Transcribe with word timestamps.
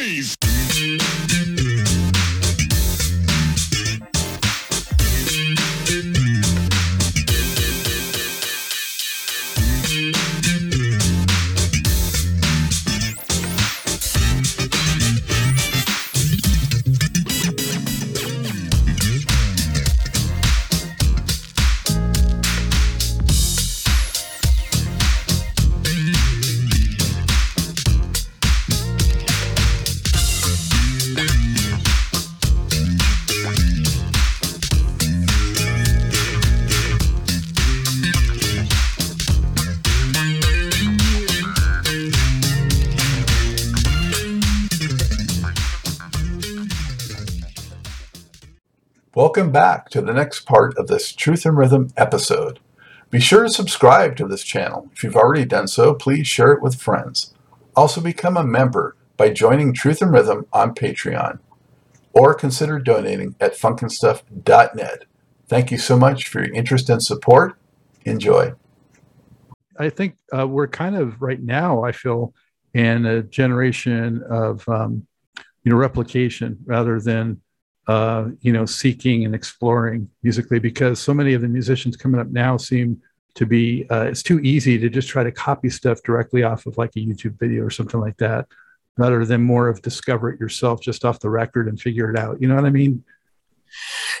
noise. 0.00 0.39
Welcome 49.30 49.52
back 49.52 49.90
to 49.90 50.00
the 50.00 50.12
next 50.12 50.40
part 50.40 50.76
of 50.76 50.88
this 50.88 51.12
Truth 51.12 51.46
and 51.46 51.56
Rhythm 51.56 51.90
episode. 51.96 52.58
Be 53.10 53.20
sure 53.20 53.44
to 53.44 53.48
subscribe 53.48 54.16
to 54.16 54.26
this 54.26 54.42
channel. 54.42 54.90
If 54.92 55.04
you've 55.04 55.14
already 55.14 55.44
done 55.44 55.68
so, 55.68 55.94
please 55.94 56.26
share 56.26 56.50
it 56.50 56.60
with 56.60 56.80
friends. 56.82 57.32
Also, 57.76 58.00
become 58.00 58.36
a 58.36 58.42
member 58.42 58.96
by 59.16 59.30
joining 59.30 59.72
Truth 59.72 60.02
and 60.02 60.12
Rhythm 60.12 60.46
on 60.52 60.74
Patreon 60.74 61.38
or 62.12 62.34
consider 62.34 62.80
donating 62.80 63.36
at 63.38 63.54
funkinstuff.net. 63.54 65.04
Thank 65.46 65.70
you 65.70 65.78
so 65.78 65.96
much 65.96 66.26
for 66.26 66.44
your 66.44 66.52
interest 66.52 66.90
and 66.90 67.00
support. 67.00 67.56
Enjoy. 68.04 68.54
I 69.78 69.90
think 69.90 70.16
uh, 70.36 70.48
we're 70.48 70.66
kind 70.66 70.96
of 70.96 71.22
right 71.22 71.40
now, 71.40 71.84
I 71.84 71.92
feel, 71.92 72.34
in 72.74 73.06
a 73.06 73.22
generation 73.22 74.24
of, 74.28 74.68
um, 74.68 75.06
you 75.62 75.70
know, 75.70 75.76
replication 75.76 76.58
rather 76.66 77.00
than 77.00 77.40
uh, 77.86 78.28
you 78.40 78.52
know, 78.52 78.66
seeking 78.66 79.24
and 79.24 79.34
exploring 79.34 80.08
musically 80.22 80.58
because 80.58 81.00
so 81.00 81.14
many 81.14 81.34
of 81.34 81.42
the 81.42 81.48
musicians 81.48 81.96
coming 81.96 82.20
up 82.20 82.28
now 82.28 82.56
seem 82.56 83.00
to 83.34 83.46
be, 83.46 83.86
uh, 83.90 84.02
it's 84.02 84.22
too 84.22 84.40
easy 84.40 84.78
to 84.78 84.88
just 84.88 85.08
try 85.08 85.24
to 85.24 85.32
copy 85.32 85.70
stuff 85.70 86.02
directly 86.02 86.42
off 86.42 86.66
of 86.66 86.76
like 86.78 86.90
a 86.96 87.00
YouTube 87.00 87.38
video 87.38 87.64
or 87.64 87.70
something 87.70 88.00
like 88.00 88.16
that, 88.18 88.46
rather 88.96 89.24
than 89.24 89.42
more 89.42 89.68
of 89.68 89.82
discover 89.82 90.30
it 90.30 90.40
yourself 90.40 90.80
just 90.80 91.04
off 91.04 91.20
the 91.20 91.30
record 91.30 91.68
and 91.68 91.80
figure 91.80 92.10
it 92.10 92.18
out. 92.18 92.40
You 92.40 92.48
know 92.48 92.54
what 92.54 92.64
I 92.64 92.70
mean? 92.70 93.04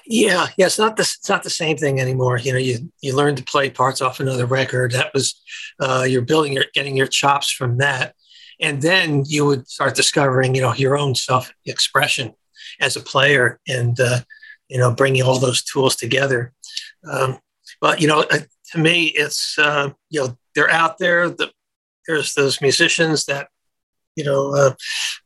Yeah, 0.06 0.46
yeah, 0.56 0.66
it's 0.66 0.78
not 0.78 0.96
the 0.96 1.02
it's 1.02 1.28
not 1.28 1.42
the 1.42 1.50
same 1.50 1.76
thing 1.76 2.00
anymore. 2.00 2.38
You 2.38 2.52
know, 2.52 2.58
you 2.58 2.90
you 3.00 3.14
learn 3.14 3.34
to 3.36 3.42
play 3.42 3.68
parts 3.68 4.00
off 4.00 4.20
another 4.20 4.46
record. 4.46 4.92
That 4.92 5.12
was 5.12 5.40
uh, 5.80 6.06
you're 6.08 6.22
building 6.22 6.52
your 6.52 6.64
getting 6.72 6.96
your 6.96 7.08
chops 7.08 7.50
from 7.50 7.78
that, 7.78 8.14
and 8.60 8.80
then 8.80 9.24
you 9.26 9.44
would 9.44 9.68
start 9.68 9.94
discovering 9.96 10.54
you 10.54 10.62
know 10.62 10.72
your 10.74 10.96
own 10.96 11.14
self 11.14 11.52
expression 11.66 12.34
as 12.80 12.96
a 12.96 13.00
player 13.00 13.60
and 13.68 13.98
uh, 14.00 14.20
you 14.68 14.78
know 14.78 14.92
bringing 14.92 15.22
all 15.22 15.38
those 15.38 15.62
tools 15.62 15.96
together. 15.96 16.52
Um, 17.10 17.38
but 17.80 18.00
you 18.00 18.08
know 18.08 18.24
uh, 18.30 18.40
to 18.72 18.78
me 18.78 19.06
it's 19.06 19.58
uh, 19.58 19.90
you 20.08 20.20
know 20.20 20.36
they're 20.54 20.70
out 20.70 20.98
there 20.98 21.28
the, 21.28 21.50
there's 22.06 22.34
those 22.34 22.60
musicians 22.60 23.26
that 23.26 23.48
you 24.16 24.24
know, 24.24 24.74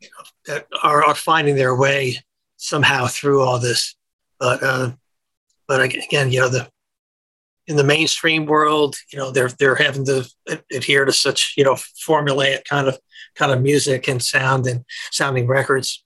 you 0.00 0.08
know 0.08 0.24
that 0.46 0.66
are, 0.82 1.02
are 1.04 1.14
finding 1.14 1.56
their 1.56 1.74
way 1.74 2.16
somehow 2.56 3.06
through 3.06 3.40
all 3.42 3.58
this. 3.58 3.96
But 4.38 4.62
uh, 4.62 4.92
but 5.66 5.80
again 5.80 6.30
you 6.30 6.40
know 6.40 6.48
the 6.48 6.68
in 7.66 7.76
the 7.76 7.84
mainstream 7.84 8.46
world, 8.46 8.96
you 9.12 9.18
know, 9.18 9.30
they're 9.30 9.48
they're 9.48 9.74
having 9.74 10.04
to 10.06 10.28
adhere 10.72 11.04
to 11.04 11.12
such 11.12 11.54
you 11.56 11.64
know 11.64 11.74
formulaic 11.74 12.64
kind 12.64 12.88
of 12.88 12.98
kind 13.34 13.52
of 13.52 13.62
music 13.62 14.06
and 14.08 14.22
sound 14.22 14.66
and 14.66 14.84
sounding 15.10 15.46
records 15.46 16.03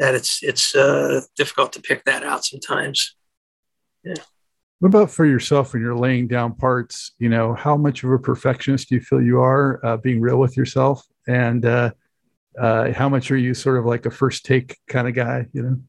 that 0.00 0.14
it's 0.14 0.42
it's 0.42 0.74
uh, 0.74 1.20
difficult 1.36 1.72
to 1.74 1.80
pick 1.80 2.04
that 2.04 2.24
out 2.24 2.44
sometimes. 2.44 3.14
Yeah. 4.02 4.14
What 4.80 4.88
about 4.88 5.10
for 5.10 5.26
yourself 5.26 5.72
when 5.72 5.82
you're 5.82 5.94
laying 5.94 6.26
down 6.26 6.54
parts? 6.54 7.12
You 7.18 7.28
know, 7.28 7.54
how 7.54 7.76
much 7.76 8.02
of 8.02 8.10
a 8.10 8.18
perfectionist 8.18 8.88
do 8.88 8.94
you 8.94 9.02
feel 9.02 9.20
you 9.20 9.40
are 9.40 9.78
uh, 9.84 9.98
being 9.98 10.20
real 10.20 10.38
with 10.38 10.56
yourself, 10.56 11.06
and 11.28 11.64
uh, 11.64 11.90
uh, 12.58 12.92
how 12.94 13.10
much 13.10 13.30
are 13.30 13.36
you 13.36 13.52
sort 13.52 13.78
of 13.78 13.84
like 13.84 14.06
a 14.06 14.10
first 14.10 14.46
take 14.46 14.78
kind 14.88 15.06
of 15.06 15.14
guy? 15.14 15.46
You 15.52 15.62
know. 15.62 15.80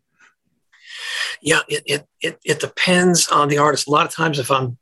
Yeah, 1.41 1.61
it, 1.69 1.83
it 1.85 2.07
it 2.21 2.39
it 2.43 2.59
depends 2.59 3.29
on 3.29 3.47
the 3.47 3.59
artist. 3.59 3.87
A 3.87 3.91
lot 3.91 4.05
of 4.05 4.13
times, 4.13 4.39
if 4.39 4.51
I'm 4.51 4.77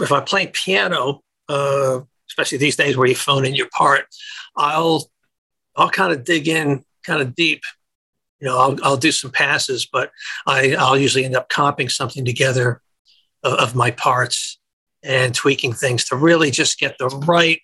if 0.00 0.10
I'm 0.10 0.24
playing 0.24 0.48
piano, 0.48 1.22
uh, 1.48 2.00
especially 2.28 2.58
these 2.58 2.76
days 2.76 2.96
where 2.96 3.06
you 3.06 3.14
phone 3.14 3.44
in 3.44 3.54
your 3.54 3.68
part, 3.68 4.06
I'll 4.56 5.08
I'll 5.76 5.88
kind 5.88 6.12
of 6.12 6.24
dig 6.24 6.48
in 6.48 6.84
kind 7.04 7.22
of 7.22 7.36
deep 7.36 7.62
you 8.44 8.50
know, 8.50 8.58
I'll, 8.58 8.76
I'll 8.82 8.96
do 8.98 9.10
some 9.10 9.30
passes, 9.30 9.86
but 9.86 10.10
I, 10.46 10.74
I'll 10.74 10.98
usually 10.98 11.24
end 11.24 11.34
up 11.34 11.48
comping 11.48 11.90
something 11.90 12.26
together 12.26 12.82
of, 13.42 13.54
of 13.54 13.74
my 13.74 13.90
parts 13.90 14.58
and 15.02 15.34
tweaking 15.34 15.72
things 15.72 16.04
to 16.06 16.16
really 16.16 16.50
just 16.50 16.78
get 16.78 16.98
the 16.98 17.08
right 17.26 17.62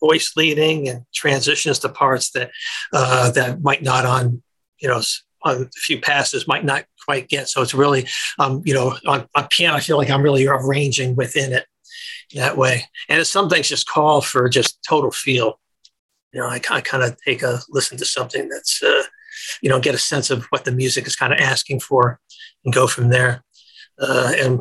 voice 0.00 0.32
leading 0.36 0.88
and 0.88 1.04
transitions 1.14 1.78
to 1.78 1.88
parts 1.88 2.32
that 2.32 2.50
uh, 2.92 3.30
that 3.30 3.62
might 3.62 3.82
not 3.82 4.04
on 4.04 4.42
you 4.80 4.88
know 4.88 5.00
on 5.44 5.62
a 5.62 5.68
few 5.76 6.00
passes 6.00 6.48
might 6.48 6.64
not 6.64 6.84
quite 7.04 7.28
get. 7.28 7.48
So 7.48 7.62
it's 7.62 7.74
really 7.74 8.08
um, 8.40 8.62
you 8.64 8.74
know 8.74 8.96
on, 9.06 9.28
on 9.36 9.46
piano 9.48 9.76
I 9.76 9.80
feel 9.80 9.96
like 9.96 10.10
I'm 10.10 10.22
really 10.22 10.48
arranging 10.48 11.14
within 11.14 11.52
it 11.52 11.66
that 12.34 12.56
way. 12.56 12.84
And 13.08 13.24
some 13.24 13.48
things 13.48 13.68
just 13.68 13.88
call 13.88 14.22
for 14.22 14.48
just 14.48 14.82
total 14.82 15.12
feel. 15.12 15.60
You 16.32 16.40
know, 16.40 16.48
I, 16.48 16.60
I 16.68 16.80
kind 16.80 17.04
of 17.04 17.16
take 17.24 17.42
a 17.44 17.60
listen 17.70 17.96
to 17.98 18.04
something 18.04 18.48
that's 18.48 18.82
uh, 18.82 19.02
you 19.62 19.68
know, 19.68 19.80
get 19.80 19.94
a 19.94 19.98
sense 19.98 20.30
of 20.30 20.44
what 20.46 20.64
the 20.64 20.72
music 20.72 21.06
is 21.06 21.16
kind 21.16 21.32
of 21.32 21.38
asking 21.38 21.80
for 21.80 22.20
and 22.64 22.74
go 22.74 22.86
from 22.86 23.08
there. 23.08 23.44
Uh, 24.00 24.32
and, 24.36 24.60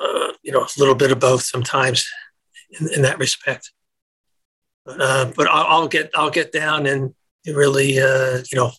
uh, 0.00 0.32
you 0.42 0.52
know, 0.52 0.62
a 0.62 0.78
little 0.78 0.94
bit 0.94 1.10
of 1.10 1.18
both 1.18 1.42
sometimes 1.42 2.08
in, 2.78 2.92
in 2.94 3.02
that 3.02 3.18
respect. 3.18 3.72
But, 4.84 5.00
uh, 5.00 5.32
but 5.36 5.48
I'll, 5.48 5.66
I'll, 5.66 5.88
get, 5.88 6.10
I'll 6.14 6.30
get 6.30 6.52
down 6.52 6.86
and 6.86 7.14
really, 7.46 7.98
uh, 7.98 8.42
you 8.50 8.56
know, 8.56 8.72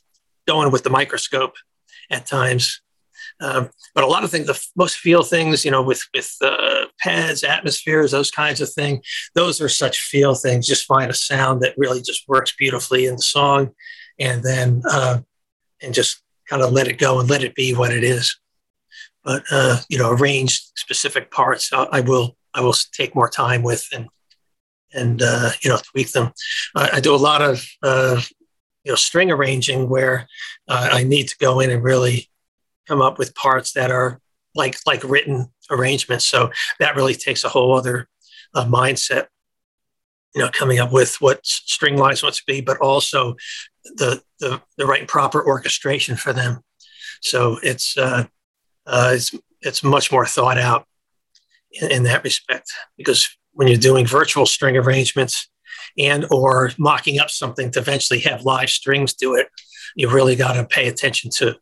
going 0.48 0.72
with 0.72 0.84
the 0.84 0.90
microscope 0.90 1.56
at 2.10 2.26
times. 2.26 2.82
Um, 3.42 3.70
but 3.96 4.04
a 4.04 4.08
lot 4.08 4.24
of 4.24 4.32
things, 4.32 4.48
the 4.48 4.62
most 4.76 4.98
feel 4.98 5.24
things, 5.24 5.64
you 5.64 5.72
know, 5.72 5.82
with 5.82 6.04
with 6.14 6.36
uh, 6.42 6.86
pads, 7.00 7.44
atmospheres, 7.44 8.12
those 8.12 8.32
kinds 8.32 8.60
of 8.60 8.70
things, 8.72 9.06
those 9.34 9.62
are 9.62 9.70
such 9.70 10.02
feel 10.02 10.36
things. 10.36 10.68
Just 10.68 10.86
find 10.86 11.10
a 11.10 11.14
sound 11.14 11.62
that 11.62 11.78
really 11.78 12.02
just 12.02 12.28
works 12.28 12.54
beautifully 12.58 13.06
in 13.06 13.16
the 13.16 13.22
song, 13.22 13.72
and 14.20 14.44
then 14.44 14.82
uh, 14.90 15.20
and 15.82 15.94
just 15.94 16.22
kind 16.48 16.62
of 16.62 16.72
let 16.72 16.88
it 16.88 16.98
go 16.98 17.20
and 17.20 17.30
let 17.30 17.44
it 17.44 17.56
be 17.56 17.74
what 17.74 17.92
it 17.92 18.04
is. 18.04 18.38
But 19.24 19.44
uh, 19.52 19.80
you 19.90 19.98
know, 19.98 20.12
arrange 20.12 20.62
specific 20.76 21.32
parts. 21.32 21.72
I, 21.72 21.84
I, 21.84 22.02
will 22.02 22.36
I 22.54 22.62
will 22.62 22.76
take 22.94 23.16
more 23.16 23.30
time 23.30 23.64
with 23.64 23.88
and 23.94 24.08
and 24.94 25.22
uh, 25.22 25.52
you 25.62 25.70
know 25.70 25.78
tweak 25.92 26.12
them. 26.12 26.32
I, 26.76 26.90
I 26.94 27.00
do 27.00 27.14
a 27.14 27.18
lot 27.18 27.42
of 27.42 27.66
uh, 27.84 28.22
you 28.84 28.92
know 28.92 28.96
string 28.96 29.32
arranging 29.32 29.90
where 29.90 30.28
uh, 30.68 30.90
I 30.92 31.04
need 31.04 31.28
to 31.30 31.38
go 31.38 31.60
in 31.60 31.70
and 31.70 31.84
really 31.84 32.30
come 32.88 33.02
up 33.02 33.20
with 33.20 33.36
parts 33.36 33.74
that 33.74 33.92
are 33.92 34.20
like 34.56 34.78
like 34.86 35.04
written 35.04 35.52
arrangements. 35.70 36.26
So 36.26 36.52
that 36.80 36.96
really 36.96 37.16
takes 37.16 37.44
a 37.44 37.50
whole 37.50 37.76
other 37.76 38.08
uh, 38.56 38.66
mindset 38.66 39.28
you 40.36 40.42
know, 40.42 40.50
coming 40.52 40.80
up 40.80 40.92
with 40.92 41.16
what 41.20 41.46
string 41.46 41.98
lines 41.98 42.22
want 42.22 42.36
to 42.36 42.44
be, 42.46 42.62
but 42.62 42.78
also 42.78 43.36
the, 43.84 44.22
the, 44.40 44.62
the 44.78 44.86
right 44.86 45.08
proper 45.08 45.46
orchestration 45.46 46.16
for 46.16 46.34
them. 46.34 46.62
So 47.22 47.58
it's, 47.64 47.98
uh, 47.98 48.26
uh, 48.86 49.12
it's, 49.14 49.36
it's 49.62 49.84
much 49.84 50.12
more 50.12 50.26
thought 50.26 50.58
out 50.58 50.86
in, 51.72 51.92
in 51.92 52.04
that 52.04 52.24
respect 52.24 52.72
because 52.98 53.30
when 53.54 53.68
you're 53.68 53.78
doing 53.78 54.06
virtual 54.06 54.46
string 54.46 54.78
arrangements 54.78 55.50
and 55.98 56.26
or 56.32 56.72
mocking 56.78 57.20
up 57.20 57.30
something 57.30 57.72
to 57.72 57.80
eventually 57.80 58.20
have 58.22 58.46
live 58.46 58.70
strings 58.70 59.14
do 59.14 59.36
it, 59.36 59.48
you 59.96 60.10
really 60.10 60.36
got 60.36 60.54
to 60.54 60.66
pay 60.66 60.88
attention 60.88 61.30
to 61.32 61.56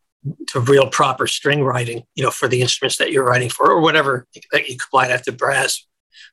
to 0.48 0.60
real 0.60 0.88
proper 0.90 1.28
string 1.28 1.64
writing, 1.64 2.04
you 2.16 2.24
know, 2.24 2.32
for 2.32 2.48
the 2.48 2.62
instruments 2.62 2.98
that 2.98 3.12
you're 3.12 3.24
writing 3.24 3.50
for, 3.50 3.72
or 3.72 3.80
whatever 3.80 4.28
that 4.52 4.68
you 4.68 4.76
apply 4.76 5.08
that 5.08 5.24
to 5.24 5.32
brass 5.32 5.86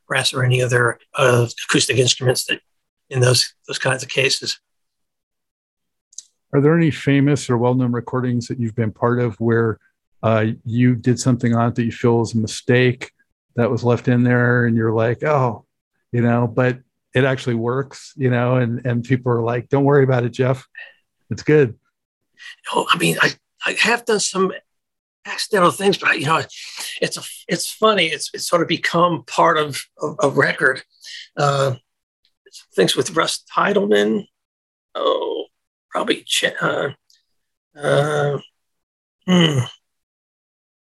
brass 0.08 0.32
or 0.32 0.42
any 0.42 0.62
other 0.62 0.98
uh, 1.16 1.46
acoustic 1.68 1.98
instruments 1.98 2.44
that 2.46 2.60
in 3.10 3.20
those 3.20 3.54
those 3.68 3.78
kinds 3.78 4.02
of 4.02 4.08
cases. 4.08 4.58
Are 6.54 6.60
there 6.60 6.76
any 6.76 6.90
famous 6.90 7.50
or 7.50 7.58
well-known 7.58 7.92
recordings 7.92 8.46
that 8.46 8.60
you've 8.60 8.76
been 8.76 8.92
part 8.92 9.18
of 9.18 9.34
where 9.40 9.78
uh, 10.22 10.46
you 10.64 10.94
did 10.94 11.20
something 11.20 11.54
on 11.54 11.68
it 11.68 11.74
that 11.74 11.84
you 11.84 11.92
feel 11.92 12.22
is 12.22 12.34
a 12.34 12.38
mistake 12.38 13.10
that 13.56 13.70
was 13.70 13.84
left 13.84 14.08
in 14.08 14.22
there, 14.22 14.64
and 14.64 14.76
you're 14.76 14.92
like, 14.92 15.22
oh, 15.24 15.66
you 16.12 16.22
know, 16.22 16.46
but 16.46 16.78
it 17.14 17.24
actually 17.24 17.56
works, 17.56 18.12
you 18.16 18.30
know, 18.30 18.56
and 18.56 18.86
and 18.86 19.04
people 19.04 19.30
are 19.32 19.42
like, 19.42 19.68
don't 19.68 19.84
worry 19.84 20.04
about 20.04 20.24
it, 20.24 20.30
Jeff. 20.30 20.66
It's 21.30 21.42
good. 21.42 21.76
Oh, 22.72 22.86
I 22.90 22.98
mean, 22.98 23.16
I, 23.20 23.30
I 23.66 23.72
have 23.72 24.04
done 24.04 24.20
some 24.20 24.52
accidental 25.26 25.70
things, 25.70 25.98
but 25.98 26.18
you 26.20 26.26
know, 26.26 26.42
it's 27.00 27.16
a, 27.16 27.22
it's 27.48 27.70
funny. 27.70 28.06
It's, 28.06 28.30
it's 28.34 28.46
sort 28.46 28.62
of 28.62 28.68
become 28.68 29.24
part 29.26 29.58
of 29.58 29.82
a 30.20 30.28
record. 30.28 30.82
Uh, 31.36 31.74
things 32.74 32.94
with 32.96 33.16
Russ 33.16 33.44
Titelman. 33.52 34.26
Oh, 34.94 35.46
probably 35.94 36.26
uh, 36.60 36.88
uh, 37.80 38.38
hmm. 39.26 39.58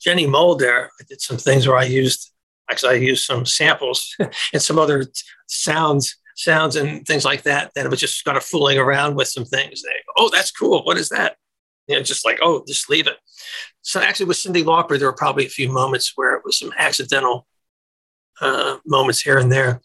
Jenny 0.01 0.27
Mulder. 0.27 0.89
I 1.01 1.05
did 1.09 1.21
some 1.21 1.37
things 1.37 1.67
where 1.67 1.77
I 1.77 1.85
used 1.85 2.33
actually 2.71 2.95
I 2.95 2.99
used 2.99 3.25
some 3.25 3.45
samples 3.45 4.17
and 4.53 4.63
some 4.63 4.79
other 4.79 5.05
sounds 5.49 6.17
sounds 6.37 6.77
and 6.77 7.05
things 7.05 7.25
like 7.25 7.43
that 7.43 7.73
that 7.75 7.85
it 7.85 7.91
was 7.91 7.99
just 7.99 8.25
kind 8.25 8.37
of 8.37 8.45
fooling 8.45 8.79
around 8.79 9.17
with 9.17 9.27
some 9.27 9.45
things. 9.45 9.83
They, 9.83 9.91
oh, 10.17 10.31
that's 10.33 10.53
cool. 10.53 10.85
What 10.85 10.97
is 10.97 11.09
that? 11.09 11.37
You 11.89 11.97
know, 11.97 12.03
just 12.03 12.25
like, 12.25 12.39
oh, 12.41 12.63
just 12.69 12.89
leave 12.89 13.09
it. 13.09 13.17
So 13.83 14.01
actually 14.01 14.27
with 14.27 14.37
Cyndi 14.37 14.63
Lauper, 14.63 14.97
there 14.97 15.09
were 15.09 15.13
probably 15.13 15.45
a 15.45 15.51
few 15.51 15.69
moments 15.71 16.13
where 16.15 16.37
it 16.37 16.43
was 16.45 16.57
some 16.57 16.73
accidental 16.79 17.49
uh, 18.41 18.77
moments 18.87 19.21
here 19.21 19.39
and 19.39 19.51
there. 19.51 19.83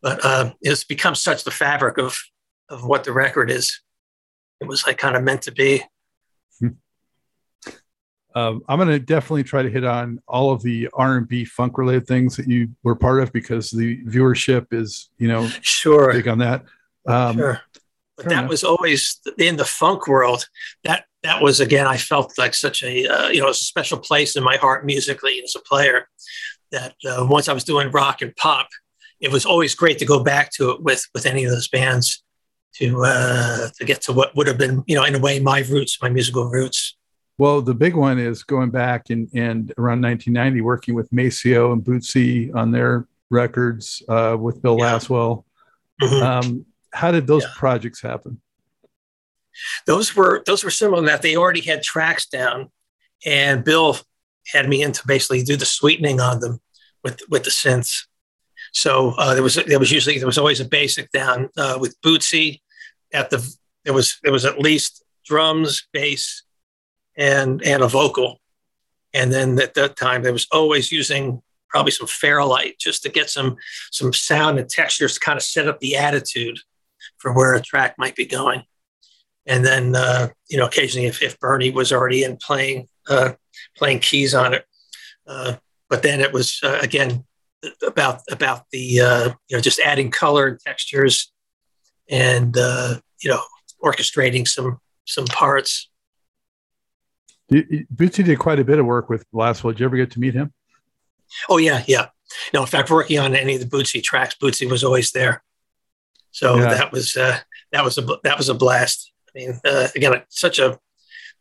But 0.00 0.24
uh, 0.24 0.52
it's 0.62 0.84
become 0.84 1.16
such 1.16 1.42
the 1.42 1.50
fabric 1.50 1.98
of 1.98 2.16
of 2.68 2.84
what 2.84 3.02
the 3.02 3.12
record 3.12 3.50
is. 3.50 3.80
It 4.62 4.68
was 4.68 4.86
like 4.86 4.96
kind 4.96 5.16
of 5.16 5.24
meant 5.24 5.42
to 5.42 5.52
be. 5.52 5.82
Um, 8.34 8.62
I'm 8.66 8.78
going 8.78 8.88
to 8.88 8.98
definitely 8.98 9.42
try 9.42 9.62
to 9.62 9.68
hit 9.68 9.84
on 9.84 10.18
all 10.26 10.52
of 10.52 10.62
the 10.62 10.88
R&B 10.94 11.44
funk 11.44 11.76
related 11.76 12.06
things 12.06 12.34
that 12.36 12.48
you 12.48 12.70
were 12.82 12.94
part 12.94 13.20
of 13.20 13.30
because 13.30 13.70
the 13.70 14.02
viewership 14.04 14.68
is, 14.72 15.10
you 15.18 15.28
know, 15.28 15.46
sure 15.60 16.14
big 16.14 16.28
on 16.28 16.38
that. 16.38 16.64
Um, 17.06 17.36
sure. 17.36 17.60
But 18.16 18.30
that 18.30 18.38
enough. 18.38 18.48
was 18.48 18.64
always 18.64 19.20
in 19.36 19.56
the 19.56 19.66
funk 19.66 20.06
world. 20.06 20.48
That 20.84 21.04
that 21.22 21.42
was 21.42 21.60
again, 21.60 21.86
I 21.86 21.98
felt 21.98 22.38
like 22.38 22.54
such 22.54 22.82
a 22.82 23.06
uh, 23.06 23.28
you 23.28 23.42
know 23.42 23.50
a 23.50 23.54
special 23.54 23.98
place 23.98 24.34
in 24.34 24.42
my 24.42 24.56
heart 24.56 24.86
musically 24.86 25.42
as 25.42 25.54
a 25.54 25.60
player. 25.60 26.08
That 26.70 26.94
uh, 27.06 27.26
once 27.28 27.48
I 27.48 27.52
was 27.52 27.64
doing 27.64 27.90
rock 27.90 28.22
and 28.22 28.34
pop, 28.36 28.68
it 29.20 29.30
was 29.30 29.44
always 29.44 29.74
great 29.74 29.98
to 29.98 30.06
go 30.06 30.22
back 30.22 30.50
to 30.52 30.70
it 30.70 30.82
with 30.82 31.06
with 31.14 31.26
any 31.26 31.44
of 31.44 31.50
those 31.50 31.68
bands 31.68 32.22
to 32.74 33.04
uh, 33.04 33.68
to 33.78 33.84
get 33.84 34.02
to 34.02 34.12
what 34.12 34.34
would 34.36 34.46
have 34.46 34.58
been 34.58 34.82
you 34.86 34.96
know 34.96 35.04
in 35.04 35.14
a 35.14 35.18
way 35.18 35.40
my 35.40 35.60
roots, 35.60 36.00
my 36.00 36.08
musical 36.08 36.48
roots. 36.48 36.96
Well, 37.38 37.62
the 37.62 37.74
big 37.74 37.96
one 37.96 38.18
is 38.18 38.44
going 38.44 38.70
back 38.70 39.10
and, 39.10 39.28
and 39.34 39.72
around 39.78 40.02
1990, 40.02 40.60
working 40.60 40.94
with 40.94 41.10
Maceo 41.12 41.72
and 41.72 41.82
Bootsy 41.82 42.54
on 42.54 42.70
their 42.70 43.08
records 43.30 44.02
uh, 44.08 44.36
with 44.38 44.62
Bill 44.62 44.78
yeah. 44.78 44.92
Laswell. 44.92 45.44
Mm-hmm. 46.00 46.22
Um, 46.22 46.66
how 46.92 47.10
did 47.10 47.26
those 47.26 47.42
yeah. 47.42 47.50
projects 47.56 48.00
happen? 48.00 48.40
Those 49.86 50.14
were 50.14 50.42
those 50.46 50.64
were 50.64 50.70
similar 50.70 50.98
in 50.98 51.06
that 51.06 51.22
they 51.22 51.36
already 51.36 51.60
had 51.60 51.82
tracks 51.82 52.26
down, 52.26 52.70
and 53.24 53.64
Bill 53.64 53.98
had 54.52 54.68
me 54.68 54.82
in 54.82 54.92
to 54.92 55.06
basically 55.06 55.42
do 55.42 55.56
the 55.56 55.66
sweetening 55.66 56.20
on 56.20 56.40
them 56.40 56.60
with 57.04 57.20
with 57.28 57.44
the 57.44 57.50
synths. 57.50 58.06
So 58.72 59.10
uh, 59.18 59.34
there 59.34 59.42
was 59.42 59.54
there 59.54 59.78
was 59.78 59.92
usually 59.92 60.18
there 60.18 60.26
was 60.26 60.38
always 60.38 60.60
a 60.60 60.64
basic 60.64 61.10
down 61.12 61.50
uh, 61.56 61.76
with 61.80 62.00
Bootsy. 62.02 62.61
At 63.12 63.30
the 63.30 63.56
it 63.84 63.90
was 63.90 64.18
it 64.24 64.30
was 64.30 64.44
at 64.44 64.58
least 64.58 65.04
drums, 65.24 65.86
bass, 65.92 66.42
and 67.16 67.62
and 67.62 67.82
a 67.82 67.88
vocal. 67.88 68.40
And 69.14 69.30
then 69.32 69.60
at 69.60 69.74
that 69.74 69.96
time, 69.96 70.22
they 70.22 70.32
was 70.32 70.46
always 70.50 70.90
using 70.90 71.42
probably 71.68 71.90
some 71.92 72.06
Fairlight 72.06 72.78
just 72.78 73.02
to 73.02 73.08
get 73.08 73.30
some 73.30 73.56
some 73.90 74.12
sound 74.12 74.58
and 74.58 74.68
textures 74.68 75.14
to 75.14 75.20
kind 75.20 75.36
of 75.36 75.42
set 75.42 75.68
up 75.68 75.80
the 75.80 75.96
attitude 75.96 76.58
for 77.18 77.32
where 77.32 77.54
a 77.54 77.60
track 77.60 77.96
might 77.98 78.16
be 78.16 78.26
going. 78.26 78.62
And 79.46 79.64
then 79.64 79.96
uh, 79.96 80.28
you 80.48 80.56
know, 80.56 80.66
occasionally 80.66 81.08
if, 81.08 81.22
if 81.22 81.38
Bernie 81.40 81.70
was 81.70 81.92
already 81.92 82.24
in 82.24 82.36
playing 82.36 82.88
uh, 83.08 83.32
playing 83.76 84.00
keys 84.00 84.34
on 84.34 84.54
it, 84.54 84.64
uh, 85.26 85.54
but 85.88 86.02
then 86.02 86.20
it 86.20 86.32
was 86.32 86.60
uh, 86.62 86.78
again 86.80 87.24
about 87.86 88.20
about 88.30 88.64
the 88.70 89.00
uh, 89.00 89.28
you 89.48 89.56
know 89.56 89.60
just 89.60 89.80
adding 89.80 90.10
color 90.10 90.46
and 90.46 90.60
textures, 90.60 91.31
and 92.12 92.56
uh, 92.56 92.96
you 93.20 93.30
know 93.30 93.42
orchestrating 93.82 94.46
some 94.46 94.78
some 95.04 95.24
parts. 95.24 95.88
Bootsy 97.50 98.24
did 98.24 98.38
quite 98.38 98.60
a 98.60 98.64
bit 98.64 98.78
of 98.78 98.86
work 98.86 99.10
with 99.10 99.24
Laswell. 99.32 99.72
Did 99.72 99.80
you 99.80 99.86
ever 99.86 99.96
get 99.96 100.12
to 100.12 100.20
meet 100.20 100.34
him? 100.34 100.52
Oh 101.48 101.56
yeah, 101.56 101.82
yeah. 101.88 102.08
No, 102.54 102.60
in 102.60 102.66
fact, 102.66 102.90
working 102.90 103.18
on 103.18 103.34
any 103.34 103.56
of 103.56 103.60
the 103.60 103.66
Bootsy 103.66 104.02
tracks, 104.02 104.36
Bootsy 104.40 104.70
was 104.70 104.84
always 104.84 105.12
there. 105.12 105.42
So 106.30 106.56
yeah. 106.56 106.68
that 106.68 106.92
was 106.92 107.16
uh, 107.16 107.38
that 107.72 107.84
was 107.84 107.98
a 107.98 108.06
that 108.22 108.38
was 108.38 108.48
a 108.48 108.54
blast. 108.54 109.12
I 109.28 109.38
mean, 109.38 109.60
uh, 109.64 109.88
again, 109.96 110.22
such 110.28 110.58
a 110.58 110.78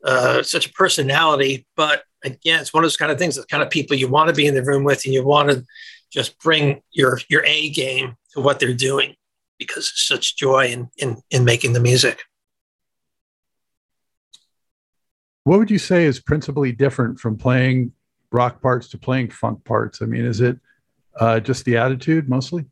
uh, 0.03 0.41
such 0.41 0.65
a 0.65 0.73
personality, 0.73 1.67
but 1.75 2.03
again, 2.23 2.59
it's 2.59 2.73
one 2.73 2.83
of 2.83 2.85
those 2.85 2.97
kind 2.97 3.11
of 3.11 3.19
things. 3.19 3.35
The 3.35 3.45
kind 3.45 3.63
of 3.63 3.69
people 3.69 3.95
you 3.95 4.07
want 4.07 4.29
to 4.29 4.35
be 4.35 4.47
in 4.47 4.55
the 4.55 4.63
room 4.63 4.83
with, 4.83 5.05
and 5.05 5.13
you 5.13 5.23
want 5.23 5.49
to 5.51 5.65
just 6.11 6.39
bring 6.39 6.81
your 6.91 7.19
your 7.29 7.45
A 7.45 7.69
game 7.69 8.15
to 8.33 8.41
what 8.41 8.59
they're 8.59 8.73
doing 8.73 9.15
because 9.61 9.91
it's 9.91 10.07
such 10.07 10.35
joy 10.35 10.65
in 10.65 10.89
in 10.97 11.21
in 11.29 11.45
making 11.45 11.73
the 11.73 11.79
music. 11.79 12.23
What 15.43 15.59
would 15.59 15.69
you 15.69 15.77
say 15.77 16.05
is 16.05 16.19
principally 16.19 16.71
different 16.71 17.19
from 17.19 17.37
playing 17.37 17.91
rock 18.31 18.59
parts 18.59 18.89
to 18.89 18.97
playing 18.97 19.29
funk 19.29 19.63
parts? 19.63 20.01
I 20.01 20.05
mean, 20.05 20.25
is 20.25 20.41
it 20.41 20.57
uh, 21.19 21.39
just 21.39 21.63
the 21.65 21.77
attitude 21.77 22.27
mostly? 22.27 22.65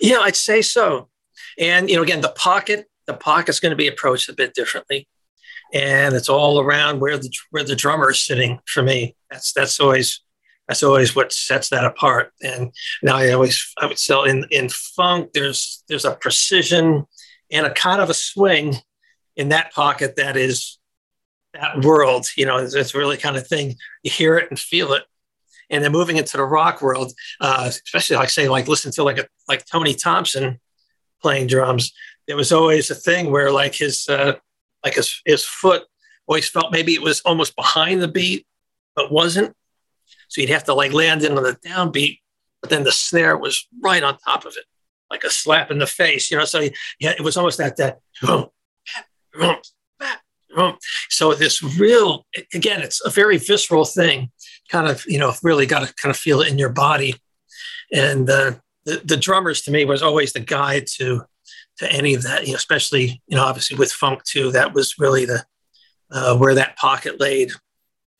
Yeah, 0.00 0.18
I'd 0.18 0.36
say 0.36 0.62
so. 0.62 1.08
And 1.58 1.90
you 1.90 1.96
know, 1.96 2.02
again, 2.02 2.20
the 2.20 2.28
pocket, 2.36 2.88
the 3.06 3.14
pocket's 3.14 3.58
going 3.58 3.70
to 3.70 3.76
be 3.76 3.88
approached 3.88 4.28
a 4.28 4.32
bit 4.32 4.54
differently, 4.54 5.08
and 5.74 6.14
it's 6.14 6.28
all 6.28 6.60
around 6.60 7.00
where 7.00 7.18
the 7.18 7.32
where 7.50 7.64
the 7.64 7.76
drummer 7.76 8.10
is 8.10 8.22
sitting. 8.22 8.60
For 8.66 8.82
me, 8.82 9.16
that's 9.28 9.52
that's 9.52 9.80
always 9.80 10.20
that's 10.70 10.84
always 10.84 11.16
what 11.16 11.32
sets 11.32 11.70
that 11.70 11.84
apart. 11.84 12.32
And 12.44 12.70
now 13.02 13.16
I 13.16 13.32
always 13.32 13.74
I 13.76 13.86
would 13.86 13.98
say 13.98 14.14
in 14.28 14.46
in 14.52 14.68
funk, 14.68 15.30
there's 15.34 15.82
there's 15.88 16.04
a 16.04 16.14
precision 16.14 17.06
and 17.50 17.66
a 17.66 17.74
kind 17.74 18.00
of 18.00 18.08
a 18.08 18.14
swing 18.14 18.76
in 19.34 19.48
that 19.48 19.72
pocket 19.72 20.14
that 20.14 20.36
is 20.36 20.78
that 21.54 21.84
world. 21.84 22.26
You 22.36 22.46
know, 22.46 22.58
it's, 22.58 22.76
it's 22.76 22.94
really 22.94 23.16
kind 23.16 23.36
of 23.36 23.48
thing. 23.48 23.74
You 24.04 24.12
hear 24.12 24.38
it 24.38 24.48
and 24.48 24.56
feel 24.56 24.92
it. 24.92 25.02
And 25.70 25.82
then 25.82 25.90
moving 25.90 26.18
into 26.18 26.36
the 26.36 26.44
rock 26.44 26.80
world, 26.82 27.14
uh, 27.40 27.64
especially 27.68 28.14
like 28.14 28.30
say 28.30 28.48
like 28.48 28.68
listen 28.68 28.92
to 28.92 29.02
like 29.02 29.18
a 29.18 29.26
like 29.48 29.66
Tony 29.66 29.94
Thompson 29.94 30.60
playing 31.20 31.48
drums. 31.48 31.92
There 32.28 32.36
was 32.36 32.52
always 32.52 32.92
a 32.92 32.94
thing 32.94 33.32
where 33.32 33.50
like 33.50 33.74
his 33.74 34.08
uh, 34.08 34.34
like 34.84 34.94
his 34.94 35.20
his 35.26 35.44
foot 35.44 35.82
always 36.28 36.48
felt 36.48 36.70
maybe 36.70 36.94
it 36.94 37.02
was 37.02 37.22
almost 37.22 37.56
behind 37.56 38.00
the 38.00 38.06
beat, 38.06 38.46
but 38.94 39.10
wasn't. 39.10 39.56
So 40.30 40.40
you'd 40.40 40.50
have 40.50 40.64
to 40.64 40.74
like 40.74 40.92
land 40.92 41.22
in 41.24 41.36
on 41.36 41.42
the 41.42 41.56
downbeat, 41.56 42.20
but 42.60 42.70
then 42.70 42.84
the 42.84 42.92
snare 42.92 43.36
was 43.36 43.66
right 43.82 44.02
on 44.02 44.16
top 44.18 44.46
of 44.46 44.54
it, 44.56 44.64
like 45.10 45.24
a 45.24 45.30
slap 45.30 45.72
in 45.72 45.78
the 45.78 45.88
face. 45.88 46.30
You 46.30 46.38
know, 46.38 46.44
so 46.44 46.60
yeah, 47.00 47.10
it 47.10 47.22
was 47.22 47.36
almost 47.36 47.58
that 47.58 47.76
that. 47.76 47.98
So 51.08 51.34
this 51.34 51.62
real, 51.78 52.26
again, 52.54 52.80
it's 52.80 53.04
a 53.04 53.10
very 53.10 53.38
visceral 53.38 53.84
thing. 53.84 54.30
Kind 54.68 54.88
of, 54.88 55.04
you 55.06 55.18
know, 55.18 55.34
really 55.42 55.66
got 55.66 55.86
to 55.86 55.92
kind 55.94 56.10
of 56.10 56.16
feel 56.16 56.40
it 56.40 56.48
in 56.48 56.58
your 56.58 56.70
body. 56.70 57.16
And 57.92 58.30
uh, 58.30 58.52
the 58.84 59.02
the 59.04 59.16
drummers 59.16 59.62
to 59.62 59.72
me 59.72 59.84
was 59.84 60.02
always 60.02 60.32
the 60.32 60.40
guide 60.40 60.86
to 60.98 61.24
to 61.78 61.92
any 61.92 62.14
of 62.14 62.22
that. 62.22 62.46
You 62.46 62.52
know, 62.52 62.56
especially 62.56 63.20
you 63.26 63.36
know, 63.36 63.42
obviously 63.42 63.76
with 63.76 63.90
funk 63.90 64.22
too. 64.22 64.52
That 64.52 64.74
was 64.74 64.94
really 64.96 65.24
the 65.24 65.44
uh, 66.12 66.36
where 66.36 66.54
that 66.54 66.76
pocket 66.76 67.18
laid. 67.18 67.50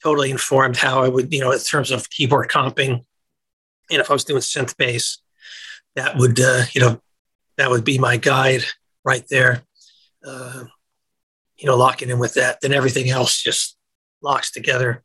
Totally 0.02 0.30
informed 0.30 0.76
how 0.76 1.02
I 1.02 1.08
would, 1.08 1.32
you 1.32 1.40
know, 1.40 1.52
in 1.52 1.58
terms 1.58 1.90
of 1.90 2.10
keyboard 2.10 2.48
comping. 2.48 3.04
And 3.90 4.00
if 4.00 4.10
I 4.10 4.14
was 4.14 4.24
doing 4.24 4.40
synth 4.40 4.76
bass, 4.76 5.18
that 5.96 6.16
would, 6.16 6.40
uh, 6.40 6.64
you 6.72 6.80
know, 6.80 7.00
that 7.56 7.70
would 7.70 7.84
be 7.84 7.98
my 7.98 8.16
guide 8.16 8.64
right 9.04 9.24
there. 9.28 9.62
Uh, 10.26 10.64
you 11.58 11.66
know, 11.66 11.76
locking 11.76 12.08
in 12.08 12.18
with 12.18 12.34
that, 12.34 12.60
then 12.60 12.72
everything 12.72 13.10
else 13.10 13.42
just 13.42 13.76
locks 14.22 14.50
together. 14.50 15.02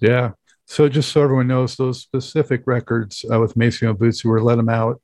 Yeah. 0.00 0.32
So 0.66 0.88
just 0.88 1.12
so 1.12 1.22
everyone 1.22 1.46
knows, 1.46 1.76
those 1.76 2.00
specific 2.00 2.62
records 2.66 3.24
uh, 3.32 3.38
with 3.38 3.56
Maceo 3.56 3.90
and 3.90 3.98
Bootsy 3.98 4.24
were 4.24 4.42
let 4.42 4.56
them 4.56 4.68
out 4.68 5.00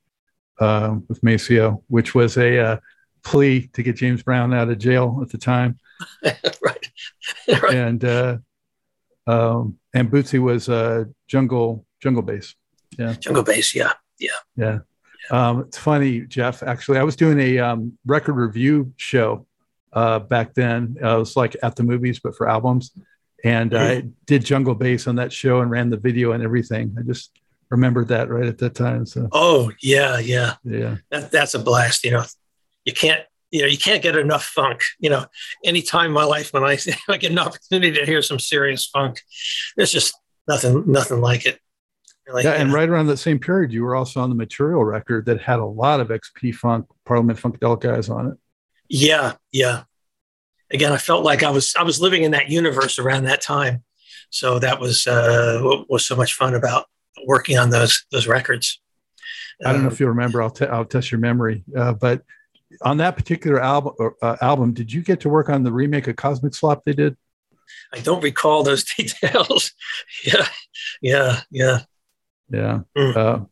uh, 0.59 0.97
with 1.09 1.23
Maceo, 1.23 1.83
which 1.87 2.15
was 2.15 2.37
a 2.37 2.59
uh, 2.59 2.77
plea 3.23 3.69
to 3.73 3.83
get 3.83 3.97
James 3.97 4.23
Brown 4.23 4.53
out 4.53 4.69
of 4.69 4.79
jail 4.79 5.21
at 5.23 5.31
the 5.31 5.39
time. 5.39 5.79
right. 6.25 6.82
right. 7.63 7.75
And 7.75 8.05
uh, 8.05 8.39
um, 9.27 9.79
and 9.95 10.11
Bootsy 10.11 10.41
was 10.41 10.69
uh, 10.69 11.05
jungle 11.29 11.87
jungle 12.01 12.23
bass. 12.23 12.55
Yeah. 12.99 13.15
Jungle 13.15 13.43
bass. 13.43 13.75
Yeah. 13.75 13.93
Yeah. 14.19 14.31
Yeah. 14.57 14.79
Um, 15.31 15.61
it's 15.61 15.79
funny, 15.79 16.23
Jeff. 16.23 16.63
Actually, 16.63 16.99
I 16.99 17.05
was 17.05 17.17
doing 17.17 17.39
a 17.39 17.59
um, 17.59 17.97
record 18.05 18.35
review 18.35 18.93
show 18.97 19.47
uh, 19.93 20.19
back 20.19 20.55
then. 20.55 20.97
Uh, 21.03 21.17
it 21.17 21.19
was 21.21 21.37
like 21.37 21.57
at 21.63 21.77
the 21.77 21.83
movies, 21.83 22.21
but 22.21 22.35
for 22.35 22.49
albums. 22.49 22.93
And 23.45 23.75
I 23.75 24.05
did 24.27 24.45
Jungle 24.45 24.75
Bass 24.75 25.09
on 25.09 25.17
that 25.17 25.33
show 25.33 25.63
and 25.63 25.71
ran 25.71 25.91
the 25.91 25.97
video 25.97 26.31
and 26.31 26.45
everything. 26.45 26.95
I 26.97 27.03
just 27.03 27.33
remembered 27.71 28.09
that 28.09 28.29
right 28.31 28.47
at 28.47 28.59
that 28.59 28.75
time. 28.75 29.05
So. 29.05 29.29
Oh 29.33 29.73
yeah, 29.81 30.19
yeah, 30.21 30.55
yeah. 30.63 30.97
That, 31.11 31.33
that's 31.33 31.55
a 31.55 31.59
blast. 31.59 32.05
You 32.05 32.13
know, 32.13 32.25
you 32.85 32.93
can't 32.93 33.23
you 33.53 33.61
know, 33.61 33.69
you 33.69 33.79
can't 33.79 34.03
get 34.03 34.17
enough 34.17 34.45
funk. 34.45 34.83
You 34.99 35.11
know, 35.11 35.27
anytime 35.65 36.07
in 36.07 36.13
my 36.13 36.25
life 36.25 36.53
when 36.53 36.65
I, 36.65 36.79
I 37.09 37.19
get 37.19 37.31
an 37.31 37.39
opportunity 37.39 37.93
to 37.93 38.07
hear 38.07 38.23
some 38.23 38.41
serious 38.41 38.87
funk, 38.87 39.21
there's 39.77 39.93
just 39.93 40.15
nothing, 40.49 40.91
nothing 40.91 41.21
like 41.21 41.47
it. 41.47 41.61
Really, 42.27 42.45
yeah, 42.45 42.53
and 42.53 42.73
right 42.73 42.89
around 42.89 43.09
that 43.09 43.17
same 43.19 43.39
period, 43.39 43.73
you 43.73 43.83
were 43.83 43.95
also 43.95 44.21
on 44.21 44.31
the 44.31 44.37
Material 44.37 44.85
record 44.85 45.27
that 45.27 45.41
had 45.41 45.59
a 45.59 45.65
lot 45.65 46.01
of 46.01 46.11
ex-P-Funk, 46.11 46.87
Parliament 47.05 47.39
Funkadelic 47.39 47.81
guys 47.81 48.09
on 48.09 48.29
it. 48.29 48.39
Yeah, 48.89 49.35
yeah. 49.51 49.83
Again, 50.71 50.93
I 50.93 50.99
felt 50.99 51.25
like 51.25 51.43
I 51.43 51.51
was 51.51 51.75
I 51.77 51.83
was 51.83 52.01
living 52.01 52.23
in 52.23 52.31
that 52.31 52.49
universe 52.49 52.99
around 52.99 53.25
that 53.25 53.43
time, 53.43 53.83
so 54.31 54.59
that 54.61 54.81
was 54.81 55.07
uh, 55.07 55.61
what 55.63 55.91
was 55.91 56.07
so 56.07 56.15
much 56.15 56.35
fun 56.35 56.55
about 56.55 56.87
working 57.27 57.59
on 57.59 57.71
those 57.71 58.07
those 58.13 58.27
records. 58.27 58.81
I 59.65 59.73
don't 59.73 59.83
know 59.83 59.91
if 59.91 60.01
you 60.01 60.07
remember. 60.07 60.43
I'll, 60.43 60.51
t- 60.51 60.67
I'll 60.67 60.85
test 60.85 61.13
your 61.13 61.21
memory, 61.21 61.65
uh, 61.77 61.93
but 61.93 62.23
on 62.81 62.97
that 62.99 63.17
particular 63.17 63.61
album, 63.61 63.95
uh, 64.23 64.37
album, 64.41 64.73
did 64.73 64.93
you 64.93 65.03
get 65.03 65.21
to 65.21 65.29
work 65.29 65.49
on 65.49 65.63
the 65.63 65.73
remake 65.73 66.09
of 66.09 66.17
Cosmic 66.17 66.55
Slop 66.55 66.85
they 66.85 66.93
did? 66.93 67.17
I 67.93 68.01
don't 68.01 68.23
recall 68.23 68.63
those 68.63 68.85
details. 68.97 69.73
yeah, 70.25 70.47
yeah, 71.01 71.41
yeah, 71.51 71.81
yeah. 72.51 72.81
Mm. 72.97 73.17
Uh, 73.17 73.45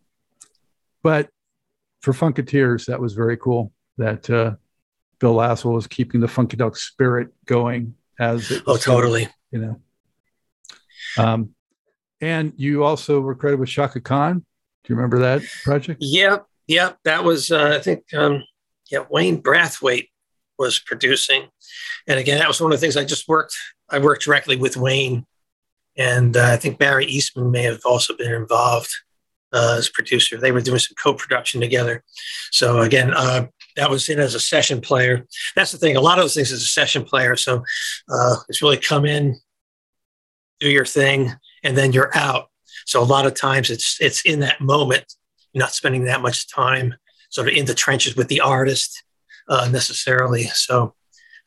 but 1.03 1.29
for 2.01 2.13
Funkateers, 2.13 2.87
that 2.87 3.01
was 3.01 3.15
very 3.15 3.37
cool. 3.37 3.73
That 3.99 4.29
uh, 4.31 4.55
Bill 5.19 5.35
Laswell 5.35 5.75
was 5.75 5.87
keeping 5.87 6.21
the 6.21 6.29
Funky 6.29 6.57
Duck 6.57 6.77
spirit 6.77 7.29
going 7.45 7.95
as 8.19 8.51
it. 8.51 8.63
oh, 8.67 8.77
totally. 8.77 9.29
You 9.51 9.59
know. 9.59 9.81
Um, 11.19 11.55
and 12.21 12.53
you 12.57 12.85
also 12.85 13.21
were 13.21 13.35
credited 13.35 13.61
with 13.61 13.69
Chaka 13.69 14.01
Khan. 14.01 14.39
Do 14.39 14.93
you 14.93 14.97
remember 14.97 15.19
that 15.21 15.43
project? 15.65 15.99
Yep, 16.03 16.47
yep. 16.67 16.99
That 17.05 17.25
was 17.25 17.51
uh, 17.51 17.77
I 17.77 17.81
think 17.81 18.05
um, 18.15 18.43
yeah, 18.91 19.05
Wayne 19.09 19.41
Braithwaite 19.41 20.11
was 20.59 20.79
producing. 20.79 21.49
And 22.07 22.19
again, 22.19 22.39
that 22.39 22.49
was 22.49 22.61
one 22.61 22.73
of 22.73 22.79
the 22.79 22.85
things 22.85 22.97
I 22.97 23.05
just 23.05 23.29
worked. 23.29 23.57
I 23.89 23.99
worked 23.99 24.23
directly 24.23 24.57
with 24.57 24.77
Wayne, 24.77 25.27
and 25.97 26.37
uh, 26.37 26.45
I 26.45 26.57
think 26.57 26.79
Barry 26.79 27.07
Eastmond 27.07 27.51
may 27.51 27.63
have 27.63 27.81
also 27.85 28.17
been 28.17 28.33
involved 28.33 28.91
uh, 29.53 29.77
as 29.79 29.89
producer. 29.89 30.37
They 30.37 30.53
were 30.53 30.61
doing 30.61 30.79
some 30.79 30.95
co-production 31.03 31.61
together. 31.61 32.05
So 32.51 32.81
again, 32.81 33.13
uh, 33.15 33.47
that 33.77 33.91
was 33.91 34.09
in 34.09 34.19
as 34.19 34.35
a 34.35 34.41
session 34.41 34.81
player. 34.81 35.27
That's 35.57 35.73
the 35.73 35.79
thing. 35.79 35.97
A 35.97 36.01
lot 36.01 36.19
of 36.19 36.25
those 36.25 36.35
things 36.35 36.53
as 36.53 36.63
a 36.63 36.67
session 36.67 37.05
player. 37.05 37.37
So 37.37 37.65
uh, 38.09 38.37
it's 38.49 38.63
really 38.63 38.77
come 38.77 39.07
in, 39.07 39.37
do 40.61 40.69
your 40.69 40.87
thing, 40.87 41.33
and 41.63 41.77
then 41.77 41.93
you're 41.93 42.17
out. 42.17 42.49
So 42.87 43.03
a 43.03 43.05
lot 43.05 43.27
of 43.27 43.35
times 43.35 43.71
it's 43.71 44.01
it's 44.01 44.23
in 44.23 44.41
that 44.41 44.61
moment. 44.61 45.05
Not 45.53 45.73
spending 45.73 46.05
that 46.05 46.23
much 46.23 46.49
time 46.49 46.95
sort 47.31 47.49
of 47.49 47.55
in 47.55 47.65
the 47.65 47.75
trenches 47.75 48.17
with 48.17 48.29
the 48.29 48.41
artist 48.41 49.03
uh, 49.49 49.69
necessarily. 49.71 50.45
So 50.45 50.95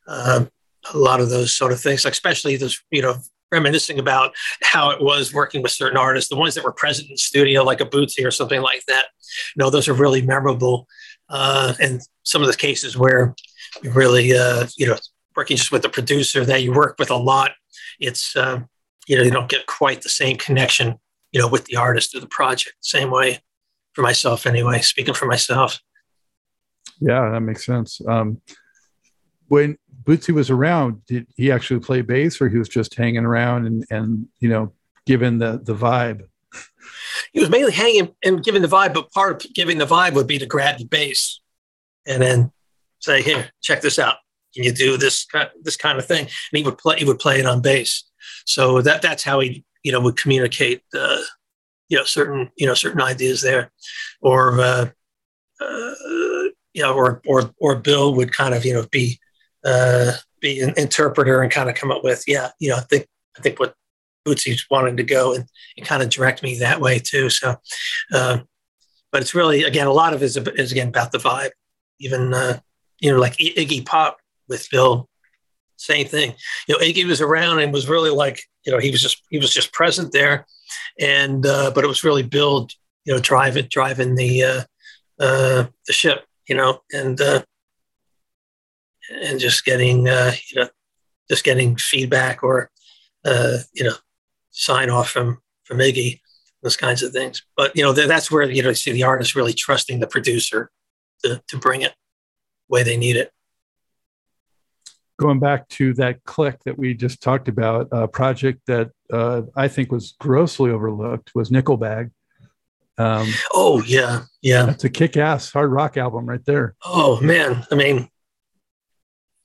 uh, 0.08 0.44
a 0.92 0.98
lot 0.98 1.20
of 1.20 1.30
those 1.30 1.54
sort 1.54 1.72
of 1.72 1.80
things, 1.80 2.04
especially 2.04 2.56
those, 2.56 2.82
you 2.90 3.02
know, 3.02 3.16
reminiscing 3.52 3.98
about 3.98 4.34
how 4.62 4.90
it 4.90 5.00
was 5.00 5.32
working 5.32 5.62
with 5.62 5.70
certain 5.70 5.96
artists, 5.96 6.28
the 6.28 6.36
ones 6.36 6.54
that 6.54 6.64
were 6.64 6.72
present 6.72 7.10
in 7.10 7.16
studio, 7.16 7.62
like 7.62 7.80
a 7.80 7.86
Bootsy 7.86 8.26
or 8.26 8.30
something 8.30 8.60
like 8.60 8.84
that. 8.86 9.06
You 9.54 9.62
know, 9.62 9.70
those 9.70 9.88
are 9.88 9.94
really 9.94 10.22
memorable. 10.22 10.88
Uh, 11.28 11.74
and 11.80 12.00
some 12.24 12.42
of 12.42 12.48
the 12.48 12.56
cases 12.56 12.96
where 12.96 13.34
you 13.82 13.90
really, 13.90 14.36
uh, 14.36 14.66
you 14.76 14.86
know, 14.86 14.96
working 15.36 15.56
just 15.56 15.72
with 15.72 15.82
the 15.82 15.88
producer 15.88 16.44
that 16.44 16.62
you 16.62 16.72
work 16.72 16.96
with 16.98 17.10
a 17.10 17.16
lot, 17.16 17.52
it's, 18.00 18.36
uh, 18.36 18.60
you 19.06 19.16
know, 19.16 19.22
you 19.22 19.30
don't 19.30 19.48
get 19.48 19.66
quite 19.66 20.02
the 20.02 20.08
same 20.08 20.36
connection, 20.36 20.98
you 21.32 21.40
know, 21.40 21.48
with 21.48 21.64
the 21.66 21.76
artist 21.76 22.14
or 22.14 22.20
the 22.20 22.26
project, 22.26 22.74
same 22.80 23.10
way 23.10 23.40
for 23.94 24.02
myself 24.02 24.46
anyway, 24.46 24.80
speaking 24.80 25.14
for 25.14 25.26
myself. 25.26 25.80
Yeah, 27.00 27.30
that 27.30 27.40
makes 27.40 27.64
sense. 27.64 28.00
Um, 28.06 28.40
when 29.48 29.78
Bootsy 30.04 30.34
was 30.34 30.50
around, 30.50 31.04
did 31.06 31.26
he 31.36 31.50
actually 31.50 31.80
play 31.80 32.02
bass 32.02 32.40
or 32.40 32.48
he 32.48 32.58
was 32.58 32.68
just 32.68 32.94
hanging 32.94 33.24
around 33.24 33.66
and, 33.66 33.84
and 33.90 34.26
you 34.40 34.48
know, 34.48 34.72
giving 35.06 35.38
the, 35.38 35.60
the 35.62 35.74
vibe? 35.74 36.22
He 37.32 37.40
was 37.40 37.50
mainly 37.50 37.72
hanging 37.72 38.14
and 38.24 38.44
giving 38.44 38.62
the 38.62 38.68
vibe, 38.68 38.94
but 38.94 39.10
part 39.10 39.44
of 39.44 39.54
giving 39.54 39.78
the 39.78 39.86
vibe 39.86 40.14
would 40.14 40.26
be 40.26 40.38
to 40.38 40.46
grab 40.46 40.78
the 40.78 40.84
bass 40.84 41.40
and 42.06 42.22
then 42.22 42.52
say, 43.00 43.22
"Here, 43.22 43.50
check 43.60 43.80
this 43.80 43.98
out. 43.98 44.16
Can 44.54 44.64
you 44.64 44.72
do 44.72 44.96
this 44.96 45.26
this 45.62 45.76
kind 45.76 45.98
of 45.98 46.06
thing?" 46.06 46.26
And 46.26 46.58
he 46.58 46.62
would 46.62 46.78
play 46.78 46.98
he 46.98 47.04
would 47.04 47.18
play 47.18 47.40
it 47.40 47.46
on 47.46 47.60
bass. 47.60 48.04
So 48.44 48.80
that 48.82 49.02
that's 49.02 49.24
how 49.24 49.40
he 49.40 49.64
you 49.82 49.90
know 49.90 50.00
would 50.00 50.16
communicate 50.16 50.82
uh, 50.96 51.22
you 51.88 51.98
know 51.98 52.04
certain 52.04 52.50
you 52.56 52.66
know 52.66 52.74
certain 52.74 53.00
ideas 53.00 53.42
there, 53.42 53.70
or 54.20 54.60
uh, 54.60 54.88
uh, 55.60 55.94
you 56.72 56.82
know, 56.82 56.94
or 56.94 57.22
or 57.26 57.50
or 57.58 57.76
Bill 57.76 58.14
would 58.14 58.32
kind 58.32 58.54
of 58.54 58.64
you 58.64 58.74
know 58.74 58.86
be 58.90 59.18
uh, 59.64 60.12
be 60.40 60.60
an 60.60 60.74
interpreter 60.76 61.42
and 61.42 61.50
kind 61.50 61.68
of 61.68 61.76
come 61.76 61.90
up 61.90 62.04
with 62.04 62.24
yeah 62.26 62.50
you 62.58 62.70
know 62.70 62.76
I 62.76 62.80
think 62.80 63.06
I 63.38 63.40
think 63.40 63.58
what 63.58 63.74
Bootsy's 64.26 64.66
wanting 64.70 64.96
to 64.96 65.02
go 65.02 65.34
and, 65.34 65.44
and 65.76 65.86
kind 65.86 66.02
of 66.02 66.08
direct 66.08 66.42
me 66.42 66.58
that 66.58 66.80
way 66.80 66.98
too. 66.98 67.28
So, 67.28 67.56
uh, 68.12 68.38
but 69.12 69.22
it's 69.22 69.34
really 69.34 69.64
again 69.64 69.86
a 69.86 69.92
lot 69.92 70.14
of 70.14 70.22
it 70.22 70.26
is, 70.26 70.36
is 70.36 70.72
again 70.72 70.88
about 70.88 71.12
the 71.12 71.18
vibe. 71.18 71.50
Even 72.00 72.34
uh, 72.34 72.58
you 73.00 73.12
know 73.12 73.18
like 73.18 73.36
Iggy 73.36 73.86
Pop 73.86 74.18
with 74.48 74.68
Bill, 74.70 75.08
same 75.76 76.06
thing. 76.06 76.34
You 76.66 76.74
know 76.74 76.84
Iggy 76.84 77.06
was 77.06 77.20
around 77.20 77.60
and 77.60 77.72
was 77.72 77.88
really 77.88 78.10
like 78.10 78.42
you 78.64 78.72
know 78.72 78.78
he 78.78 78.90
was 78.90 79.02
just 79.02 79.22
he 79.30 79.38
was 79.38 79.52
just 79.52 79.72
present 79.72 80.12
there 80.12 80.46
and 80.98 81.46
uh, 81.46 81.70
but 81.74 81.84
it 81.84 81.88
was 81.88 82.04
really 82.04 82.22
Bill, 82.22 82.68
you 83.04 83.14
know, 83.14 83.20
driving 83.20 83.66
driving 83.70 84.14
the 84.14 84.42
uh, 84.42 84.62
uh, 85.18 85.66
the 85.86 85.92
ship, 85.92 86.24
you 86.48 86.54
know, 86.54 86.80
and 86.92 87.20
uh, 87.20 87.42
and 89.10 89.40
just 89.40 89.64
getting 89.64 90.08
uh, 90.08 90.32
you 90.52 90.62
know 90.62 90.68
just 91.30 91.44
getting 91.44 91.76
feedback 91.76 92.42
or 92.42 92.70
uh, 93.24 93.58
you 93.72 93.84
know 93.84 93.94
sign 94.50 94.90
off 94.90 95.10
from 95.10 95.40
from 95.64 95.78
Iggy, 95.78 96.20
those 96.62 96.76
kinds 96.76 97.02
of 97.02 97.12
things. 97.12 97.44
But 97.56 97.76
you 97.76 97.82
know 97.82 97.92
that's 97.92 98.30
where 98.30 98.50
you 98.50 98.62
know 98.62 98.72
see 98.72 98.92
the 98.92 99.04
artist 99.04 99.34
really 99.34 99.54
trusting 99.54 100.00
the 100.00 100.06
producer 100.06 100.70
to 101.24 101.42
to 101.48 101.58
bring 101.58 101.82
it 101.82 101.94
the 102.68 102.74
way 102.74 102.82
they 102.82 102.96
need 102.96 103.16
it 103.16 103.30
going 105.18 105.38
back 105.38 105.68
to 105.68 105.94
that 105.94 106.24
click 106.24 106.58
that 106.64 106.78
we 106.78 106.94
just 106.94 107.22
talked 107.22 107.48
about, 107.48 107.88
a 107.92 108.08
project 108.08 108.62
that 108.66 108.90
uh, 109.12 109.42
I 109.56 109.68
think 109.68 109.92
was 109.92 110.14
grossly 110.18 110.70
overlooked 110.70 111.34
was 111.34 111.50
Nickelbag. 111.50 112.10
Um, 112.96 113.28
oh 113.52 113.82
yeah, 113.82 114.22
yeah. 114.40 114.70
it's 114.70 114.84
a 114.84 114.88
kick-ass 114.88 115.50
hard 115.52 115.72
rock 115.72 115.96
album 115.96 116.26
right 116.26 116.44
there. 116.44 116.76
Oh 116.84 117.20
man, 117.20 117.66
I 117.70 117.74
mean, 117.74 118.08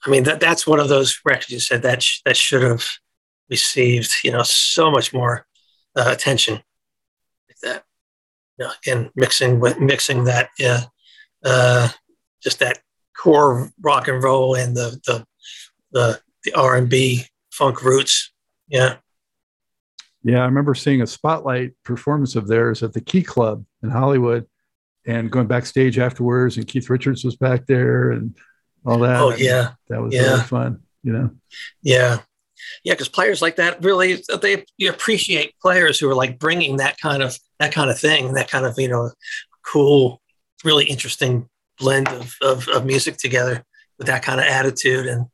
I 0.05 0.09
mean 0.09 0.23
that 0.23 0.39
that's 0.39 0.67
one 0.67 0.79
of 0.79 0.89
those 0.89 1.19
records 1.25 1.49
you 1.49 1.59
said 1.59 1.81
that 1.81 2.03
sh- 2.03 2.21
that 2.25 2.37
should 2.37 2.61
have 2.61 2.85
received 3.49 4.11
you 4.23 4.31
know 4.31 4.43
so 4.43 4.91
much 4.91 5.13
more 5.13 5.47
uh, 5.95 6.05
attention. 6.07 6.55
Like 7.47 7.59
that, 7.63 7.83
you 8.57 8.65
know, 8.65 8.71
again, 8.83 9.09
mixing 9.15 9.59
with 9.59 9.79
mixing 9.79 10.25
that, 10.25 10.49
yeah, 10.59 10.81
uh, 11.43 11.89
just 12.43 12.59
that 12.59 12.79
core 13.17 13.71
rock 13.81 14.07
and 14.07 14.23
roll 14.23 14.53
and 14.53 14.77
the 14.77 14.99
the 15.07 15.25
the 15.91 16.19
the 16.43 16.53
R 16.53 16.75
and 16.75 16.89
B 16.89 17.25
funk 17.51 17.83
roots. 17.83 18.31
Yeah. 18.67 18.97
Yeah, 20.23 20.41
I 20.41 20.45
remember 20.45 20.75
seeing 20.75 21.01
a 21.01 21.07
spotlight 21.07 21.71
performance 21.83 22.35
of 22.35 22.47
theirs 22.47 22.83
at 22.83 22.93
the 22.93 23.01
Key 23.01 23.23
Club 23.23 23.63
in 23.81 23.89
Hollywood, 23.89 24.45
and 25.07 25.31
going 25.31 25.47
backstage 25.47 25.97
afterwards, 25.97 26.57
and 26.57 26.67
Keith 26.67 26.89
Richards 26.89 27.23
was 27.23 27.37
back 27.37 27.65
there, 27.67 28.11
and 28.11 28.37
all 28.85 28.99
that. 28.99 29.21
Oh 29.21 29.33
yeah, 29.35 29.71
that 29.87 30.01
was 30.01 30.13
yeah. 30.13 30.23
really 30.23 30.43
fun. 30.43 30.81
You 31.03 31.13
know. 31.13 31.29
Yeah, 31.81 32.19
yeah, 32.83 32.93
because 32.93 33.09
players 33.09 33.41
like 33.41 33.55
that 33.57 33.83
really 33.83 34.21
they 34.41 34.65
you 34.77 34.89
appreciate 34.89 35.57
players 35.61 35.99
who 35.99 36.09
are 36.09 36.15
like 36.15 36.39
bringing 36.39 36.77
that 36.77 36.97
kind 36.99 37.23
of 37.23 37.37
that 37.59 37.71
kind 37.71 37.89
of 37.89 37.97
thing, 37.97 38.33
that 38.33 38.49
kind 38.49 38.65
of 38.65 38.77
you 38.77 38.87
know 38.89 39.11
cool, 39.65 40.21
really 40.63 40.85
interesting 40.85 41.47
blend 41.77 42.09
of 42.09 42.35
of, 42.41 42.67
of 42.67 42.85
music 42.85 43.17
together 43.17 43.63
with 43.97 44.07
that 44.07 44.23
kind 44.23 44.39
of 44.39 44.45
attitude 44.47 45.05
and 45.05 45.27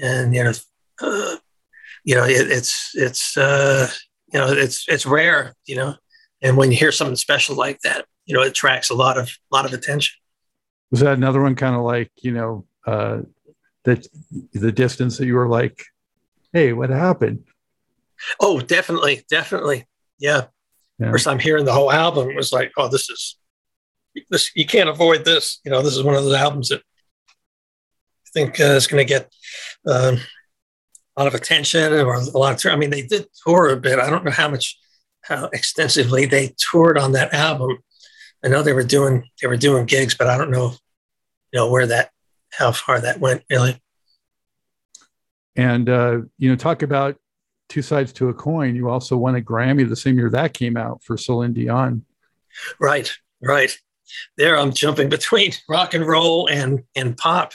and 0.00 0.34
you 0.34 0.44
know, 0.44 0.52
uh, 1.00 1.36
you 2.04 2.14
know, 2.14 2.24
it, 2.24 2.50
it's 2.50 2.92
it's 2.94 3.36
uh, 3.36 3.88
you 4.32 4.38
know, 4.38 4.48
it's 4.52 4.86
it's 4.88 5.06
rare, 5.06 5.54
you 5.66 5.76
know, 5.76 5.94
and 6.42 6.56
when 6.56 6.70
you 6.70 6.78
hear 6.78 6.92
something 6.92 7.16
special 7.16 7.56
like 7.56 7.80
that, 7.82 8.06
you 8.26 8.34
know, 8.34 8.42
it 8.42 8.48
attracts 8.48 8.90
a 8.90 8.94
lot 8.94 9.18
of 9.18 9.28
a 9.28 9.54
lot 9.54 9.64
of 9.66 9.72
attention. 9.72 10.14
Was 10.90 11.00
that 11.00 11.14
another 11.14 11.42
one, 11.42 11.54
kind 11.54 11.76
of 11.76 11.82
like 11.82 12.10
you 12.22 12.32
know, 12.32 12.66
uh, 12.86 13.20
that 13.84 14.06
the 14.52 14.72
distance 14.72 15.18
that 15.18 15.26
you 15.26 15.34
were 15.34 15.48
like, 15.48 15.84
hey, 16.52 16.72
what 16.72 16.90
happened? 16.90 17.44
Oh, 18.38 18.60
definitely, 18.60 19.24
definitely, 19.30 19.86
yeah. 20.18 20.46
yeah. 20.98 21.10
First 21.10 21.24
time 21.24 21.38
hearing 21.38 21.64
the 21.64 21.72
whole 21.72 21.90
album 21.90 22.34
was 22.34 22.52
like, 22.52 22.72
oh, 22.76 22.88
this 22.88 23.08
is 23.08 23.36
this 24.28 24.50
you 24.54 24.66
can't 24.66 24.88
avoid 24.88 25.24
this. 25.24 25.60
You 25.64 25.70
know, 25.70 25.82
this 25.82 25.96
is 25.96 26.02
one 26.02 26.14
of 26.14 26.24
those 26.24 26.34
albums 26.34 26.68
that 26.68 26.82
think 28.32 28.60
uh, 28.60 28.64
is 28.64 28.86
going 28.86 29.06
to 29.06 29.08
get 29.08 29.30
um, 29.86 30.18
a 31.16 31.22
lot 31.22 31.26
of 31.26 31.34
attention 31.34 31.92
or 31.92 32.14
a 32.14 32.38
lot 32.38 32.64
of. 32.64 32.72
I 32.72 32.76
mean, 32.76 32.90
they 32.90 33.02
did 33.02 33.26
tour 33.44 33.70
a 33.70 33.76
bit. 33.76 33.98
I 33.98 34.10
don't 34.10 34.24
know 34.24 34.30
how 34.30 34.48
much, 34.48 34.78
how 35.22 35.46
extensively 35.52 36.26
they 36.26 36.54
toured 36.70 36.98
on 36.98 37.12
that 37.12 37.34
album. 37.34 37.78
I 38.44 38.48
know 38.48 38.62
they 38.62 38.72
were 38.72 38.84
doing 38.84 39.24
they 39.40 39.48
were 39.48 39.56
doing 39.56 39.86
gigs, 39.86 40.14
but 40.14 40.28
I 40.28 40.38
don't 40.38 40.50
know, 40.50 40.70
you 41.52 41.58
know, 41.58 41.70
where 41.70 41.86
that 41.86 42.10
how 42.52 42.72
far 42.72 43.00
that 43.00 43.20
went 43.20 43.42
really. 43.50 43.80
And 45.56 45.88
uh, 45.88 46.20
you 46.38 46.48
know, 46.48 46.56
talk 46.56 46.82
about 46.82 47.16
two 47.68 47.82
sides 47.82 48.12
to 48.14 48.28
a 48.28 48.34
coin. 48.34 48.74
You 48.74 48.88
also 48.88 49.16
won 49.16 49.36
a 49.36 49.40
Grammy 49.40 49.88
the 49.88 49.96
same 49.96 50.18
year 50.18 50.30
that 50.30 50.54
came 50.54 50.76
out 50.76 51.02
for 51.02 51.16
Celine 51.16 51.52
Dion. 51.52 52.04
Right, 52.80 53.10
right. 53.42 53.76
There, 54.36 54.58
I'm 54.58 54.72
jumping 54.72 55.08
between 55.08 55.52
rock 55.68 55.94
and 55.94 56.06
roll 56.06 56.48
and 56.48 56.82
and 56.94 57.16
pop, 57.16 57.52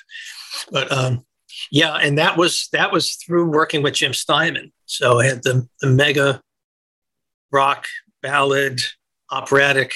but 0.71 0.91
um, 0.91 1.25
yeah, 1.71 1.95
and 1.95 2.17
that 2.17 2.37
was 2.37 2.69
that 2.71 2.91
was 2.91 3.15
through 3.15 3.49
working 3.49 3.81
with 3.81 3.95
Jim 3.95 4.13
Steinman. 4.13 4.71
So 4.85 5.19
I 5.19 5.25
had 5.25 5.43
the 5.43 5.67
the 5.81 5.87
mega 5.87 6.41
rock 7.51 7.87
ballad 8.21 8.81
operatic 9.31 9.93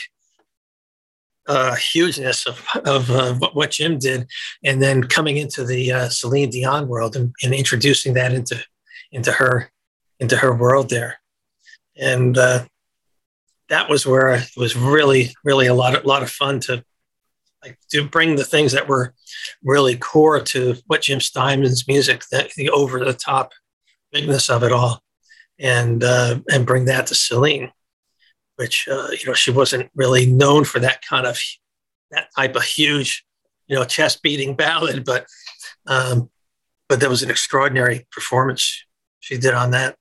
uh, 1.47 1.75
hugeness 1.75 2.45
of, 2.45 2.63
of 2.85 3.09
uh, 3.09 3.33
what 3.53 3.71
Jim 3.71 3.97
did, 3.97 4.27
and 4.63 4.81
then 4.81 5.03
coming 5.03 5.37
into 5.37 5.65
the 5.65 5.91
uh, 5.91 6.09
Celine 6.09 6.51
Dion 6.51 6.87
world 6.87 7.15
and, 7.15 7.33
and, 7.43 7.53
introducing 7.53 8.13
that 8.13 8.33
into 8.33 8.63
into 9.11 9.31
her 9.31 9.71
into 10.19 10.37
her 10.37 10.53
world 10.53 10.89
there, 10.89 11.19
and 11.97 12.37
uh, 12.37 12.65
that 13.69 13.89
was 13.89 14.05
where 14.05 14.29
it 14.35 14.51
was 14.55 14.75
really 14.75 15.33
really 15.43 15.65
a 15.65 15.73
lot 15.73 15.95
of 15.95 16.05
lot 16.05 16.21
of 16.21 16.29
fun 16.29 16.59
to 16.59 16.83
like 17.63 17.77
to 17.91 18.07
bring 18.07 18.35
the 18.35 18.43
things 18.43 18.71
that 18.71 18.87
were 18.87 19.13
really 19.63 19.97
core 19.97 20.39
to 20.41 20.75
what 20.87 21.01
Jim 21.01 21.19
Steinman's 21.19 21.87
music, 21.87 22.23
that 22.31 22.51
the 22.55 22.69
over 22.69 23.03
the 23.03 23.13
top 23.13 23.51
bigness 24.11 24.49
of 24.49 24.63
it 24.63 24.71
all, 24.71 25.01
and 25.59 26.03
uh, 26.03 26.39
and 26.49 26.65
bring 26.65 26.85
that 26.85 27.07
to 27.07 27.15
Celine 27.15 27.71
which 28.59 28.89
uh, 28.91 29.07
you 29.11 29.25
know 29.25 29.33
she 29.33 29.51
wasn't 29.51 29.89
really 29.95 30.25
known 30.25 30.65
for 30.65 30.79
that 30.79 31.01
kind 31.01 31.25
of 31.25 31.39
that 32.11 32.27
type 32.35 32.57
of 32.57 32.63
huge, 32.63 33.25
you 33.67 33.75
know, 33.75 33.85
chest 33.85 34.21
beating 34.21 34.53
ballad, 34.53 35.05
but 35.05 35.25
um, 35.87 36.29
but 36.89 36.99
that 36.99 37.09
was 37.09 37.23
an 37.23 37.29
extraordinary 37.29 38.05
performance 38.11 38.83
she 39.21 39.37
did 39.37 39.53
on 39.53 39.71
that. 39.71 39.95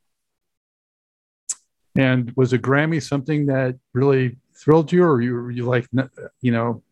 And 1.96 2.32
was 2.36 2.52
a 2.52 2.58
Grammy 2.58 3.00
something 3.00 3.46
that 3.46 3.76
really 3.94 4.36
thrilled 4.56 4.90
you, 4.90 5.04
or 5.04 5.22
you 5.22 5.50
you 5.50 5.64
like 5.64 5.86
you 6.40 6.50
know 6.50 6.82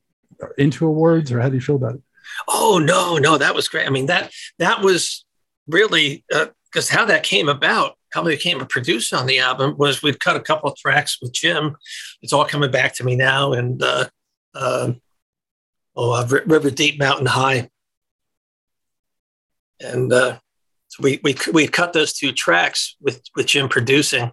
into 0.58 0.86
awards, 0.86 1.32
or 1.32 1.40
how 1.40 1.48
do 1.48 1.54
you 1.54 1.60
feel 1.60 1.76
about 1.76 1.94
it? 1.94 2.02
Oh 2.48 2.78
no, 2.82 3.18
no, 3.18 3.38
that 3.38 3.54
was 3.54 3.68
great. 3.68 3.86
I 3.86 3.90
mean 3.90 4.06
that 4.06 4.32
that 4.58 4.82
was 4.82 5.24
really 5.66 6.24
because 6.28 6.90
uh, 6.90 6.94
how 6.94 7.04
that 7.06 7.22
came 7.22 7.48
about 7.48 7.96
how 8.12 8.22
we 8.22 8.34
became 8.34 8.60
a 8.60 8.66
producer 8.66 9.16
on 9.16 9.26
the 9.26 9.38
album 9.38 9.76
was 9.76 10.02
we'd 10.02 10.20
cut 10.20 10.36
a 10.36 10.40
couple 10.40 10.70
of 10.70 10.76
tracks 10.78 11.18
with 11.20 11.32
Jim. 11.32 11.76
It's 12.22 12.32
all 12.32 12.46
coming 12.46 12.70
back 12.70 12.94
to 12.94 13.04
me 13.04 13.14
now, 13.14 13.52
and 13.52 13.82
uh, 13.82 14.06
uh, 14.54 14.92
oh, 15.94 16.12
uh, 16.12 16.40
River 16.46 16.70
Deep, 16.70 16.98
Mountain 16.98 17.26
High, 17.26 17.68
and 19.80 20.12
uh, 20.12 20.38
so 20.88 21.02
we 21.02 21.20
we 21.22 21.36
we 21.52 21.68
cut 21.68 21.92
those 21.92 22.14
two 22.14 22.32
tracks 22.32 22.96
with 23.00 23.22
with 23.34 23.46
Jim 23.46 23.68
producing, 23.68 24.32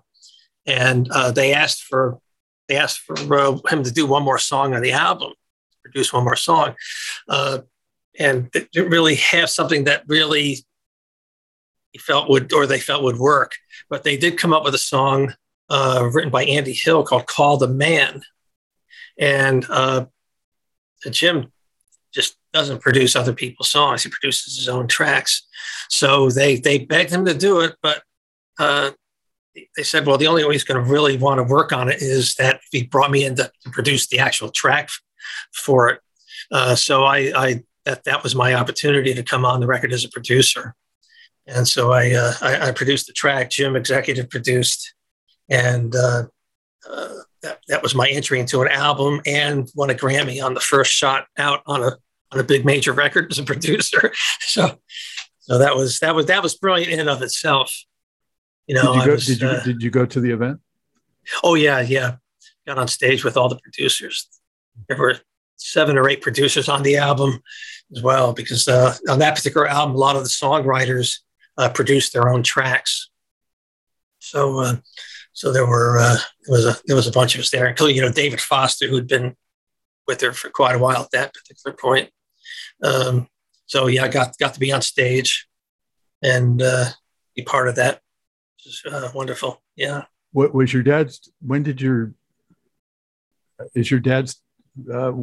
and 0.66 1.10
uh, 1.12 1.32
they 1.32 1.54
asked 1.54 1.84
for 1.84 2.20
they 2.70 2.78
asked 2.78 3.00
for 3.00 3.38
uh, 3.38 3.58
him 3.70 3.84
to 3.84 3.92
do 3.92 4.08
one 4.08 4.24
more 4.24 4.40
song 4.40 4.74
on 4.74 4.82
the 4.82 4.94
album, 4.94 5.34
produce 5.84 6.12
one 6.14 6.24
more 6.24 6.36
song, 6.36 6.76
uh, 7.30 7.60
and 8.18 8.52
didn't 8.52 8.90
really 8.90 9.16
have 9.16 9.50
something 9.50 9.86
that 9.86 10.04
really 10.08 10.58
he 11.92 12.00
felt 12.00 12.30
would 12.30 12.52
or 12.54 12.66
they 12.66 12.80
felt 12.80 13.04
would 13.04 13.18
work. 13.18 13.54
But 13.90 14.04
they 14.04 14.18
did 14.18 14.38
come 14.38 14.54
up 14.54 14.64
with 14.64 14.76
a 14.76 14.80
song 14.80 15.34
uh, 15.70 16.10
written 16.12 16.32
by 16.32 16.44
Andy 16.46 16.74
Hill 16.74 17.04
called 17.04 17.28
"Call 17.28 17.58
the 17.58 17.68
Man," 17.68 18.22
and 19.18 19.66
uh, 19.70 20.06
Jim 21.10 21.52
just 22.14 22.38
doesn't 22.52 22.82
produce 22.82 23.16
other 23.16 23.34
people's 23.34 23.70
songs; 23.70 24.04
he 24.04 24.10
produces 24.10 24.58
his 24.58 24.70
own 24.70 24.88
tracks. 24.88 25.48
So 25.90 26.30
they 26.30 26.58
they 26.58 26.80
begged 26.80 27.12
him 27.12 27.26
to 27.26 27.34
do 27.34 27.62
it, 27.62 27.76
but 27.82 28.04
uh, 28.60 28.92
they 29.76 29.84
said, 29.84 30.06
"Well, 30.06 30.18
the 30.18 30.28
only 30.28 30.44
way 30.44 30.54
he's 30.54 30.64
going 30.64 30.84
to 30.84 30.92
really 30.92 31.18
want 31.18 31.40
to 31.40 31.44
work 31.44 31.72
on 31.72 31.90
it 31.90 32.02
is 32.02 32.36
that 32.36 32.56
if 32.56 32.68
he 32.72 32.84
brought 32.84 33.12
me 33.12 33.24
in 33.26 33.36
to 33.36 33.52
produce 33.72 34.08
the 34.08 34.20
actual 34.20 34.50
track 34.50 34.90
for 35.54 35.90
it." 35.90 36.00
Uh, 36.52 36.76
so 36.76 37.04
I, 37.04 37.32
I 37.36 37.64
that 37.86 38.04
that 38.06 38.24
was 38.24 38.36
my 38.36 38.54
opportunity 38.54 39.14
to 39.14 39.24
come 39.24 39.46
on 39.46 39.60
the 39.60 39.68
record 39.68 39.94
as 39.94 40.06
a 40.06 40.10
producer. 40.10 40.76
And 41.46 41.68
so 41.68 41.92
I, 41.92 42.12
uh, 42.12 42.34
I, 42.42 42.70
I, 42.70 42.72
produced 42.72 43.08
the 43.08 43.14
track, 43.14 43.50
Jim 43.50 43.76
executive 43.76 44.30
produced, 44.30 44.94
and 45.50 45.94
uh, 45.94 46.24
uh, 46.90 47.16
that, 47.42 47.60
that 47.68 47.84
was 47.84 47.94
my 47.94 48.08
entry 48.08 48.40
into 48.40 48.62
an 48.62 48.70
album 48.70 49.22
and 49.26 49.70
won 49.76 49.90
a 49.90 49.94
Grammy 49.94 50.42
on 50.42 50.54
the 50.54 50.62
first 50.62 50.94
shot 50.94 51.28
out 51.38 51.62
on 51.66 51.84
a 51.84 51.98
on 52.32 52.40
a 52.40 52.44
big 52.44 52.66
major 52.66 52.94
record 52.94 53.32
as 53.32 53.40
a 53.40 53.44
producer. 53.44 54.12
So 54.42 54.78
so 55.40 55.58
that 55.58 55.76
was 55.76 56.00
that 56.00 56.16
was 56.16 56.28
that 56.28 56.44
was 56.44 56.56
brilliant 56.56 56.92
in 56.92 57.00
and 57.00 57.10
of 57.10 57.22
itself. 57.22 57.74
You 58.68 58.76
know, 58.76 58.94
did 58.94 59.00
you, 59.00 59.06
go, 59.06 59.12
was, 59.12 59.26
did, 59.26 59.42
you 59.42 59.48
uh, 59.48 59.64
did 59.64 59.84
you 59.84 59.90
go 59.90 60.06
to 60.06 60.22
the 60.22 60.32
event? 60.32 60.60
Oh 61.44 61.56
yeah, 61.56 61.82
yeah. 61.82 62.16
Got 62.66 62.78
on 62.78 62.88
stage 62.88 63.26
with 63.26 63.36
all 63.36 63.50
the 63.50 63.58
producers. 63.58 64.30
There 64.88 64.98
were 64.98 65.20
seven 65.58 65.98
or 65.98 66.10
eight 66.10 66.22
producers 66.22 66.68
on 66.70 66.84
the 66.84 66.98
album 66.98 67.42
as 67.96 68.02
well, 68.02 68.34
because 68.34 68.68
uh, 68.68 68.96
on 69.10 69.20
that 69.20 69.36
particular 69.36 69.68
album, 69.68 69.96
a 69.96 70.00
lot 70.00 70.16
of 70.16 70.24
the 70.24 70.30
songwriters 70.30 71.20
uh, 71.58 71.70
produced 71.70 72.14
their 72.14 72.30
own 72.30 72.44
tracks. 72.44 73.10
So, 74.20 74.60
uh, 74.60 74.76
so 75.34 75.52
there 75.52 75.66
were 75.66 76.00
uh, 76.00 76.18
there 76.46 76.56
was 76.56 76.66
a 76.66 76.78
there 76.86 76.96
was 76.96 77.08
a 77.08 77.12
bunch 77.12 77.36
of 77.36 77.42
us 77.42 77.52
there, 77.52 77.68
including 77.68 77.96
you 77.96 78.02
know 78.02 78.12
David 78.12 78.42
Foster, 78.42 78.88
who'd 78.88 79.08
been 79.08 79.36
with 80.08 80.22
her 80.22 80.34
for 80.34 80.50
quite 80.50 80.76
a 80.76 80.80
while 80.80 81.04
at 81.04 81.12
that 81.12 81.34
particular 81.34 81.76
point. 81.76 82.10
Um, 82.84 83.28
so 83.66 83.88
yeah, 83.88 84.04
I 84.04 84.08
got 84.08 84.38
got 84.38 84.54
to 84.54 84.60
be 84.60 84.72
on 84.72 84.82
stage 84.82 85.48
and 86.22 86.62
uh, 86.62 86.86
be 87.36 87.44
part 87.44 87.68
of 87.68 87.76
that. 87.76 88.02
Which 88.58 88.68
is 88.68 88.94
uh, 88.94 89.10
wonderful. 89.14 89.62
Yeah. 89.76 90.06
What 90.32 90.54
was 90.54 90.74
your 90.74 90.84
dad's? 90.84 91.32
When 91.42 91.64
did 91.64 91.82
your 91.82 92.14
is 93.76 93.90
your 93.90 94.00
dad's 94.00 94.42
uh, 94.92 95.14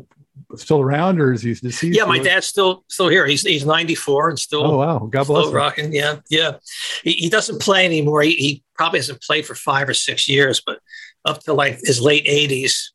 still 0.56 0.80
around 0.80 1.20
or 1.20 1.32
is 1.32 1.42
he 1.42 1.54
deceased? 1.54 1.96
Yeah, 1.96 2.04
my 2.04 2.18
dad's 2.18 2.46
still 2.46 2.84
still 2.88 3.08
here. 3.08 3.26
He's 3.26 3.42
he's 3.42 3.66
94 3.66 4.30
and 4.30 4.38
still 4.38 4.64
oh 4.64 4.78
wow, 4.78 4.98
God 4.98 5.26
bless 5.26 5.44
still 5.44 5.52
rocking. 5.52 5.92
Yeah, 5.92 6.16
yeah. 6.28 6.56
He, 7.02 7.12
he 7.12 7.28
doesn't 7.28 7.60
play 7.60 7.84
anymore. 7.84 8.22
He, 8.22 8.34
he, 8.34 8.64
probably 8.74 8.98
hasn't 8.98 9.20
played 9.20 9.44
for 9.44 9.54
five 9.54 9.90
or 9.90 9.92
six 9.92 10.26
years, 10.26 10.62
but 10.64 10.78
up 11.26 11.42
to 11.42 11.52
like 11.52 11.78
his 11.82 12.00
late 12.00 12.24
80s, 12.24 12.92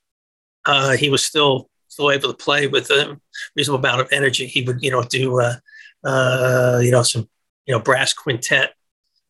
uh, 0.65 0.97
he 0.97 1.11
was 1.11 1.23
still 1.23 1.69
still 1.89 2.09
able 2.09 2.27
to 2.27 2.43
play 2.43 2.65
with 2.65 2.89
a 2.89 3.19
reasonable 3.55 3.85
amount 3.85 4.01
of 4.01 4.11
energy. 4.11 4.47
He 4.47 4.63
would 4.63 4.81
you 4.81 4.89
know 4.89 5.03
do 5.03 5.39
uh, 5.39 5.55
uh, 6.03 6.79
you 6.81 6.89
know 6.89 7.03
some 7.03 7.29
you 7.67 7.73
know 7.73 7.79
brass 7.79 8.13
quintet 8.13 8.73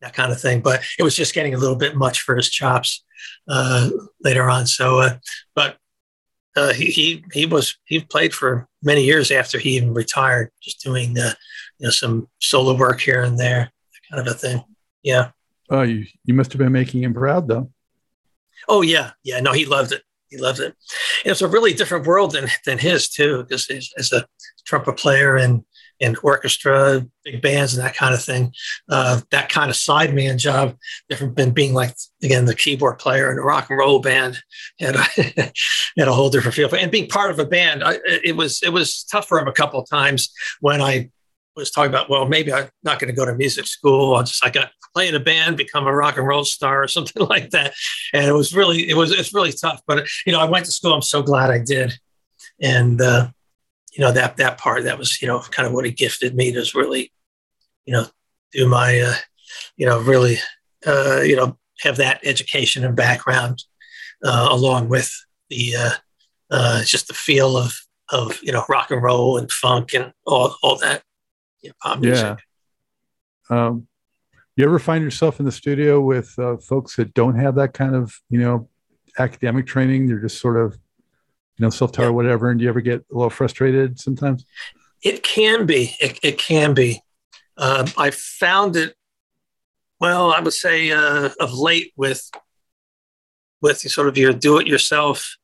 that 0.00 0.14
kind 0.14 0.32
of 0.32 0.40
thing, 0.40 0.60
but 0.60 0.82
it 0.98 1.02
was 1.02 1.16
just 1.16 1.34
getting 1.34 1.54
a 1.54 1.58
little 1.58 1.76
bit 1.76 1.96
much 1.96 2.20
for 2.20 2.36
his 2.36 2.50
chops 2.50 3.04
uh, 3.48 3.90
later 4.22 4.48
on. 4.48 4.66
So, 4.66 5.00
uh, 5.00 5.18
but 5.54 5.76
uh, 6.56 6.72
he, 6.72 6.86
he 6.86 7.24
he 7.32 7.46
was 7.46 7.76
he 7.84 8.00
played 8.00 8.34
for 8.34 8.66
many 8.82 9.04
years 9.04 9.30
after 9.30 9.58
he 9.58 9.76
even 9.76 9.94
retired, 9.94 10.50
just 10.62 10.82
doing 10.82 11.18
uh, 11.18 11.34
you 11.78 11.84
know 11.84 11.90
some 11.90 12.28
solo 12.40 12.74
work 12.76 13.00
here 13.00 13.22
and 13.22 13.38
there, 13.38 13.72
kind 14.10 14.26
of 14.26 14.34
a 14.34 14.36
thing. 14.36 14.62
Yeah. 15.02 15.30
Oh, 15.70 15.82
you 15.82 16.06
you 16.24 16.34
must 16.34 16.52
have 16.52 16.58
been 16.58 16.72
making 16.72 17.02
him 17.02 17.14
proud, 17.14 17.48
though. 17.48 17.70
Oh 18.68 18.82
yeah, 18.82 19.12
yeah. 19.22 19.40
No, 19.40 19.52
he 19.52 19.66
loved 19.66 19.92
it. 19.92 20.02
He 20.28 20.38
loved 20.38 20.60
it. 20.60 20.74
And 21.24 21.32
it's 21.32 21.42
a 21.42 21.48
really 21.48 21.74
different 21.74 22.06
world 22.06 22.32
than 22.32 22.48
than 22.64 22.78
his 22.78 23.08
too, 23.08 23.44
because 23.44 23.70
as 23.96 24.12
a 24.12 24.26
trumpet 24.64 24.96
player 24.96 25.36
and 25.36 25.64
and 26.00 26.16
orchestra, 26.22 27.06
big 27.24 27.40
bands, 27.40 27.74
and 27.74 27.84
that 27.84 27.94
kind 27.94 28.14
of 28.14 28.22
thing. 28.22 28.52
Uh, 28.88 29.20
that 29.30 29.48
kind 29.48 29.70
of 29.70 29.76
sideman 29.76 30.36
job, 30.36 30.76
different 31.08 31.36
than 31.36 31.50
being 31.50 31.74
like 31.74 31.94
again 32.22 32.44
the 32.44 32.54
keyboard 32.54 32.98
player 32.98 33.30
in 33.30 33.38
a 33.38 33.42
rock 33.42 33.70
and 33.70 33.78
roll 33.78 33.98
band, 33.98 34.38
had 34.78 34.96
a, 34.96 35.02
had 35.98 36.08
a 36.08 36.12
whole 36.12 36.30
different 36.30 36.54
feel. 36.54 36.74
And 36.74 36.90
being 36.90 37.08
part 37.08 37.30
of 37.30 37.38
a 37.38 37.46
band, 37.46 37.82
I, 37.84 37.98
it 38.04 38.36
was 38.36 38.62
it 38.62 38.72
was 38.72 39.04
tough 39.04 39.28
for 39.28 39.38
him 39.38 39.48
a 39.48 39.52
couple 39.52 39.80
of 39.80 39.88
times 39.88 40.32
when 40.60 40.80
I 40.80 41.10
was 41.56 41.70
talking 41.70 41.88
about, 41.88 42.10
well, 42.10 42.28
maybe 42.28 42.52
I'm 42.52 42.68
not 42.82 42.98
going 42.98 43.08
to 43.08 43.16
go 43.16 43.24
to 43.24 43.34
music 43.34 43.66
school. 43.66 44.14
I'll 44.14 44.24
just 44.24 44.44
I 44.44 44.50
got 44.50 44.70
play 44.94 45.08
in 45.08 45.14
a 45.14 45.20
band, 45.20 45.56
become 45.56 45.86
a 45.86 45.94
rock 45.94 46.16
and 46.16 46.26
roll 46.26 46.44
star 46.44 46.84
or 46.84 46.88
something 46.96 47.26
like 47.26 47.50
that. 47.50 47.74
And 48.12 48.26
it 48.26 48.32
was 48.32 48.54
really 48.54 48.88
it 48.88 48.96
was 48.96 49.12
it's 49.12 49.34
really 49.34 49.52
tough. 49.52 49.80
But 49.86 50.06
you 50.26 50.32
know, 50.32 50.40
I 50.40 50.44
went 50.44 50.66
to 50.66 50.72
school. 50.72 50.94
I'm 50.94 51.02
so 51.02 51.22
glad 51.22 51.50
I 51.50 51.58
did. 51.58 51.98
And 52.60 53.00
uh, 53.00 53.28
you 53.96 54.04
know 54.04 54.12
that 54.12 54.36
that 54.36 54.58
part 54.58 54.84
that 54.84 54.98
was 54.98 55.20
you 55.22 55.28
know 55.28 55.40
kind 55.40 55.66
of 55.66 55.72
what 55.72 55.84
he 55.84 55.90
gifted 55.90 56.34
me 56.34 56.52
to 56.52 56.64
really 56.74 57.12
you 57.86 57.92
know 57.92 58.06
do 58.52 58.68
my 58.68 59.00
uh, 59.00 59.14
you 59.76 59.86
know 59.86 60.00
really 60.00 60.36
uh, 60.86 61.20
you 61.20 61.34
know 61.34 61.56
have 61.80 61.96
that 61.96 62.20
education 62.24 62.84
and 62.84 62.94
background 62.94 63.64
uh, 64.22 64.48
along 64.50 64.88
with 64.88 65.10
the 65.48 65.74
uh, 65.76 65.90
uh, 66.50 66.84
just 66.84 67.08
the 67.08 67.14
feel 67.14 67.56
of 67.56 67.72
of 68.10 68.38
you 68.42 68.52
know 68.52 68.64
rock 68.68 68.90
and 68.90 69.02
roll 69.02 69.38
and 69.38 69.50
funk 69.50 69.94
and 69.94 70.12
all 70.26 70.56
all 70.62 70.76
that 70.78 71.02
you 71.62 71.70
know, 71.70 71.74
pop 71.82 71.98
music. 71.98 72.38
Yeah. 73.50 73.66
Um, 73.66 73.86
you 74.56 74.64
ever 74.64 74.78
find 74.78 75.04
yourself 75.04 75.38
in 75.38 75.46
the 75.46 75.52
studio 75.52 76.00
with 76.00 76.36
uh, 76.38 76.56
folks 76.56 76.96
that 76.96 77.14
don't 77.14 77.36
have 77.36 77.54
that 77.56 77.72
kind 77.72 77.94
of 77.94 78.14
you 78.28 78.40
know 78.40 78.68
academic 79.18 79.66
training? 79.66 80.06
They're 80.06 80.20
just 80.20 80.38
sort 80.38 80.58
of 80.58 80.78
you 81.58 81.64
know, 81.64 81.70
self-taught 81.70 82.02
yeah. 82.02 82.08
or 82.08 82.12
whatever. 82.12 82.50
And 82.50 82.58
do 82.58 82.64
you 82.64 82.68
ever 82.68 82.80
get 82.80 83.00
a 83.10 83.14
little 83.14 83.30
frustrated 83.30 83.98
sometimes? 83.98 84.44
It 85.02 85.22
can 85.22 85.66
be. 85.66 85.94
It, 86.00 86.18
it 86.22 86.38
can 86.38 86.74
be. 86.74 87.02
Uh, 87.56 87.86
I 87.96 88.10
found 88.10 88.76
it. 88.76 88.94
Well, 90.00 90.32
I 90.32 90.40
would 90.40 90.52
say 90.52 90.90
uh, 90.90 91.30
of 91.40 91.54
late 91.54 91.92
with 91.96 92.30
with 93.62 93.78
sort 93.78 94.08
of 94.08 94.18
your 94.18 94.32
do-it-yourself, 94.32 95.36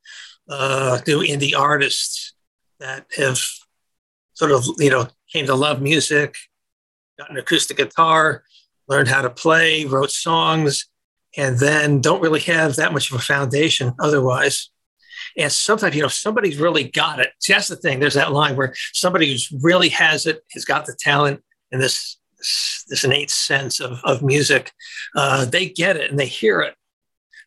uh, 0.49 1.01
new 1.07 1.21
indie 1.21 1.59
artists 1.59 2.35
that 2.79 3.07
have 3.17 3.39
sort 4.35 4.51
of 4.51 4.67
you 4.79 4.91
know 4.91 5.09
came 5.33 5.47
to 5.47 5.55
love 5.55 5.81
music, 5.81 6.37
got 7.19 7.31
an 7.31 7.39
acoustic 7.39 7.79
guitar, 7.79 8.45
learned 8.89 9.09
how 9.09 9.23
to 9.23 9.31
play, 9.31 9.87
wrote 9.87 10.11
songs, 10.11 10.87
and 11.37 11.59
then 11.59 12.01
don't 12.01 12.21
really 12.21 12.41
have 12.41 12.77
that 12.77 12.93
much 12.93 13.11
of 13.11 13.17
a 13.17 13.23
foundation 13.23 13.95
otherwise. 13.99 14.72
And 15.37 15.51
sometimes, 15.51 15.95
you 15.95 16.03
know, 16.03 16.09
somebody's 16.09 16.59
really 16.59 16.85
got 16.85 17.21
it. 17.21 17.31
See, 17.41 17.53
that's 17.53 17.69
the 17.69 17.77
thing. 17.77 18.01
There's 18.01 18.15
that 18.15 18.33
line 18.33 18.57
where 18.57 18.75
somebody 18.93 19.31
who's 19.31 19.51
really 19.63 19.89
has 19.91 20.27
it, 20.27 20.43
has 20.53 20.65
got 20.65 20.87
the 20.87 20.97
talent 20.99 21.43
and 21.71 21.81
this 21.81 22.19
this 22.89 23.05
innate 23.05 23.31
sense 23.31 23.79
of, 23.79 24.01
of 24.03 24.23
music, 24.23 24.73
uh, 25.15 25.45
they 25.45 25.69
get 25.69 25.97
it 25.97 26.11
and 26.11 26.19
they 26.19 26.27
hear 26.27 26.61
it. 26.61 26.75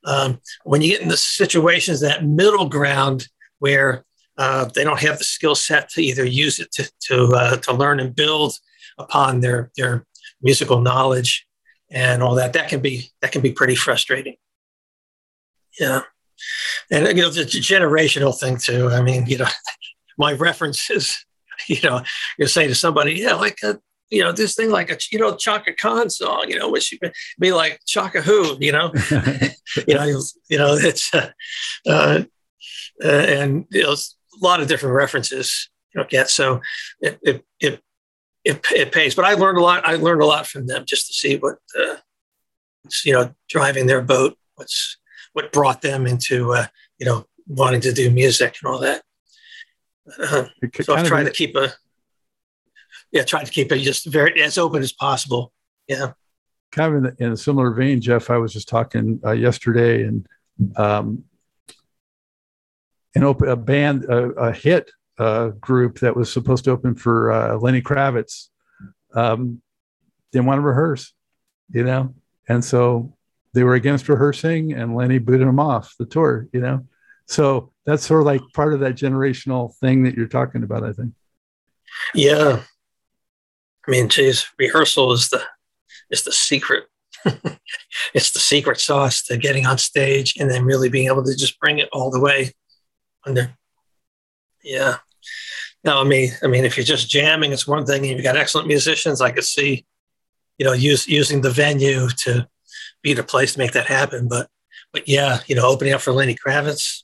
Um, 0.06 0.40
when 0.64 0.82
you 0.82 0.90
get 0.90 1.02
in 1.02 1.10
the 1.10 1.18
situations, 1.18 2.00
that 2.00 2.26
middle 2.26 2.70
ground 2.70 3.28
where 3.60 4.06
uh, 4.38 4.66
they 4.74 4.84
don't 4.84 5.02
have 5.02 5.18
the 5.18 5.24
skill 5.24 5.56
set 5.56 5.90
to 5.90 6.02
either 6.02 6.26
use 6.26 6.60
it 6.60 6.72
to 6.74 6.90
to, 7.08 7.26
uh, 7.36 7.58
to 7.58 7.74
learn 7.74 8.00
and 8.00 8.16
build 8.16 8.58
upon 8.98 9.42
their 9.42 9.72
their 9.76 10.06
musical 10.42 10.80
knowledge 10.80 11.46
and 11.90 12.24
all 12.24 12.36
that, 12.36 12.54
that 12.54 12.70
can 12.70 12.82
be 12.82 13.12
that 13.22 13.32
can 13.32 13.42
be 13.42 13.52
pretty 13.52 13.76
frustrating. 13.76 14.36
Yeah 15.80 16.02
and 16.92 17.08
you 17.18 17.24
know 17.24 17.30
the 17.30 17.44
generational 17.44 18.38
thing 18.38 18.58
too. 18.58 18.90
I 18.90 19.02
mean, 19.02 19.26
you 19.26 19.38
know, 19.38 19.48
my 20.18 20.34
references, 20.34 21.26
you 21.68 21.82
know, 21.84 22.04
you 22.38 22.48
say 22.48 22.68
to 22.68 22.76
somebody, 22.76 23.14
yeah, 23.14 23.34
like 23.34 23.58
a, 23.64 23.80
you 24.10 24.24
know, 24.24 24.32
this 24.32 24.56
thing 24.56 24.70
like 24.70 24.92
a 24.92 24.98
you 25.12 25.20
know 25.20 25.36
Chaka 25.36 25.74
Khan 25.74 26.10
song, 26.10 26.46
you 26.48 26.58
know, 26.58 26.70
which 26.70 26.92
you 26.92 27.00
be 27.40 27.52
like 27.52 27.80
Chaka 27.86 28.22
who, 28.22 28.58
you 28.60 28.72
know, 28.72 28.92
you 29.88 29.96
know, 29.96 30.22
you 30.50 30.58
know, 30.58 30.74
it's 30.76 31.14
uh, 31.14 31.32
uh, 31.88 32.24
uh, 33.04 33.08
and 33.08 33.66
you 33.72 33.84
know, 33.84 33.94
a 33.94 34.46
lot 34.46 34.62
of 34.62 34.68
different 34.68 34.96
references 34.96 35.70
you 35.94 36.02
know 36.02 36.08
get 36.10 36.30
so 36.30 36.62
it 37.00 37.18
it 37.24 37.44
it 37.60 37.82
it, 38.46 38.64
it 38.72 38.92
pays. 38.92 39.16
But 39.16 39.26
I 39.26 39.34
learned 39.34 39.58
a 39.58 39.62
lot. 39.62 39.86
I 39.86 39.96
learned 39.96 40.22
a 40.22 40.26
lot 40.26 40.48
from 40.48 40.68
them 40.68 40.86
just 40.88 41.08
to 41.08 41.14
see 41.14 41.38
what 41.38 41.56
uh, 41.78 41.96
you 43.04 43.12
know 43.12 43.34
driving 43.50 43.88
their 43.88 44.02
boat. 44.02 44.38
What's 44.54 44.98
what 45.36 45.52
brought 45.52 45.82
them 45.82 46.08
into 46.08 46.54
uh, 46.54 46.66
you 46.98 47.06
know 47.06 47.26
wanting 47.48 47.82
to 47.82 47.94
do 47.94 48.10
music 48.10 48.56
and 48.62 48.72
all 48.72 48.80
that. 48.80 49.04
Uh, 50.20 50.46
so 50.82 50.96
I've 50.96 51.08
tried 51.08 51.26
to 51.26 51.32
keep 51.32 51.56
a 51.56 51.74
yeah, 53.12 53.24
try 53.24 53.44
to 53.44 53.52
keep 53.52 53.72
it 53.72 53.80
just 53.80 54.06
very 54.06 54.42
as 54.42 54.58
open 54.58 54.82
as 54.82 54.92
possible. 54.92 55.52
Yeah. 55.88 56.12
Kind 56.72 56.94
of 56.94 56.98
in, 56.98 57.04
the, 57.04 57.26
in 57.26 57.32
a 57.32 57.38
similar 57.38 57.72
vein, 57.72 58.02
Jeff. 58.02 58.30
I 58.30 58.38
was 58.38 58.52
just 58.52 58.68
talking 58.68 59.22
uh, 59.24 59.32
yesterday, 59.32 60.04
and 60.04 60.28
um, 60.76 61.24
an 63.16 63.24
open 63.24 63.48
a 63.48 63.56
band 63.56 64.06
a, 64.06 64.30
a 64.32 64.52
hit 64.52 64.92
uh, 65.18 65.50
group 65.50 66.00
that 66.00 66.16
was 66.16 66.32
supposed 66.32 66.66
to 66.66 66.72
open 66.72 66.96
for 66.96 67.32
uh, 67.32 67.56
Lenny 67.56 67.82
Kravitz 67.82 68.50
um, 69.14 69.62
didn't 70.32 70.48
want 70.48 70.58
to 70.58 70.64
rehearse, 70.64 71.14
you 71.70 71.84
know, 71.84 72.14
and 72.50 72.64
so 72.64 73.15
they 73.56 73.64
were 73.64 73.74
against 73.74 74.10
rehearsing 74.10 74.74
and 74.74 74.96
Lenny 74.96 75.18
booted 75.18 75.48
them 75.48 75.60
off 75.60 75.96
the 75.98 76.06
tour, 76.06 76.48
you 76.52 76.60
know? 76.60 76.86
So 77.26 77.72
that's 77.86 78.06
sort 78.06 78.20
of 78.20 78.26
like 78.26 78.42
part 78.54 78.74
of 78.74 78.82
that 78.82 78.96
generational 78.96 79.74
thing 79.78 80.04
that 80.04 80.16
you're 80.16 80.28
talking 80.28 80.62
about, 80.62 80.84
I 80.84 80.92
think. 80.92 81.14
Yeah. 82.14 82.62
I 83.88 83.92
mean, 83.92 84.10
geez, 84.10 84.46
rehearsal 84.60 85.14
is 85.14 85.30
the 85.30 85.42
is 86.12 86.24
the 86.24 86.32
secret. 86.34 86.84
it's 88.14 88.32
the 88.32 88.40
secret 88.40 88.80
sauce 88.80 89.24
to 89.24 89.38
getting 89.38 89.66
on 89.66 89.78
stage 89.78 90.36
and 90.38 90.52
then 90.52 90.66
really 90.66 90.90
being 90.90 91.08
able 91.08 91.24
to 91.24 91.36
just 91.36 91.60
bring 91.60 91.80
it 91.80 91.90
all 91.94 92.12
the 92.12 92.20
way 92.20 92.52
under. 93.26 93.56
Yeah. 94.64 94.98
No, 95.84 96.02
I 96.02 96.04
mean, 96.04 96.32
I 96.44 96.48
mean, 96.48 96.66
if 96.66 96.78
you're 96.78 96.84
just 96.84 97.10
jamming, 97.10 97.52
it's 97.52 97.68
one 97.68 97.86
thing. 97.86 98.04
And 98.06 98.12
You've 98.12 98.24
got 98.24 98.38
excellent 98.38 98.68
musicians. 98.68 99.22
I 99.22 99.32
could 99.32 99.46
see, 99.46 99.86
you 100.58 100.66
know, 100.66 100.74
use 100.74 101.08
using 101.08 101.42
the 101.42 101.52
venue 101.52 102.10
to 102.24 102.48
be 103.06 103.14
the 103.14 103.24
place 103.24 103.54
to 103.54 103.60
make 103.60 103.72
that 103.74 103.86
happen. 103.86 104.28
But 104.28 104.50
but 104.92 105.08
yeah, 105.08 105.40
you 105.46 105.56
know, 105.56 105.68
opening 105.68 105.94
up 105.94 106.02
for 106.02 106.12
Lenny 106.12 106.36
Kravitz, 106.36 107.04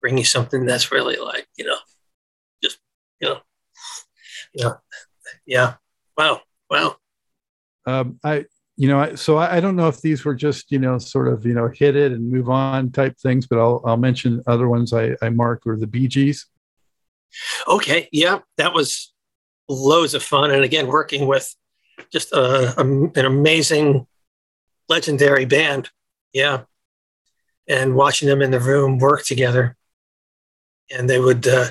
bringing 0.00 0.24
something 0.24 0.64
that's 0.64 0.92
really 0.92 1.16
like 1.16 1.48
you 1.58 1.66
know, 1.66 1.76
just 2.62 2.78
you 3.20 3.28
know, 3.28 3.40
you 4.54 4.64
know, 4.64 4.76
yeah, 5.44 5.74
wow, 6.16 6.40
wow. 6.70 6.96
Um, 7.86 8.18
I 8.24 8.46
you 8.76 8.88
know, 8.88 9.14
so 9.14 9.36
I, 9.36 9.56
I 9.56 9.60
don't 9.60 9.76
know 9.76 9.88
if 9.88 10.00
these 10.00 10.24
were 10.24 10.34
just 10.34 10.70
you 10.70 10.78
know 10.78 10.96
sort 10.98 11.28
of 11.28 11.44
you 11.44 11.54
know 11.54 11.68
hit 11.68 11.96
it 11.96 12.12
and 12.12 12.30
move 12.30 12.48
on 12.48 12.92
type 12.92 13.18
things, 13.18 13.48
but 13.48 13.58
I'll 13.58 13.82
I'll 13.84 13.96
mention 13.96 14.42
other 14.46 14.68
ones 14.68 14.92
I, 14.92 15.16
I 15.20 15.28
marked 15.28 15.66
were 15.66 15.76
the 15.76 15.88
Bee 15.88 16.06
Gees. 16.06 16.46
Okay, 17.66 18.08
yeah, 18.12 18.38
that 18.58 18.72
was 18.72 19.12
loads 19.68 20.14
of 20.14 20.22
fun, 20.22 20.52
and 20.52 20.62
again, 20.62 20.86
working 20.86 21.26
with 21.26 21.52
just 22.12 22.32
a, 22.32 22.80
a, 22.80 22.84
an 22.84 23.24
amazing 23.24 24.06
legendary 24.88 25.44
band. 25.44 25.90
Yeah. 26.32 26.62
And 27.68 27.94
watching 27.94 28.28
them 28.28 28.42
in 28.42 28.50
the 28.50 28.60
room 28.60 28.98
work 28.98 29.24
together. 29.24 29.76
And 30.94 31.08
they 31.08 31.18
would, 31.18 31.46
uh, 31.46 31.70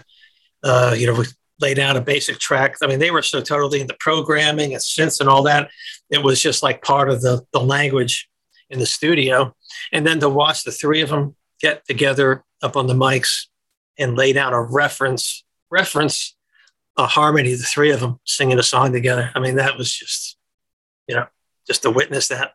uh, 0.63 0.95
you 0.97 1.05
know, 1.05 1.23
lay 1.59 1.73
down 1.73 1.97
a 1.97 2.01
basic 2.01 2.39
track. 2.39 2.75
I 2.81 2.87
mean, 2.87 2.99
they 2.99 3.11
were 3.11 3.21
so 3.21 3.41
totally 3.41 3.79
into 3.79 3.95
programming 3.99 4.73
and 4.73 4.81
synths 4.81 5.19
and 5.19 5.29
all 5.29 5.43
that. 5.43 5.69
It 6.09 6.23
was 6.23 6.41
just 6.41 6.63
like 6.63 6.81
part 6.81 7.09
of 7.09 7.21
the, 7.21 7.45
the 7.53 7.59
language 7.59 8.27
in 8.69 8.79
the 8.79 8.85
studio. 8.85 9.55
And 9.91 10.05
then 10.05 10.19
to 10.19 10.29
watch 10.29 10.63
the 10.63 10.71
three 10.71 11.01
of 11.01 11.09
them 11.09 11.35
get 11.61 11.85
together 11.85 12.43
up 12.61 12.75
on 12.75 12.87
the 12.87 12.93
mics 12.93 13.47
and 13.97 14.17
lay 14.17 14.33
down 14.33 14.53
a 14.53 14.61
reference, 14.61 15.43
reference 15.69 16.35
a 16.97 17.05
harmony, 17.05 17.53
the 17.53 17.63
three 17.63 17.91
of 17.91 17.99
them 17.99 18.19
singing 18.25 18.59
a 18.59 18.63
song 18.63 18.91
together. 18.91 19.31
I 19.35 19.39
mean, 19.39 19.55
that 19.55 19.77
was 19.77 19.93
just, 19.93 20.37
you 21.07 21.15
know, 21.15 21.27
just 21.67 21.83
to 21.83 21.91
witness 21.91 22.27
that 22.29 22.53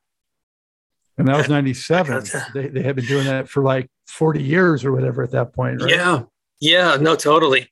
and 1.18 1.28
that 1.28 1.37
was 1.37 1.48
97 1.48 2.24
they, 2.54 2.68
they 2.68 2.83
had 2.83 2.96
been 2.96 3.04
doing 3.04 3.26
that 3.26 3.48
for 3.48 3.62
like 3.62 3.90
40 4.07 4.42
years 4.42 4.85
or 4.85 4.92
whatever 4.92 5.22
at 5.22 5.33
that 5.33 5.52
point 5.52 5.83
right? 5.83 5.90
yeah. 5.90 6.22
Yeah 6.61 6.96
no 6.96 7.16
totally. 7.16 7.68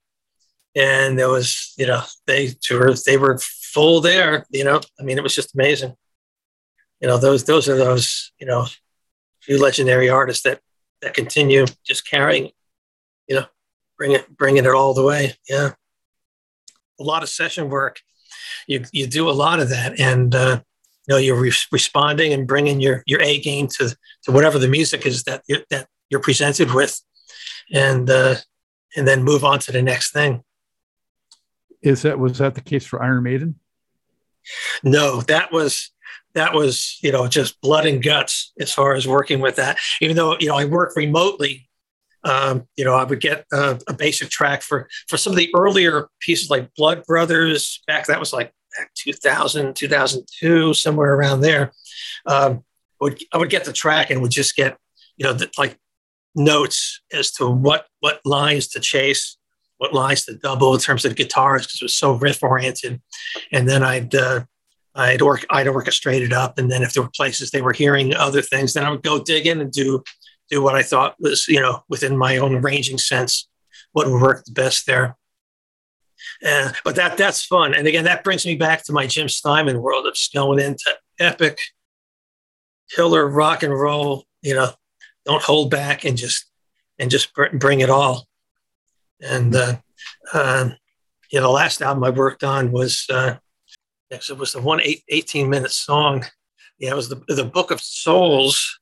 And 0.75 1.19
there 1.19 1.31
was 1.31 1.73
you 1.79 1.87
know 1.87 2.03
they 2.27 2.55
were 2.71 2.95
they 2.95 3.17
were 3.17 3.39
full 3.39 4.01
there 4.01 4.47
you 4.51 4.65
know? 4.65 4.81
I 5.01 5.03
mean 5.03 5.19
it 5.19 5.23
was 5.23 5.35
just 5.35 5.55
amazing. 5.55 5.95
You 7.01 7.09
know 7.09 7.19
those 7.19 7.45
those 7.45 7.69
are 7.69 7.77
those 7.77 8.33
you 8.39 8.47
know 8.47 8.67
few 9.41 9.61
legendary 9.61 10.09
artists 10.09 10.43
that 10.43 10.61
that 11.03 11.15
continue 11.15 11.67
just 11.85 12.09
carrying 12.09 12.51
you 13.29 13.37
know 13.37 13.47
bring 13.97 14.13
it 14.13 14.37
bringing 14.37 14.65
it 14.65 14.75
all 14.75 14.95
the 14.95 15.05
way. 15.05 15.35
Yeah. 15.49 15.73
A 16.99 17.03
lot 17.03 17.23
of 17.23 17.29
session 17.29 17.69
work. 17.69 18.01
You 18.67 18.85
you 18.93 19.07
do 19.07 19.29
a 19.29 19.33
lot 19.33 19.61
of 19.61 19.71
that. 19.71 19.99
And 20.01 20.35
uh 20.35 20.61
know 21.15 21.19
you're 21.19 21.41
re- 21.41 21.53
responding 21.73 22.33
and 22.33 22.47
bringing 22.47 22.81
your 22.81 23.03
your 23.07 23.21
A 23.23 23.41
game 23.41 23.69
to 23.79 23.97
to 24.25 24.33
whatever 24.33 24.59
the 24.59 24.69
music 24.69 25.07
is 25.07 25.25
that 25.25 25.43
you're, 25.49 25.63
that 25.71 25.87
you're 26.11 26.21
presented 26.21 26.73
with, 26.73 27.01
and 27.73 28.09
uh, 28.11 28.37
and 28.97 29.07
then 29.07 29.23
move 29.23 29.45
on 29.45 29.59
to 29.61 29.73
the 29.73 29.83
next 29.83 30.13
thing. 30.13 30.43
Is 31.83 32.03
that 32.03 32.19
was 32.19 32.39
that 32.39 32.55
the 32.55 32.61
case 32.61 32.87
for 32.87 33.03
Iron 33.03 33.23
Maiden? 33.23 33.57
No, 34.83 35.21
that 35.23 35.53
was 35.53 35.93
that 36.35 36.55
was 36.55 36.99
you 37.03 37.13
know 37.13 37.27
just 37.27 37.61
blood 37.61 37.87
and 37.87 38.03
guts 38.03 38.53
as 38.61 38.73
far 38.73 38.95
as 38.95 39.07
working 39.07 39.41
with 39.41 39.57
that. 39.57 39.79
Even 40.01 40.17
though 40.17 40.37
you 40.39 40.49
know 40.49 40.57
I 40.57 40.65
work 40.65 40.95
remotely, 40.97 41.69
um, 42.25 42.67
you 42.77 42.85
know 42.85 42.95
I 42.95 43.05
would 43.05 43.21
get 43.21 43.45
a, 43.53 43.81
a 43.89 43.95
basic 43.95 44.31
track 44.31 44.63
for 44.63 44.89
for 45.09 45.17
some 45.17 45.33
of 45.33 45.37
the 45.37 45.51
earlier 45.55 46.09
pieces 46.21 46.51
like 46.51 46.75
Blood 46.75 47.05
Brothers. 47.07 47.83
Back 47.87 48.07
that 48.07 48.21
was 48.21 48.33
like 48.33 48.53
2000, 48.95 49.75
2002, 49.75 50.75
somewhere 50.75 51.15
around 51.15 51.41
there. 51.41 51.73
Um, 52.27 52.65
would, 53.01 53.23
I 53.33 53.39
would 53.39 53.51
get 53.51 53.65
the 53.65 53.73
track 53.73 54.11
and 54.11 54.23
would 54.23 54.31
just 54.31 54.57
get, 54.57 54.79
you 55.17 55.25
know, 55.25 55.33
the, 55.33 55.51
like 55.59 55.79
notes 56.35 57.01
as 57.13 57.31
to 57.33 57.49
what 57.49 57.87
what 58.01 58.21
lines 58.25 58.69
to 58.69 58.81
chase, 58.81 59.37
what 59.79 59.95
lines 59.95 60.25
to 60.27 60.35
double 60.35 60.75
in 60.75 60.81
terms 60.81 61.05
of 61.05 61.11
the 61.11 61.23
guitars 61.23 61.67
because 61.67 61.81
it 61.81 61.85
was 61.85 61.97
so 61.97 62.13
riff 62.13 62.43
oriented. 62.43 63.01
And 63.53 63.69
then 63.69 63.83
I'd 63.83 64.15
uh, 64.15 64.45
I'd 64.95 65.23
orc 65.23 65.45
I'd 65.51 65.67
orchestrate 65.67 66.23
it 66.23 66.33
up, 66.33 66.59
and 66.59 66.71
then 66.71 66.83
if 66.83 66.93
there 66.93 67.03
were 67.03 67.11
places 67.15 67.51
they 67.51 67.63
were 67.63 67.73
hearing 67.73 68.15
other 68.15 68.43
things, 68.43 68.73
then 68.73 68.85
I 68.85 68.91
would 68.91 69.03
go 69.03 69.23
dig 69.23 69.47
in 69.47 69.61
and 69.61 69.73
do 69.73 70.03
do 70.51 70.63
what 70.63 70.77
I 70.77 70.83
thought 70.83 71.17
was 71.19 71.49
you 71.49 71.61
know 71.61 71.83
within 71.89 72.17
my 72.17 72.37
own 72.39 72.55
arranging 72.55 72.99
sense 72.99 73.49
what 73.93 74.07
would 74.07 74.21
work 74.21 74.45
the 74.45 74.53
best 74.53 74.87
there. 74.87 75.17
But 76.85 76.97
that 76.97 77.17
that's 77.17 77.45
fun. 77.45 77.75
And 77.75 77.87
again, 77.87 78.05
that 78.05 78.25
brings 78.25 78.45
me 78.47 78.57
back 78.57 78.85
to 78.85 78.93
my 78.93 79.07
Jim 79.07 79.29
Steinman 79.29 79.81
world 79.81 80.07
of 80.07 80.15
just 80.15 80.33
going 80.33 80.61
into 80.61 80.95
epic 81.19 81.59
killer 82.95 83.27
rock 83.29 83.63
and 83.63 83.73
roll. 83.73 84.25
You 84.43 84.55
know, 84.55 84.71
don't 85.25 85.43
hold 85.43 85.71
back 85.71 86.05
and 86.05 86.17
just 86.17 86.47
and 86.99 87.11
just 87.11 87.33
bring 87.35 87.81
it 87.81 87.91
all. 87.91 88.27
And 89.21 89.55
uh, 89.55 89.77
uh, 90.33 90.71
you 91.31 91.41
know, 91.41 91.47
the 91.47 91.53
last 91.53 91.83
album 91.83 92.05
I 92.05 92.11
worked 92.11 92.45
on 92.45 92.71
was, 92.71 93.07
uh, 93.11 93.37
yes, 94.11 94.31
it 94.31 94.39
was 94.39 94.53
the 94.53 94.61
one 94.61 94.81
eight, 94.83 95.03
18 95.09 95.49
minute 95.49 95.73
song. 95.73 96.25
Yeah, 96.79 96.93
it 96.93 96.97
was 96.97 97.09
the, 97.09 97.23
the 97.29 97.45
Book 97.45 97.71
of 97.71 97.81
Souls. 97.81 98.79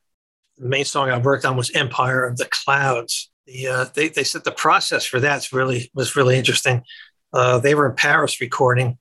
The 0.58 0.68
main 0.68 0.84
song 0.84 1.10
I 1.10 1.18
worked 1.18 1.44
on 1.44 1.56
was 1.56 1.70
Empire 1.70 2.24
of 2.24 2.36
the 2.36 2.48
Clouds. 2.50 3.30
The, 3.46 3.68
uh, 3.68 3.84
they, 3.94 4.08
they 4.08 4.24
said 4.24 4.44
the 4.44 4.52
process 4.52 5.04
for 5.04 5.20
that 5.20 5.52
really 5.52 5.90
was 5.94 6.16
really 6.16 6.36
interesting. 6.36 6.82
Uh, 7.34 7.58
they 7.58 7.74
were 7.74 7.90
in 7.90 7.96
Paris 7.96 8.40
recording 8.40 8.96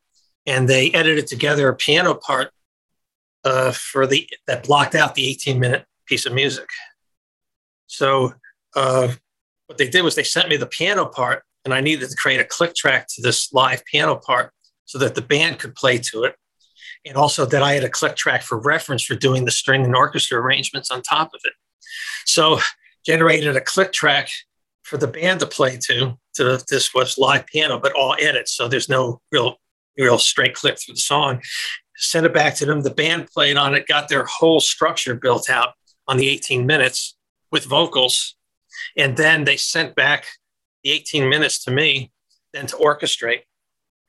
and 0.47 0.67
they 0.67 0.91
edited 0.91 1.27
together 1.27 1.69
a 1.69 1.75
piano 1.75 2.15
part 2.15 2.51
uh, 3.43 3.71
for 3.71 4.07
the 4.07 4.27
that 4.47 4.63
blocked 4.63 4.95
out 4.95 5.15
the 5.15 5.29
18 5.29 5.59
minute 5.59 5.85
piece 6.07 6.25
of 6.25 6.33
music. 6.33 6.67
So 7.87 8.33
uh, 8.75 9.09
what 9.67 9.77
they 9.77 9.87
did 9.87 10.03
was 10.03 10.15
they 10.15 10.23
sent 10.23 10.49
me 10.49 10.57
the 10.57 10.65
piano 10.65 11.05
part, 11.05 11.43
and 11.63 11.73
I 11.73 11.79
needed 11.79 12.09
to 12.09 12.15
create 12.15 12.39
a 12.39 12.45
click 12.45 12.73
track 12.73 13.07
to 13.09 13.21
this 13.21 13.53
live 13.53 13.85
piano 13.85 14.15
part 14.15 14.51
so 14.85 14.97
that 14.97 15.13
the 15.13 15.21
band 15.21 15.59
could 15.59 15.75
play 15.75 15.99
to 15.99 16.23
it, 16.23 16.35
and 17.05 17.15
also 17.15 17.45
that 17.45 17.61
I 17.61 17.73
had 17.73 17.83
a 17.83 17.89
click 17.89 18.15
track 18.15 18.41
for 18.41 18.59
reference 18.59 19.03
for 19.03 19.15
doing 19.15 19.45
the 19.45 19.51
string 19.51 19.85
and 19.85 19.95
orchestra 19.95 20.41
arrangements 20.41 20.89
on 20.89 21.03
top 21.03 21.29
of 21.33 21.41
it. 21.43 21.53
So 22.25 22.59
generated 23.05 23.55
a 23.55 23.61
click 23.61 23.93
track 23.93 24.29
for 24.81 24.97
the 24.97 25.07
band 25.07 25.39
to 25.41 25.45
play 25.45 25.77
to. 25.89 26.17
To 26.35 26.63
this 26.67 26.93
was 26.93 27.17
live 27.17 27.45
piano, 27.45 27.79
but 27.79 27.93
all 27.93 28.15
edits, 28.19 28.53
so 28.53 28.67
there's 28.67 28.89
no 28.89 29.21
real 29.31 29.57
real 29.97 30.17
straight 30.17 30.55
clip 30.55 30.79
through 30.79 30.95
the 30.95 31.01
song. 31.01 31.41
Sent 31.95 32.25
it 32.25 32.33
back 32.33 32.55
to 32.55 32.65
them. 32.65 32.81
The 32.81 32.89
band 32.89 33.27
played 33.27 33.57
on 33.57 33.75
it, 33.75 33.87
got 33.87 34.09
their 34.09 34.25
whole 34.25 34.59
structure 34.59 35.15
built 35.15 35.49
out 35.49 35.73
on 36.07 36.17
the 36.17 36.27
18 36.27 36.65
minutes 36.65 37.15
with 37.51 37.65
vocals. 37.65 38.35
And 38.97 39.15
then 39.15 39.43
they 39.43 39.57
sent 39.57 39.95
back 39.95 40.25
the 40.83 40.91
18 40.91 41.29
minutes 41.29 41.63
to 41.65 41.71
me, 41.71 42.11
then 42.51 42.65
to 42.67 42.75
orchestrate, 42.77 43.41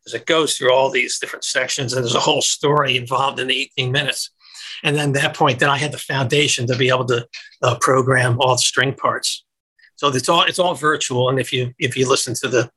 as 0.06 0.14
it 0.14 0.26
goes 0.26 0.56
through 0.56 0.72
all 0.72 0.90
these 0.90 1.18
different 1.18 1.44
sections. 1.44 1.92
And 1.92 2.02
there's 2.02 2.14
a 2.14 2.20
whole 2.20 2.42
story 2.42 2.96
involved 2.96 3.38
in 3.38 3.48
the 3.48 3.60
18 3.76 3.92
minutes. 3.92 4.30
And 4.82 4.96
then 4.96 5.12
that 5.12 5.37
point, 5.37 5.60
then 5.60 5.70
I 5.70 5.78
had 5.78 5.92
the 5.92 5.98
foundation 5.98 6.66
to 6.66 6.76
be 6.76 6.88
able 6.88 7.06
to 7.06 7.26
uh, 7.62 7.76
program 7.80 8.40
all 8.40 8.54
the 8.54 8.58
string 8.58 8.94
parts. 8.94 9.43
So 10.04 10.14
it's 10.14 10.28
all 10.28 10.42
it's 10.42 10.58
all 10.58 10.74
virtual. 10.74 11.30
And 11.30 11.40
if 11.40 11.50
you 11.50 11.72
if 11.78 11.96
you 11.96 12.06
listen 12.06 12.34
to 12.34 12.48
the 12.48 12.70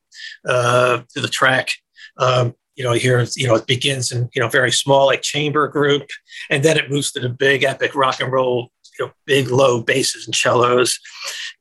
uh, 0.48 1.02
to 1.14 1.22
the 1.22 1.28
track, 1.28 1.72
um, 2.18 2.56
you 2.76 2.86
know, 2.86 2.94
here, 2.94 3.26
you 3.36 3.48
know, 3.48 3.56
it 3.56 3.68
begins 3.68 4.14
in, 4.14 4.30
you 4.34 4.42
know, 4.42 4.48
very 4.48 4.72
small, 4.72 5.08
like 5.08 5.22
chamber 5.24 5.68
group, 5.68 6.08
and 6.50 6.64
then 6.64 6.78
it 6.78 6.90
moves 6.90 7.12
to 7.12 7.20
the 7.20 7.28
big 7.28 7.64
epic 7.64 7.96
rock 7.96 8.22
and 8.22 8.32
roll, 8.32 8.72
you 8.98 9.06
know, 9.06 9.12
big 9.26 9.50
low 9.50 9.82
basses 9.82 10.26
and 10.26 10.34
cellos, 10.34 11.00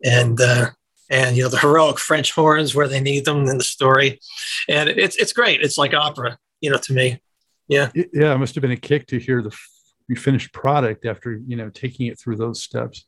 and 0.05 0.41
uh, 0.41 0.71
and 1.11 1.37
you 1.37 1.43
know 1.43 1.49
the 1.49 1.59
heroic 1.59 1.99
French 1.99 2.31
horns 2.31 2.75
where 2.77 2.87
they 2.87 3.01
need 3.01 3.25
them 3.25 3.49
in 3.49 3.59
the 3.59 3.65
story, 3.65 4.21
and 4.69 4.89
it's 4.89 5.17
it's 5.17 5.33
great. 5.33 5.63
It's 5.63 5.79
like 5.79 5.95
opera, 5.95 6.39
you 6.61 6.71
know, 6.71 6.79
to 6.79 6.93
me. 6.93 7.21
Yeah, 7.67 7.91
yeah, 7.93 8.35
it 8.35 8.39
must 8.39 8.55
have 8.55 8.63
been 8.63 8.71
a 8.71 8.77
kick 8.77 9.09
to 9.09 9.19
hear 9.19 9.43
the 9.43 9.51
finished 10.15 10.53
product 10.53 11.07
after 11.07 11.41
you 11.45 11.57
know 11.57 11.71
taking 11.71 12.07
it 12.07 12.21
through 12.21 12.37
those 12.37 12.63
steps. 12.63 13.05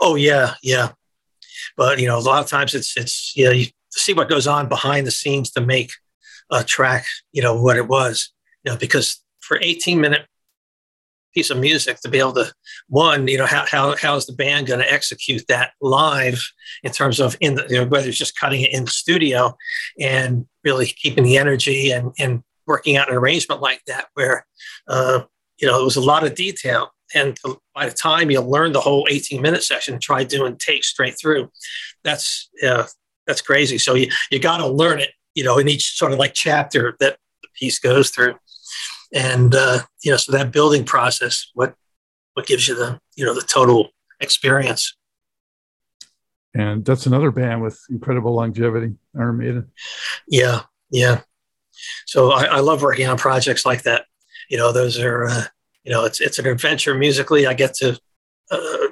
Oh 0.00 0.14
yeah, 0.14 0.54
yeah, 0.62 0.92
but 1.76 1.98
you 1.98 2.06
know, 2.06 2.18
a 2.18 2.20
lot 2.20 2.42
of 2.42 2.48
times 2.48 2.74
it's 2.74 2.96
it's 2.96 3.36
you 3.36 3.44
know 3.44 3.50
you 3.50 3.66
see 3.90 4.12
what 4.12 4.28
goes 4.28 4.46
on 4.46 4.68
behind 4.68 5.06
the 5.06 5.10
scenes 5.10 5.50
to 5.52 5.60
make 5.60 5.92
a 6.50 6.64
track, 6.64 7.06
you 7.32 7.42
know, 7.42 7.60
what 7.60 7.76
it 7.76 7.88
was, 7.88 8.32
you 8.64 8.72
know, 8.72 8.78
because 8.78 9.22
for 9.40 9.58
18 9.60 10.00
minute 10.00 10.26
piece 11.34 11.50
of 11.50 11.58
music 11.58 12.00
to 12.00 12.08
be 12.08 12.18
able 12.18 12.32
to 12.32 12.52
one, 12.88 13.28
you 13.28 13.38
know, 13.38 13.46
how 13.46 13.64
how 13.66 13.96
how 13.96 14.16
is 14.16 14.26
the 14.26 14.32
band 14.32 14.66
going 14.66 14.80
to 14.80 14.92
execute 14.92 15.44
that 15.48 15.72
live 15.80 16.42
in 16.82 16.92
terms 16.92 17.20
of 17.20 17.36
in 17.40 17.54
the 17.54 17.66
you 17.68 17.76
know, 17.76 17.86
whether 17.86 18.08
it's 18.08 18.18
just 18.18 18.38
cutting 18.38 18.62
it 18.62 18.72
in 18.72 18.84
the 18.84 18.90
studio 18.90 19.56
and 19.98 20.46
really 20.64 20.86
keeping 20.86 21.24
the 21.24 21.38
energy 21.38 21.90
and 21.90 22.12
and 22.18 22.42
working 22.66 22.96
out 22.96 23.10
an 23.10 23.16
arrangement 23.16 23.60
like 23.60 23.82
that 23.86 24.06
where 24.14 24.46
uh, 24.88 25.20
you 25.60 25.68
know 25.68 25.80
it 25.80 25.84
was 25.84 25.96
a 25.96 26.00
lot 26.00 26.24
of 26.24 26.34
detail 26.34 26.92
and 27.14 27.38
by 27.74 27.86
the 27.86 27.94
time 27.94 28.30
you 28.30 28.40
learn 28.40 28.72
the 28.72 28.80
whole 28.80 29.06
18 29.10 29.40
minute 29.42 29.62
session 29.62 29.98
try 29.98 30.24
doing 30.24 30.56
takes 30.56 30.88
straight 30.88 31.18
through 31.18 31.50
that's 32.04 32.48
uh, 32.66 32.84
that's 33.26 33.42
crazy 33.42 33.78
so 33.78 33.94
you, 33.94 34.08
you 34.30 34.38
got 34.38 34.58
to 34.58 34.66
learn 34.66 35.00
it 35.00 35.10
you 35.34 35.44
know, 35.44 35.58
in 35.58 35.68
each 35.68 35.96
sort 35.96 36.12
of 36.12 36.18
like 36.18 36.34
chapter 36.34 36.96
that 37.00 37.18
the 37.42 37.48
piece 37.54 37.78
goes 37.78 38.10
through. 38.10 38.34
And 39.12 39.54
uh, 39.54 39.80
you 40.02 40.10
know, 40.10 40.16
so 40.16 40.32
that 40.32 40.52
building 40.52 40.84
process, 40.84 41.50
what 41.54 41.74
what 42.34 42.46
gives 42.46 42.68
you 42.68 42.74
the 42.74 43.00
you 43.16 43.24
know 43.24 43.34
the 43.34 43.42
total 43.42 43.90
experience. 44.20 44.96
And 46.54 46.84
that's 46.84 47.06
another 47.06 47.30
band 47.30 47.62
with 47.62 47.80
incredible 47.90 48.34
longevity, 48.34 48.94
Iron 49.16 49.38
Maiden. 49.38 49.70
Yeah, 50.26 50.62
yeah. 50.90 51.22
So 52.06 52.32
I, 52.32 52.44
I 52.44 52.60
love 52.60 52.82
working 52.82 53.06
on 53.06 53.16
projects 53.16 53.64
like 53.64 53.82
that. 53.82 54.06
You 54.48 54.58
know, 54.58 54.72
those 54.72 54.98
are 54.98 55.26
uh, 55.26 55.44
you 55.84 55.92
know, 55.92 56.04
it's 56.04 56.20
it's 56.20 56.38
an 56.38 56.46
adventure 56.46 56.94
musically. 56.94 57.46
I 57.46 57.54
get 57.54 57.74
to, 57.74 57.98
uh, 58.50 58.88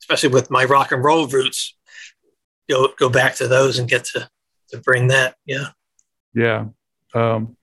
especially 0.00 0.30
with 0.30 0.50
my 0.50 0.64
rock 0.64 0.92
and 0.92 1.02
roll 1.02 1.26
roots, 1.26 1.76
go 2.68 2.88
go 2.98 3.08
back 3.08 3.36
to 3.36 3.48
those 3.48 3.78
and 3.78 3.88
get 3.88 4.04
to 4.06 4.28
to 4.70 4.78
bring 4.78 5.08
that. 5.08 5.36
Yeah. 5.46 5.68
Yeah. 6.34 6.66
Um, 7.14 7.56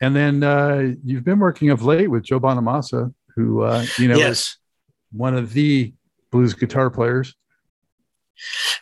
and 0.00 0.16
then 0.16 0.42
uh, 0.42 0.94
you've 1.04 1.24
been 1.24 1.38
working 1.38 1.70
of 1.70 1.84
late 1.84 2.08
with 2.08 2.24
Joe 2.24 2.40
Bonamassa, 2.40 3.14
who 3.36 3.62
uh, 3.62 3.84
you 3.98 4.08
know 4.08 4.16
yes. 4.16 4.30
is 4.30 4.56
one 5.12 5.36
of 5.36 5.52
the 5.52 5.92
blues 6.30 6.54
guitar 6.54 6.90
players. 6.90 7.34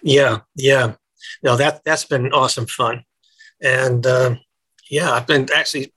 Yeah, 0.03 0.41
yeah. 0.55 0.95
No, 1.43 1.57
that 1.57 1.83
that's 1.85 2.05
been 2.05 2.33
awesome 2.33 2.67
fun, 2.67 3.05
and 3.61 4.07
uh, 4.07 4.37
yeah, 4.89 5.13
I've 5.13 5.27
been 5.27 5.49
actually 5.55 5.93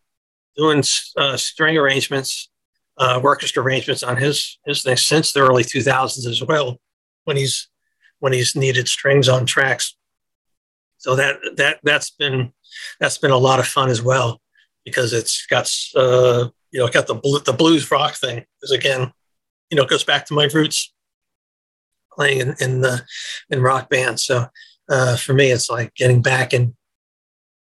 doing 0.57 0.83
uh, 1.17 1.38
string 1.38 1.77
arrangements, 1.77 2.49
uh, 2.97 3.19
orchestra 3.23 3.63
arrangements 3.63 4.03
on 4.03 4.17
his 4.17 4.60
his 4.65 4.84
thing 4.84 4.97
since 4.97 5.32
the 5.32 5.41
early 5.41 5.63
2000s 5.63 6.27
as 6.27 6.43
well, 6.43 6.79
when 7.25 7.38
he's 7.38 7.69
when 8.19 8.34
he's 8.34 8.56
needed 8.56 8.88
strings 8.88 9.27
on 9.27 9.45
tracks. 9.45 9.95
So 10.97 11.15
that 11.15 11.38
that 11.58 11.79
that's 11.84 12.12
been 12.12 12.53
that's 12.99 13.17
been 13.17 13.32
a 13.32 13.38
lot 13.38 13.60
of 13.60 13.67
fun 13.67 13.89
as 13.89 14.01
well 14.01 14.41
because 14.86 15.13
it's 15.13 15.45
got 15.47 15.69
uh, 15.95 16.49
you 16.71 16.79
know 16.79 16.88
got 16.88 17.08
the 17.08 17.41
the 17.45 17.53
blues 17.53 17.89
rock 17.91 18.15
thing 18.15 18.45
because 18.60 18.71
again 18.71 19.12
you 19.69 19.77
know 19.77 19.84
it 19.84 19.89
goes 19.89 20.03
back 20.03 20.25
to 20.27 20.34
my 20.34 20.45
roots 20.45 20.93
playing 22.13 22.39
in 22.39 22.56
in 22.60 22.82
the 22.82 23.03
in 23.49 23.62
rock 23.62 23.89
bands. 23.89 24.23
So 24.23 24.47
uh, 24.89 25.17
for 25.17 25.34
me, 25.34 25.51
it's 25.51 25.69
like 25.69 25.93
getting 25.95 26.21
back 26.21 26.53
and 26.53 26.73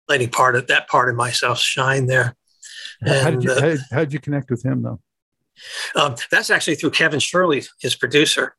letting 0.09 0.31
part 0.31 0.57
of 0.57 0.67
that 0.69 0.89
part 0.89 1.09
of 1.09 1.17
myself 1.17 1.59
shine 1.59 2.07
there. 2.07 2.37
And, 3.03 3.23
how, 3.23 3.31
did 3.31 3.45
you, 3.45 3.51
uh, 3.51 3.77
how, 3.91 4.01
did 4.01 4.13
you 4.13 4.21
connect 4.21 4.51
with 4.51 4.65
him 4.65 4.83
though? 4.83 5.01
Um, 5.95 6.15
that's 6.31 6.51
actually 6.51 6.77
through 6.77 6.91
Kevin 6.91 7.21
Shirley, 7.21 7.65
his 7.81 7.97
producer, 7.97 8.57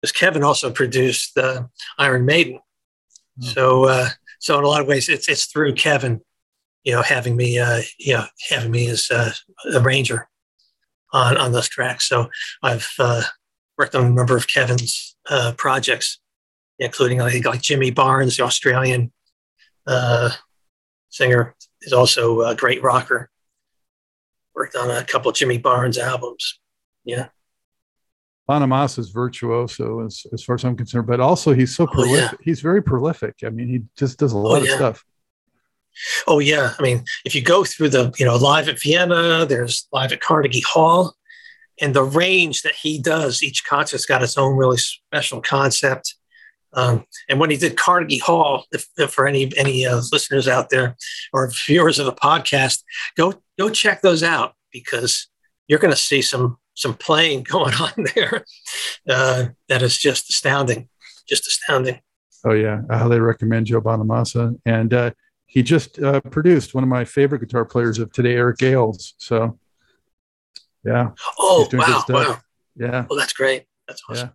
because 0.00 0.12
Kevin 0.12 0.42
also 0.42 0.70
produced 0.70 1.36
uh, 1.36 1.64
Iron 1.98 2.24
Maiden. 2.24 2.60
Hmm. 3.38 3.46
So, 3.46 3.84
uh, 3.86 4.08
so 4.38 4.58
in 4.58 4.64
a 4.64 4.68
lot 4.68 4.80
of 4.80 4.86
ways, 4.86 5.08
it's 5.08 5.28
it's 5.28 5.46
through 5.46 5.74
Kevin, 5.74 6.20
you 6.84 6.92
know, 6.92 7.02
having 7.02 7.36
me, 7.36 7.58
uh, 7.58 7.82
you 7.98 8.14
know, 8.14 8.24
having 8.48 8.70
me 8.70 8.88
as 8.88 9.10
uh, 9.10 9.32
a 9.72 9.80
ranger 9.80 10.28
on 11.12 11.36
on 11.36 11.52
those 11.52 11.68
tracks. 11.68 12.08
So 12.08 12.28
I've 12.62 12.90
uh, 12.98 13.22
worked 13.78 13.94
on 13.94 14.06
a 14.06 14.10
number 14.10 14.36
of 14.36 14.46
Kevin's 14.46 15.16
uh, 15.28 15.52
projects, 15.56 16.20
including 16.78 17.18
like, 17.18 17.44
like 17.44 17.62
Jimmy 17.62 17.90
Barnes, 17.90 18.36
the 18.36 18.44
Australian 18.44 19.12
uh, 19.86 20.30
singer, 21.08 21.54
is 21.82 21.92
also 21.92 22.42
a 22.42 22.54
great 22.54 22.82
rocker. 22.82 23.30
Worked 24.60 24.76
on 24.76 24.90
a 24.90 25.02
couple 25.02 25.30
of 25.30 25.36
Jimmy 25.38 25.56
Barnes 25.56 25.96
albums. 25.96 26.60
Yeah. 27.06 27.28
Bonamassa 28.46 28.98
is 28.98 29.08
virtuoso 29.08 30.04
as, 30.04 30.26
as 30.34 30.44
far 30.44 30.56
as 30.56 30.64
I'm 30.64 30.76
concerned, 30.76 31.06
but 31.06 31.18
also 31.18 31.54
he's 31.54 31.74
so 31.74 31.86
prolific. 31.86 32.32
Oh, 32.32 32.36
yeah. 32.38 32.44
He's 32.44 32.60
very 32.60 32.82
prolific. 32.82 33.36
I 33.42 33.48
mean, 33.48 33.68
he 33.68 33.84
just 33.96 34.18
does 34.18 34.34
a 34.34 34.36
oh, 34.36 34.40
lot 34.42 34.60
oh, 34.60 34.64
yeah. 34.64 34.72
of 34.72 34.76
stuff. 34.76 35.04
Oh 36.26 36.40
yeah, 36.40 36.74
I 36.78 36.82
mean, 36.82 37.04
if 37.24 37.34
you 37.34 37.40
go 37.40 37.64
through 37.64 37.88
the, 37.88 38.12
you 38.18 38.26
know, 38.26 38.36
live 38.36 38.68
at 38.68 38.78
Vienna, 38.78 39.46
there's 39.46 39.88
live 39.94 40.12
at 40.12 40.20
Carnegie 40.20 40.60
Hall, 40.60 41.14
and 41.80 41.94
the 41.94 42.04
range 42.04 42.60
that 42.60 42.74
he 42.74 43.00
does, 43.00 43.42
each 43.42 43.64
concert's 43.64 44.04
got 44.04 44.22
its 44.22 44.36
own 44.36 44.58
really 44.58 44.76
special 44.76 45.40
concept. 45.40 46.16
Um, 46.72 47.04
and 47.28 47.40
when 47.40 47.50
he 47.50 47.56
did 47.56 47.76
Carnegie 47.76 48.18
Hall, 48.18 48.64
if, 48.72 48.86
if 48.96 49.10
for 49.10 49.26
any 49.26 49.50
any 49.56 49.86
uh, 49.86 50.00
listeners 50.12 50.46
out 50.48 50.70
there 50.70 50.96
or 51.32 51.50
viewers 51.66 51.98
of 51.98 52.06
the 52.06 52.12
podcast, 52.12 52.82
go 53.16 53.34
go 53.58 53.68
check 53.70 54.02
those 54.02 54.22
out 54.22 54.54
because 54.72 55.28
you're 55.66 55.78
going 55.78 55.92
to 55.92 56.00
see 56.00 56.22
some 56.22 56.58
some 56.74 56.94
playing 56.94 57.42
going 57.50 57.74
on 57.74 57.92
there 58.14 58.44
uh, 59.08 59.46
that 59.68 59.82
is 59.82 59.98
just 59.98 60.30
astounding, 60.30 60.88
just 61.28 61.46
astounding. 61.46 62.00
Oh 62.44 62.52
yeah, 62.52 62.82
I 62.88 62.98
highly 62.98 63.20
recommend 63.20 63.66
Joe 63.66 63.80
Bonamassa, 63.80 64.58
and 64.64 64.94
uh, 64.94 65.10
he 65.46 65.62
just 65.62 66.00
uh, 66.00 66.20
produced 66.20 66.74
one 66.74 66.84
of 66.84 66.88
my 66.88 67.04
favorite 67.04 67.40
guitar 67.40 67.64
players 67.64 67.98
of 67.98 68.12
today, 68.12 68.34
Eric 68.34 68.58
Gales. 68.58 69.14
So 69.18 69.58
yeah. 70.84 71.10
Oh 71.38 71.68
wow, 71.72 72.04
wow. 72.08 72.38
Yeah. 72.76 73.06
Well, 73.10 73.18
that's 73.18 73.32
great. 73.32 73.66
That's 73.86 74.02
awesome. 74.08 74.28
Yeah. 74.28 74.34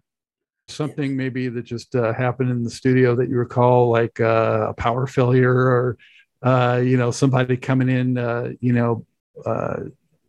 Something 0.67 1.15
maybe 1.15 1.47
that 1.47 1.63
just 1.63 1.95
uh, 1.95 2.13
happened 2.13 2.49
in 2.49 2.63
the 2.63 2.69
studio 2.69 3.15
that 3.15 3.29
you 3.29 3.37
recall, 3.37 3.91
like 3.91 4.19
uh, 4.19 4.67
a 4.69 4.73
power 4.73 5.05
failure 5.05 5.53
or 5.53 5.97
uh, 6.45 6.77
you 6.77 6.95
know, 6.95 7.09
somebody 7.09 7.57
coming 7.57 7.89
in, 7.89 8.17
uh, 8.17 8.51
you 8.59 8.71
know, 8.71 9.05
uh, 9.45 9.77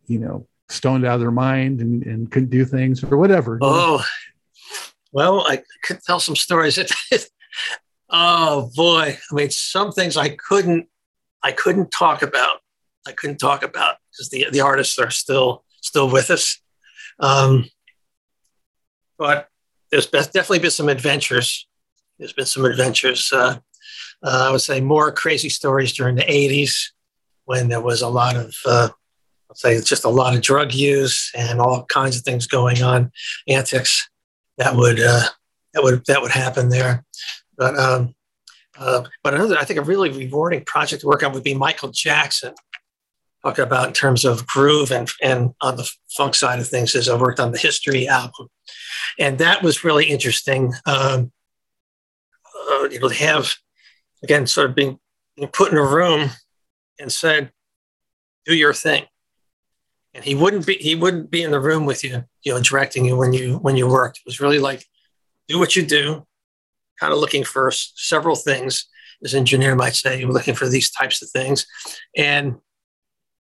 you 0.07 0.17
know, 0.17 0.47
stoned 0.67 1.05
out 1.05 1.15
of 1.15 1.19
their 1.21 1.31
mind 1.31 1.79
and, 1.79 2.03
and 2.03 2.31
couldn't 2.31 2.49
do 2.49 2.65
things 2.65 3.03
or 3.03 3.17
whatever. 3.17 3.59
Oh, 3.61 4.03
well, 5.11 5.45
I 5.47 5.61
could 5.83 6.01
tell 6.03 6.19
some 6.19 6.35
stories. 6.35 6.79
oh 8.09 8.71
boy, 8.75 9.17
I 9.31 9.35
mean, 9.35 9.51
some 9.51 9.91
things 9.91 10.17
I 10.17 10.29
couldn't, 10.29 10.87
I 11.43 11.51
couldn't 11.51 11.91
talk 11.91 12.23
about. 12.23 12.59
I 13.05 13.11
couldn't 13.11 13.37
talk 13.37 13.63
about 13.63 13.97
because 14.11 14.29
the 14.29 14.47
the 14.51 14.61
artists 14.61 14.99
are 14.99 15.11
still 15.11 15.63
still 15.81 16.09
with 16.09 16.29
us. 16.29 16.59
Um, 17.19 17.69
but 19.17 19.47
there's 19.91 20.07
definitely 20.07 20.59
been 20.59 20.71
some 20.71 20.89
adventures. 20.89 21.67
There's 22.19 22.33
been 22.33 22.45
some 22.45 22.65
adventures. 22.65 23.31
Uh, 23.31 23.59
uh, 24.23 24.45
I 24.47 24.51
would 24.51 24.61
say 24.61 24.81
more 24.81 25.11
crazy 25.11 25.49
stories 25.49 25.93
during 25.93 26.15
the 26.15 26.23
80s 26.23 26.91
when 27.45 27.69
there 27.69 27.81
was 27.81 28.01
a 28.01 28.09
lot 28.09 28.35
of, 28.35 28.55
uh, 28.65 28.89
I'll 29.49 29.55
say, 29.55 29.79
just 29.81 30.03
a 30.03 30.09
lot 30.09 30.35
of 30.35 30.41
drug 30.41 30.73
use 30.73 31.31
and 31.35 31.61
all 31.61 31.85
kinds 31.85 32.17
of 32.17 32.23
things 32.23 32.47
going 32.47 32.81
on, 32.81 33.11
antics 33.47 34.09
that 34.57 34.75
would 34.75 34.99
uh, 34.99 35.23
that 35.73 35.83
would 35.83 36.03
that 36.07 36.21
would 36.21 36.31
happen 36.31 36.69
there. 36.69 37.05
But 37.57 37.77
um, 37.77 38.15
uh, 38.77 39.03
but 39.23 39.33
another, 39.33 39.57
I 39.57 39.63
think, 39.63 39.79
a 39.79 39.83
really 39.83 40.09
rewarding 40.09 40.63
project 40.65 41.01
to 41.01 41.07
work 41.07 41.23
on 41.23 41.33
would 41.33 41.43
be 41.43 41.53
Michael 41.53 41.89
Jackson. 41.89 42.53
Talking 43.47 43.63
about 43.63 43.87
in 43.87 43.93
terms 43.93 44.25
of 44.25 44.45
groove 44.45 44.91
and 44.91 45.09
and 45.23 45.53
on 45.61 45.77
the 45.77 45.89
funk 46.09 46.35
side 46.35 46.59
of 46.59 46.67
things, 46.67 46.93
as 46.95 47.07
I 47.07 47.15
worked 47.15 47.39
on 47.39 47.53
the 47.53 47.57
History 47.57 48.05
album, 48.05 48.49
and 49.17 49.37
that 49.37 49.63
was 49.63 49.85
really 49.85 50.07
interesting. 50.07 50.73
Um, 50.85 51.31
uh, 52.53 52.89
you 52.91 52.99
know, 52.99 53.07
to 53.07 53.15
have 53.15 53.55
again 54.21 54.47
sort 54.47 54.69
of 54.69 54.75
being, 54.75 54.99
being 55.37 55.47
put 55.47 55.71
in 55.71 55.77
a 55.77 55.81
room 55.81 56.31
and 56.99 57.09
said, 57.09 57.53
"Do 58.45 58.53
your 58.53 58.73
thing," 58.73 59.05
and 60.13 60.25
he 60.25 60.35
wouldn't 60.35 60.67
be 60.67 60.73
he 60.73 60.95
wouldn't 60.95 61.31
be 61.31 61.41
in 61.41 61.51
the 61.51 61.61
room 61.61 61.85
with 61.85 62.03
you, 62.03 62.25
you 62.43 62.53
know, 62.53 62.61
directing 62.61 63.05
you 63.05 63.15
when 63.15 63.31
you 63.31 63.59
when 63.59 63.77
you 63.77 63.87
worked. 63.87 64.17
It 64.17 64.25
was 64.25 64.41
really 64.41 64.59
like, 64.59 64.83
do 65.47 65.57
what 65.57 65.73
you 65.73 65.85
do, 65.85 66.27
kind 66.99 67.13
of 67.13 67.19
looking 67.19 67.45
for 67.45 67.71
several 67.71 68.35
things, 68.35 68.89
as 69.23 69.33
engineer 69.33 69.73
might 69.73 69.95
say, 69.95 70.25
looking 70.25 70.53
for 70.53 70.67
these 70.67 70.91
types 70.91 71.21
of 71.21 71.29
things, 71.29 71.65
and 72.17 72.57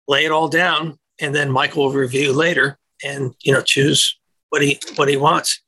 lay 0.08 0.26
it 0.26 0.32
all 0.32 0.48
down, 0.48 0.98
and 1.20 1.34
then 1.34 1.52
Michael 1.52 1.86
will 1.86 1.94
review 1.94 2.34
later 2.34 2.78
and 3.04 3.34
you 3.44 3.54
know 3.54 3.62
choose 3.62 4.18
what 4.50 4.62
he 4.62 4.80
what 4.96 5.10
he 5.10 5.18
wants. 5.18 5.62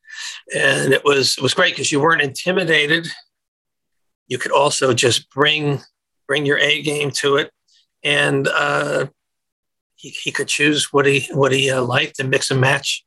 And 0.56 0.94
it 0.94 1.04
was 1.04 1.38
it 1.38 1.42
was 1.42 1.54
great 1.54 1.74
because 1.74 1.92
you 1.92 2.00
weren't 2.00 2.22
intimidated. 2.22 3.08
You 4.28 4.38
could 4.38 4.52
also 4.52 4.94
just 4.94 5.30
bring 5.30 5.82
bring 6.28 6.46
your 6.46 6.58
A 6.58 6.82
game 6.82 7.12
to 7.12 7.38
it, 7.38 7.52
and 8.04 8.48
uh, 8.48 9.08
he, 9.96 10.10
he 10.10 10.32
could 10.32 10.48
choose 10.48 10.94
what 10.94 11.06
he 11.06 11.28
what 11.32 11.52
he 11.52 11.70
uh, 11.70 11.82
liked 11.82 12.20
and 12.20 12.30
mix 12.30 12.52
and 12.52 12.62
match, 12.62 13.06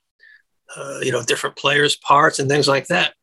uh, 0.76 0.98
you 1.00 1.12
know, 1.12 1.22
different 1.22 1.56
players' 1.56 1.96
parts 1.96 2.38
and 2.38 2.48
things 2.48 2.68
like 2.68 2.86
that. 2.88 3.14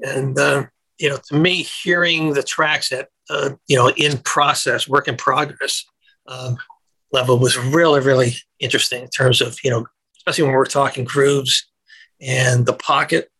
And 0.00 0.38
uh, 0.38 0.66
you 0.98 1.08
know, 1.08 1.18
to 1.28 1.36
me, 1.36 1.62
hearing 1.62 2.32
the 2.32 2.42
tracks 2.42 2.90
at 2.92 3.08
uh, 3.30 3.50
you 3.66 3.76
know 3.76 3.90
in 3.90 4.18
process, 4.18 4.88
work 4.88 5.08
in 5.08 5.16
progress 5.16 5.84
um, 6.26 6.56
level 7.12 7.38
was 7.38 7.56
really 7.56 8.00
really 8.00 8.34
interesting 8.60 9.02
in 9.02 9.08
terms 9.08 9.40
of 9.40 9.58
you 9.64 9.70
know, 9.70 9.86
especially 10.18 10.44
when 10.44 10.52
we're 10.52 10.66
talking 10.66 11.04
grooves 11.04 11.68
and 12.20 12.66
the 12.66 12.72
pocket. 12.72 13.30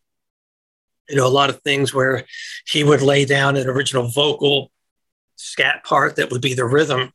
You 1.08 1.16
know, 1.16 1.26
a 1.26 1.28
lot 1.28 1.48
of 1.48 1.62
things 1.62 1.94
where 1.94 2.24
he 2.66 2.84
would 2.84 3.00
lay 3.00 3.24
down 3.24 3.56
an 3.56 3.66
original 3.66 4.08
vocal 4.08 4.70
scat 5.36 5.84
part 5.84 6.16
that 6.16 6.30
would 6.30 6.42
be 6.42 6.54
the 6.54 6.66
rhythm. 6.66 7.12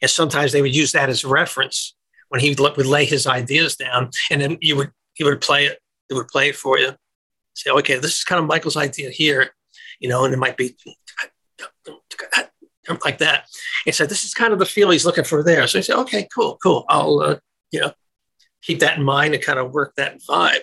And 0.00 0.10
sometimes 0.10 0.52
they 0.52 0.62
would 0.62 0.74
use 0.74 0.92
that 0.92 1.10
as 1.10 1.24
reference 1.24 1.94
when 2.28 2.40
he 2.40 2.54
would 2.58 2.86
lay 2.86 3.04
his 3.04 3.26
ideas 3.26 3.76
down. 3.76 4.10
And 4.30 4.40
then 4.40 4.58
you 4.60 4.76
would, 4.76 4.92
he 5.14 5.24
would 5.24 5.40
play 5.40 5.66
it, 5.66 5.78
he 6.08 6.14
would 6.14 6.28
play 6.28 6.48
it 6.48 6.56
for 6.56 6.78
you. 6.78 6.92
Say, 7.54 7.70
okay, 7.70 7.98
this 7.98 8.16
is 8.16 8.24
kind 8.24 8.38
of 8.38 8.46
Michael's 8.46 8.76
idea 8.76 9.10
here, 9.10 9.50
you 10.00 10.08
know, 10.08 10.24
and 10.24 10.34
it 10.34 10.38
might 10.38 10.56
be 10.56 10.76
like 13.04 13.18
that. 13.18 13.46
And 13.84 13.94
said, 13.94 14.08
this 14.08 14.24
is 14.24 14.34
kind 14.34 14.52
of 14.52 14.58
the 14.58 14.66
feel 14.66 14.90
he's 14.90 15.06
looking 15.06 15.24
for 15.24 15.42
there. 15.42 15.66
So 15.66 15.78
I 15.78 15.82
said, 15.82 15.96
okay, 15.96 16.28
cool, 16.34 16.58
cool. 16.62 16.84
I'll, 16.88 17.20
uh, 17.20 17.36
you 17.70 17.80
know, 17.80 17.92
keep 18.62 18.80
that 18.80 18.98
in 18.98 19.04
mind 19.04 19.34
and 19.34 19.42
kind 19.42 19.58
of 19.58 19.72
work 19.72 19.94
that 19.96 20.20
vibe. 20.28 20.62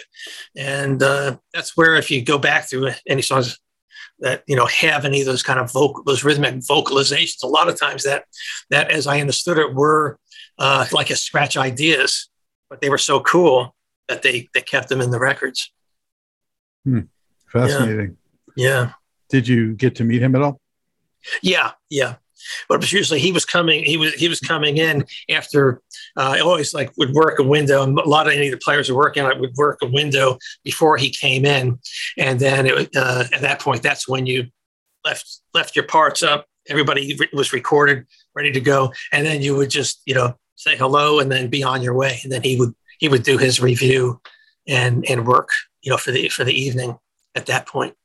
And 0.55 1.01
uh, 1.01 1.37
that's 1.53 1.77
where 1.77 1.95
if 1.95 2.11
you 2.11 2.23
go 2.23 2.37
back 2.37 2.69
through 2.69 2.91
any 3.07 3.21
songs 3.21 3.59
that 4.19 4.43
you 4.47 4.55
know 4.55 4.67
have 4.67 5.05
any 5.05 5.21
of 5.21 5.25
those 5.25 5.43
kind 5.43 5.59
of 5.59 5.71
vocal 5.71 6.03
those 6.03 6.23
rhythmic 6.23 6.55
vocalizations, 6.55 7.43
a 7.43 7.47
lot 7.47 7.67
of 7.67 7.79
times 7.79 8.03
that 8.03 8.25
that 8.69 8.91
as 8.91 9.07
I 9.07 9.19
understood 9.21 9.57
it 9.57 9.73
were 9.73 10.19
uh, 10.59 10.85
like 10.91 11.09
a 11.09 11.15
scratch 11.15 11.57
ideas, 11.57 12.29
but 12.69 12.81
they 12.81 12.89
were 12.89 12.97
so 12.97 13.19
cool 13.21 13.75
that 14.07 14.21
they 14.21 14.49
they 14.53 14.61
kept 14.61 14.89
them 14.89 15.01
in 15.01 15.09
the 15.09 15.19
records. 15.19 15.71
Hmm. 16.83 17.01
Fascinating. 17.47 18.17
Yeah. 18.55 18.67
yeah. 18.67 18.91
Did 19.29 19.47
you 19.47 19.73
get 19.73 19.95
to 19.95 20.03
meet 20.03 20.21
him 20.21 20.35
at 20.35 20.41
all? 20.41 20.59
Yeah, 21.41 21.71
yeah. 21.89 22.15
But 22.67 22.91
usually 22.91 23.19
he 23.19 23.31
was 23.31 23.45
coming 23.45 23.83
he 23.83 23.95
was 23.95 24.13
he 24.15 24.27
was 24.27 24.41
coming 24.41 24.77
in 24.77 25.05
after 25.29 25.81
uh, 26.17 26.35
I 26.35 26.39
always 26.39 26.73
like 26.73 26.91
would 26.97 27.13
work 27.13 27.39
a 27.39 27.43
window 27.43 27.83
and 27.83 27.97
a 27.97 28.07
lot 28.07 28.27
of 28.27 28.33
any 28.33 28.47
of 28.47 28.51
the 28.51 28.57
players 28.63 28.89
were 28.89 28.97
working 28.97 29.23
I 29.23 29.33
would 29.33 29.53
work 29.55 29.79
a 29.81 29.87
window 29.87 30.37
before 30.63 30.97
he 30.97 31.09
came 31.09 31.45
in. 31.45 31.79
And 32.17 32.39
then 32.39 32.65
it, 32.65 32.89
uh, 32.95 33.23
at 33.31 33.41
that 33.41 33.61
point 33.61 33.81
that's 33.81 34.09
when 34.09 34.25
you 34.25 34.47
left 35.05 35.39
left 35.53 35.75
your 35.75 35.85
parts 35.85 36.21
up 36.21 36.45
everybody 36.69 37.17
was 37.33 37.53
recorded 37.53 38.05
ready 38.35 38.51
to 38.51 38.61
go 38.61 38.91
and 39.11 39.25
then 39.25 39.41
you 39.41 39.55
would 39.55 39.69
just 39.69 40.01
you 40.05 40.13
know 40.13 40.35
say 40.55 40.77
hello 40.77 41.19
and 41.19 41.31
then 41.31 41.49
be 41.49 41.63
on 41.63 41.81
your 41.81 41.93
way. 41.93 42.19
And 42.23 42.31
then 42.31 42.43
he 42.43 42.57
would 42.57 42.73
he 42.99 43.07
would 43.07 43.23
do 43.23 43.37
his 43.37 43.61
review 43.61 44.21
and 44.67 45.05
and 45.09 45.27
work 45.27 45.49
you 45.81 45.91
know 45.91 45.97
for 45.97 46.11
the 46.11 46.29
for 46.29 46.43
the 46.43 46.53
evening 46.53 46.97
at 47.35 47.47
that 47.47 47.67
point 47.67 47.95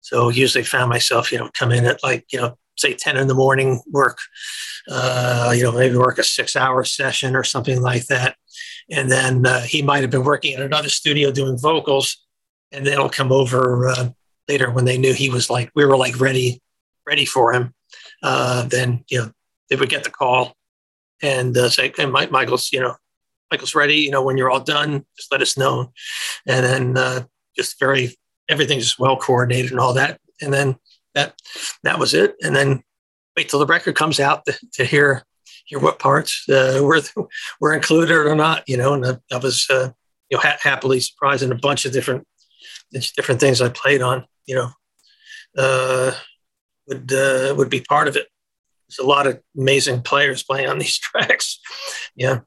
so 0.00 0.28
usually 0.28 0.64
found 0.64 0.88
myself 0.88 1.32
you 1.32 1.38
know 1.38 1.50
come 1.58 1.72
in 1.72 1.84
at 1.84 2.02
like 2.02 2.24
you 2.32 2.40
know 2.40 2.56
say 2.80 2.94
10 2.94 3.16
in 3.16 3.28
the 3.28 3.34
morning 3.34 3.80
work, 3.90 4.18
uh, 4.90 5.52
you 5.54 5.62
know, 5.62 5.72
maybe 5.72 5.96
work 5.96 6.18
a 6.18 6.24
six 6.24 6.56
hour 6.56 6.82
session 6.84 7.36
or 7.36 7.44
something 7.44 7.80
like 7.80 8.06
that. 8.06 8.36
And 8.90 9.10
then 9.10 9.46
uh, 9.46 9.60
he 9.60 9.82
might 9.82 10.00
have 10.02 10.10
been 10.10 10.24
working 10.24 10.54
at 10.54 10.62
another 10.62 10.88
studio 10.88 11.30
doing 11.30 11.58
vocals. 11.58 12.24
And 12.72 12.86
then 12.86 12.94
he'll 12.94 13.10
come 13.10 13.32
over 13.32 13.88
uh, 13.88 14.10
later 14.48 14.70
when 14.70 14.84
they 14.84 14.98
knew 14.98 15.12
he 15.12 15.30
was 15.30 15.50
like, 15.50 15.70
we 15.74 15.84
were 15.84 15.96
like 15.96 16.18
ready, 16.20 16.62
ready 17.06 17.24
for 17.24 17.52
him. 17.52 17.74
Uh, 18.22 18.66
then, 18.66 19.04
you 19.08 19.18
know, 19.18 19.32
they 19.68 19.76
would 19.76 19.88
get 19.88 20.04
the 20.04 20.10
call 20.10 20.54
and 21.22 21.56
uh, 21.56 21.68
say, 21.68 21.92
hey, 21.96 22.06
Mike, 22.06 22.30
Michael's, 22.30 22.72
you 22.72 22.80
know, 22.80 22.94
Michael's 23.50 23.74
ready. 23.74 23.96
You 23.96 24.10
know, 24.10 24.22
when 24.22 24.36
you're 24.36 24.50
all 24.50 24.60
done, 24.60 25.04
just 25.16 25.30
let 25.32 25.42
us 25.42 25.56
know. 25.56 25.92
And 26.46 26.64
then 26.64 26.96
uh, 26.96 27.24
just 27.56 27.78
very, 27.78 28.16
everything's 28.50 28.98
well 28.98 29.16
coordinated 29.16 29.70
and 29.70 29.80
all 29.80 29.94
that. 29.94 30.20
And 30.42 30.52
then 30.52 30.76
that 31.14 31.40
that 31.84 31.98
was 31.98 32.12
it. 32.12 32.34
And 32.42 32.54
then 32.54 32.82
wait 33.36 33.48
till 33.48 33.60
the 33.60 33.66
record 33.66 33.94
comes 33.94 34.20
out 34.20 34.44
to, 34.46 34.58
to 34.74 34.84
hear 34.84 35.24
hear 35.64 35.78
what 35.78 35.98
parts 35.98 36.46
uh, 36.48 36.80
were 36.82 37.00
were 37.60 37.74
included 37.74 38.14
or 38.14 38.34
not. 38.34 38.68
You 38.68 38.76
know, 38.76 38.94
and 38.94 39.06
I, 39.06 39.16
I 39.32 39.38
was 39.38 39.66
uh, 39.70 39.90
you 40.28 40.36
know 40.36 40.42
ha- 40.42 40.58
happily 40.60 41.00
surprised 41.00 41.42
in 41.42 41.52
a 41.52 41.56
bunch 41.56 41.84
of 41.84 41.92
different 41.92 42.26
different 42.92 43.40
things 43.40 43.62
I 43.62 43.68
played 43.68 44.02
on. 44.02 44.26
You 44.46 44.56
know, 44.56 44.70
uh, 45.56 46.12
would 46.88 47.12
uh, 47.12 47.54
would 47.56 47.70
be 47.70 47.80
part 47.80 48.08
of 48.08 48.16
it. 48.16 48.26
There's 48.88 49.04
a 49.04 49.08
lot 49.08 49.26
of 49.26 49.40
amazing 49.56 50.02
players 50.02 50.42
playing 50.42 50.68
on 50.68 50.78
these 50.78 50.98
tracks. 50.98 51.60
Yeah. 52.16 52.40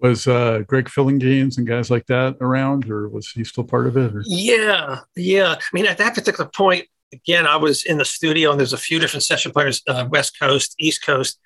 Was 0.00 0.26
uh, 0.26 0.62
Greg 0.66 0.86
Phillinganes 0.86 1.58
and 1.58 1.66
guys 1.66 1.90
like 1.90 2.06
that 2.06 2.36
around, 2.40 2.90
or 2.90 3.08
was 3.08 3.30
he 3.30 3.44
still 3.44 3.64
part 3.64 3.86
of 3.86 3.96
it? 3.96 4.14
Or? 4.14 4.22
Yeah, 4.26 5.00
yeah. 5.14 5.56
I 5.58 5.68
mean, 5.72 5.86
at 5.86 5.98
that 5.98 6.14
particular 6.14 6.48
point, 6.54 6.86
again, 7.12 7.46
I 7.46 7.56
was 7.56 7.84
in 7.84 7.98
the 7.98 8.04
studio, 8.04 8.50
and 8.50 8.58
there's 8.58 8.72
a 8.72 8.78
few 8.78 8.98
different 8.98 9.24
session 9.24 9.52
players, 9.52 9.82
uh, 9.88 10.06
West 10.10 10.38
Coast, 10.38 10.74
East 10.78 11.04
Coast, 11.04 11.38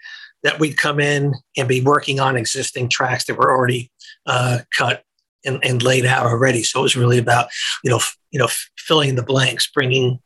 that 0.43 0.61
we'd 0.61 0.77
come 0.77 1.01
in 1.01 1.35
and 1.57 1.67
be 1.67 1.81
working 1.81 2.21
on 2.21 2.37
existing 2.37 2.89
tracks 2.89 3.25
that 3.25 3.37
were 3.37 3.51
already 3.51 3.91
uh, 4.27 4.61
cut 4.77 5.03
and, 5.45 5.59
and, 5.65 5.83
laid 5.83 6.07
out 6.07 6.27
already. 6.27 6.63
So 6.63 6.81
it 6.81 6.83
was 6.83 6.97
really 6.97 7.19
about 7.19 7.49
you 7.83 7.91
know 7.91 7.97
f- 7.97 8.17
you 8.31 8.39
know 8.39 8.47
f- 8.47 8.71
filling 8.77 9.15
the 9.15 9.23
blanks, 9.23 9.67
bringing 9.71 10.21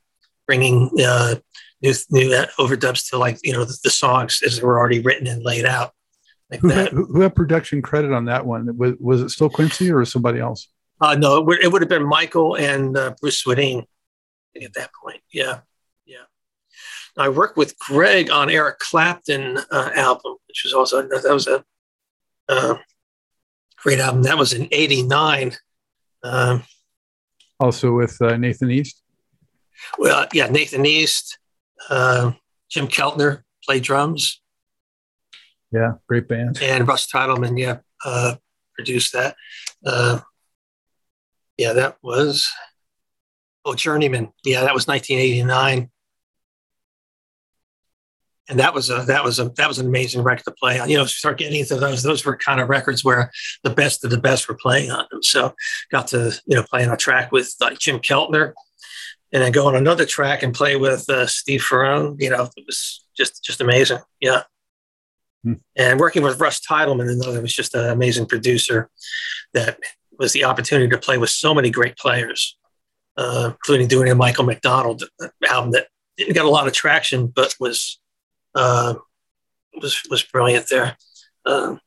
bringing 0.47 0.91
uh, 1.01 1.37
new 1.83 1.95
new 2.11 2.35
uh, 2.35 2.47
overdubs 2.59 3.09
to 3.11 3.19
like 3.19 3.39
you 3.43 3.53
know 3.53 3.65
the, 3.65 3.79
the, 3.85 3.91
songs 3.91 4.43
as 4.45 4.57
they 4.57 4.67
were 4.67 4.79
already 4.79 5.01
written 5.01 5.27
and 5.27 5.43
laid 5.43 5.65
out. 5.65 5.93
Like 6.51 6.61
who, 6.61 6.69
had, 6.69 6.89
who, 6.93 7.21
had, 7.21 7.35
production 7.35 7.83
credit 7.83 8.13
on 8.13 8.25
that 8.25 8.47
one? 8.47 8.77
Was, 8.79 8.95
was 8.99 9.21
it 9.21 9.29
still 9.31 9.51
Quincy 9.51 9.93
or 9.93 10.05
somebody 10.05 10.41
else? 10.41 10.69
Uh, 11.01 11.15
no, 11.15 11.39
it 11.39 11.47
would, 11.47 11.63
it 11.63 11.71
would 11.71 11.83
have 11.83 11.89
been 11.89 12.07
Michael 12.07 12.57
and 12.57 12.97
uh, 12.97 13.15
Bruce 13.21 13.45
Swedien 13.45 13.85
at 14.61 14.73
that 14.75 14.91
point. 15.01 15.21
Yeah, 15.33 15.61
yeah. 16.07 16.25
I 17.17 17.29
worked 17.29 17.57
with 17.57 17.79
Greg 17.79 18.31
on 18.31 18.51
Eric 18.51 18.79
Clapton 18.79 19.59
uh, 19.71 19.91
album, 19.95 20.37
which 20.49 20.63
was 20.65 20.73
also 20.73 21.03
that 21.03 21.33
was 21.33 21.47
a 21.47 21.65
uh, 22.49 22.77
great 23.77 24.01
album. 24.01 24.23
That 24.23 24.39
was 24.39 24.53
in 24.53 24.69
'89. 24.73 25.55
Um, 26.23 26.65
also 27.61 27.93
with 27.93 28.21
uh, 28.21 28.37
Nathan 28.37 28.71
East. 28.71 29.03
Well, 29.99 30.27
yeah, 30.33 30.49
Nathan 30.49 30.87
East, 30.87 31.39
uh, 31.89 32.33
Jim 32.69 32.89
Keltner 32.89 33.43
played 33.65 33.83
drums. 33.83 34.41
Yeah, 35.73 35.95
great 36.09 36.29
band. 36.29 36.61
And 36.63 36.89
Russ 36.89 37.11
Titelman, 37.11 37.59
yeah, 37.59 37.79
uh, 38.05 38.37
produced 38.75 39.13
that. 39.13 39.37
Uh, 39.85 40.21
yeah, 41.57 41.73
that 41.75 41.97
was 42.03 42.49
oh 43.65 43.75
Journeyman. 43.75 44.33
Yeah, 44.45 44.63
that 44.63 44.75
was 44.75 44.87
1989 44.87 45.91
and 48.49 48.59
that 48.59 48.75
was 48.75 48.91
a 48.91 49.03
that 49.03 49.23
was 49.23 49.39
a 49.39 49.51
that 49.51 49.69
was 49.69 49.79
an 49.79 49.87
amazing 49.87 50.23
record 50.23 50.45
to 50.45 50.53
play 50.53 50.79
on. 50.79 50.89
You 50.89 50.97
know, 50.97 51.03
if 51.03 51.09
you 51.09 51.19
start 51.19 51.39
getting 51.39 51.61
into 51.61 51.77
those. 51.77 52.03
Those 52.03 52.25
were 52.25 52.37
kind 52.37 52.61
of 52.61 52.69
records 52.69 53.05
where 53.05 53.31
the 53.63 53.71
best 53.71 54.05
of 54.05 54.11
the 54.11 54.19
best 54.19 54.49
were 54.49 54.57
playing 54.57 54.91
on 54.91 55.07
them. 55.11 55.23
So 55.23 55.55
got 55.91 56.09
to 56.09 56.33
you 56.47 56.57
know 56.57 56.63
play 56.63 56.85
on 56.85 56.93
a 56.93 56.97
track 56.97 57.31
with 57.31 57.55
like 57.61 57.79
Jim 57.79 57.99
Keltner, 57.99 58.55
and 59.33 59.43
then 59.43 59.53
go 59.53 59.67
on 59.67 59.77
another 59.77 60.07
track 60.07 60.43
and 60.43 60.55
play 60.55 60.77
with 60.77 61.09
uh, 61.11 61.27
Steve 61.27 61.61
Ferrone. 61.61 62.21
You 62.21 62.31
know, 62.31 62.49
it 62.57 62.65
was 62.67 63.05
just 63.17 63.45
just 63.45 63.61
amazing. 63.61 63.99
Yeah. 64.21 64.43
Hmm. 65.45 65.55
And 65.77 66.01
working 66.01 66.23
with 66.23 66.41
Russ 66.41 66.61
Titelman, 66.61 67.11
another 67.11 67.41
was 67.41 67.55
just 67.55 67.75
an 67.75 67.91
amazing 67.91 68.27
producer 68.27 68.91
that 69.55 69.79
was 70.19 70.33
the 70.33 70.45
opportunity 70.45 70.89
to 70.89 70.99
play 70.99 71.19
with 71.19 71.31
so 71.31 71.55
many 71.55 71.71
great 71.71 71.97
players, 71.97 72.59
uh, 73.17 73.51
including 73.53 73.87
doing 73.87 74.11
a 74.11 74.15
Michael 74.15 74.45
McDonald 74.45 75.05
album 75.49 75.73
that 75.73 75.87
didn't 76.17 76.35
get 76.35 76.45
a 76.45 76.51
lot 76.51 76.67
of 76.67 76.73
traction, 76.73 77.29
but 77.29 77.55
was 77.61 78.01
uh, 78.55 78.95
was 79.81 80.03
was 80.11 80.23
brilliant 80.23 80.69
there. 80.69 80.97
Um, 81.47 81.81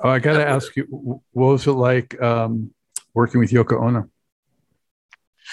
oh, 0.00 0.08
I 0.08 0.18
got 0.18 0.38
to 0.38 0.48
ask 0.48 0.74
you, 0.76 0.86
what 0.88 1.22
was 1.32 1.66
it 1.66 1.72
like 1.72 2.20
um, 2.20 2.72
working 3.14 3.40
with 3.40 3.50
Yoko 3.50 3.82
Ono? 3.82 4.08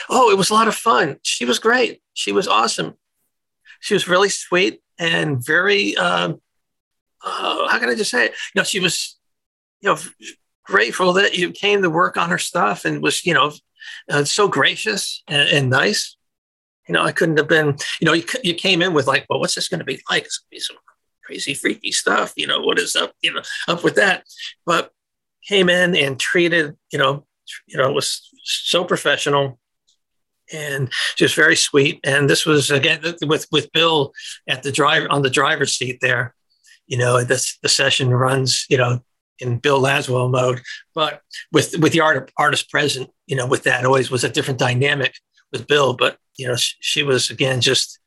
Oh, 0.09 0.31
it 0.31 0.37
was 0.37 0.49
a 0.49 0.53
lot 0.53 0.69
of 0.69 0.75
fun. 0.75 1.17
She 1.23 1.43
was 1.43 1.59
great. 1.59 2.01
She 2.13 2.31
was 2.31 2.47
awesome. 2.47 2.93
She 3.81 3.93
was 3.93 4.07
really 4.07 4.29
sweet 4.29 4.81
and 4.97 5.43
very. 5.45 5.97
Um, 5.97 6.41
uh, 7.23 7.67
how 7.67 7.79
can 7.79 7.89
I 7.89 7.95
just 7.95 8.11
say 8.11 8.25
it? 8.25 8.31
You 8.53 8.59
know, 8.59 8.63
she 8.63 8.79
was, 8.79 9.17
you 9.81 9.89
know, 9.89 9.97
grateful 10.65 11.13
that 11.13 11.37
you 11.37 11.51
came 11.51 11.81
to 11.81 11.89
work 11.89 12.17
on 12.17 12.29
her 12.29 12.37
stuff 12.37 12.85
and 12.85 13.01
was, 13.01 13.25
you 13.25 13.33
know, 13.33 13.51
uh, 14.09 14.23
so 14.23 14.47
gracious 14.47 15.23
and, 15.27 15.49
and 15.49 15.69
nice 15.69 16.17
you 16.89 16.93
know, 16.93 17.03
I 17.03 17.11
couldn't 17.11 17.37
have 17.37 17.47
been, 17.47 17.77
you 18.01 18.05
know, 18.05 18.13
you, 18.13 18.23
you 18.43 18.55
came 18.55 18.81
in 18.81 18.95
with 18.95 19.05
like, 19.05 19.27
well, 19.29 19.39
what's 19.39 19.53
this 19.53 19.69
going 19.69 19.79
to 19.79 19.85
be 19.85 20.01
like? 20.09 20.25
It's 20.25 20.39
going 20.39 20.49
to 20.49 20.55
be 20.55 20.59
some 20.59 20.77
crazy, 21.23 21.53
freaky 21.53 21.91
stuff. 21.91 22.33
You 22.35 22.47
know, 22.47 22.61
what 22.61 22.79
is 22.79 22.95
up, 22.95 23.13
you 23.21 23.31
know, 23.31 23.43
up 23.67 23.83
with 23.83 23.95
that? 23.95 24.23
But 24.65 24.91
came 25.47 25.69
in 25.69 25.95
and 25.95 26.19
treated, 26.19 26.75
you 26.91 26.97
know, 26.97 27.27
you 27.67 27.77
know, 27.77 27.91
was 27.91 28.27
so 28.43 28.83
professional 28.83 29.59
and 30.51 30.91
just 31.15 31.35
very 31.35 31.55
sweet. 31.55 31.99
And 32.03 32.27
this 32.27 32.43
was 32.43 32.71
again 32.71 33.01
with 33.21 33.45
with 33.51 33.71
Bill 33.71 34.11
at 34.47 34.63
the 34.63 34.71
driver 34.71 35.11
on 35.11 35.21
the 35.21 35.29
driver's 35.29 35.75
seat 35.75 35.99
there. 36.01 36.33
You 36.89 36.97
know, 36.97 37.23
this 37.23 37.57
the 37.63 37.69
session 37.69 38.09
runs, 38.09 38.65
you 38.69 38.77
know, 38.77 39.01
in 39.39 39.59
Bill 39.59 39.81
Laswell 39.81 40.29
mode, 40.29 40.61
but 40.93 41.21
with 41.53 41.77
with 41.79 41.93
the 41.93 42.01
art, 42.01 42.31
artist 42.37 42.69
present, 42.69 43.09
you 43.27 43.37
know, 43.37 43.47
with 43.47 43.63
that 43.63 43.85
always 43.85 44.11
was 44.11 44.25
a 44.25 44.29
different 44.29 44.59
dynamic 44.59 45.13
with 45.51 45.67
Bill. 45.67 45.93
But 45.93 46.17
you 46.37 46.47
know, 46.47 46.55
she, 46.55 46.75
she 46.81 47.03
was 47.03 47.29
again 47.29 47.61
just, 47.61 47.99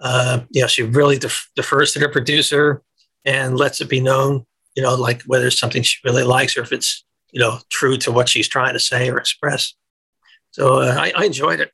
uh, 0.00 0.40
you 0.50 0.60
know, 0.60 0.68
she 0.68 0.82
really 0.82 1.18
def- 1.18 1.50
defers 1.56 1.92
to 1.92 1.98
the 1.98 2.08
producer 2.08 2.82
and 3.24 3.56
lets 3.58 3.80
it 3.80 3.88
be 3.88 4.00
known, 4.00 4.46
you 4.74 4.82
know, 4.82 4.94
like 4.94 5.22
whether 5.22 5.48
it's 5.48 5.58
something 5.58 5.82
she 5.82 5.98
really 6.04 6.22
likes 6.22 6.56
or 6.56 6.62
if 6.62 6.72
it's, 6.72 7.04
you 7.32 7.40
know, 7.40 7.58
true 7.70 7.96
to 7.98 8.12
what 8.12 8.28
she's 8.28 8.48
trying 8.48 8.74
to 8.74 8.80
say 8.80 9.10
or 9.10 9.18
express. 9.18 9.74
So 10.52 10.80
uh, 10.80 10.94
I, 10.98 11.12
I, 11.14 11.24
enjoyed 11.24 11.60
it. 11.60 11.70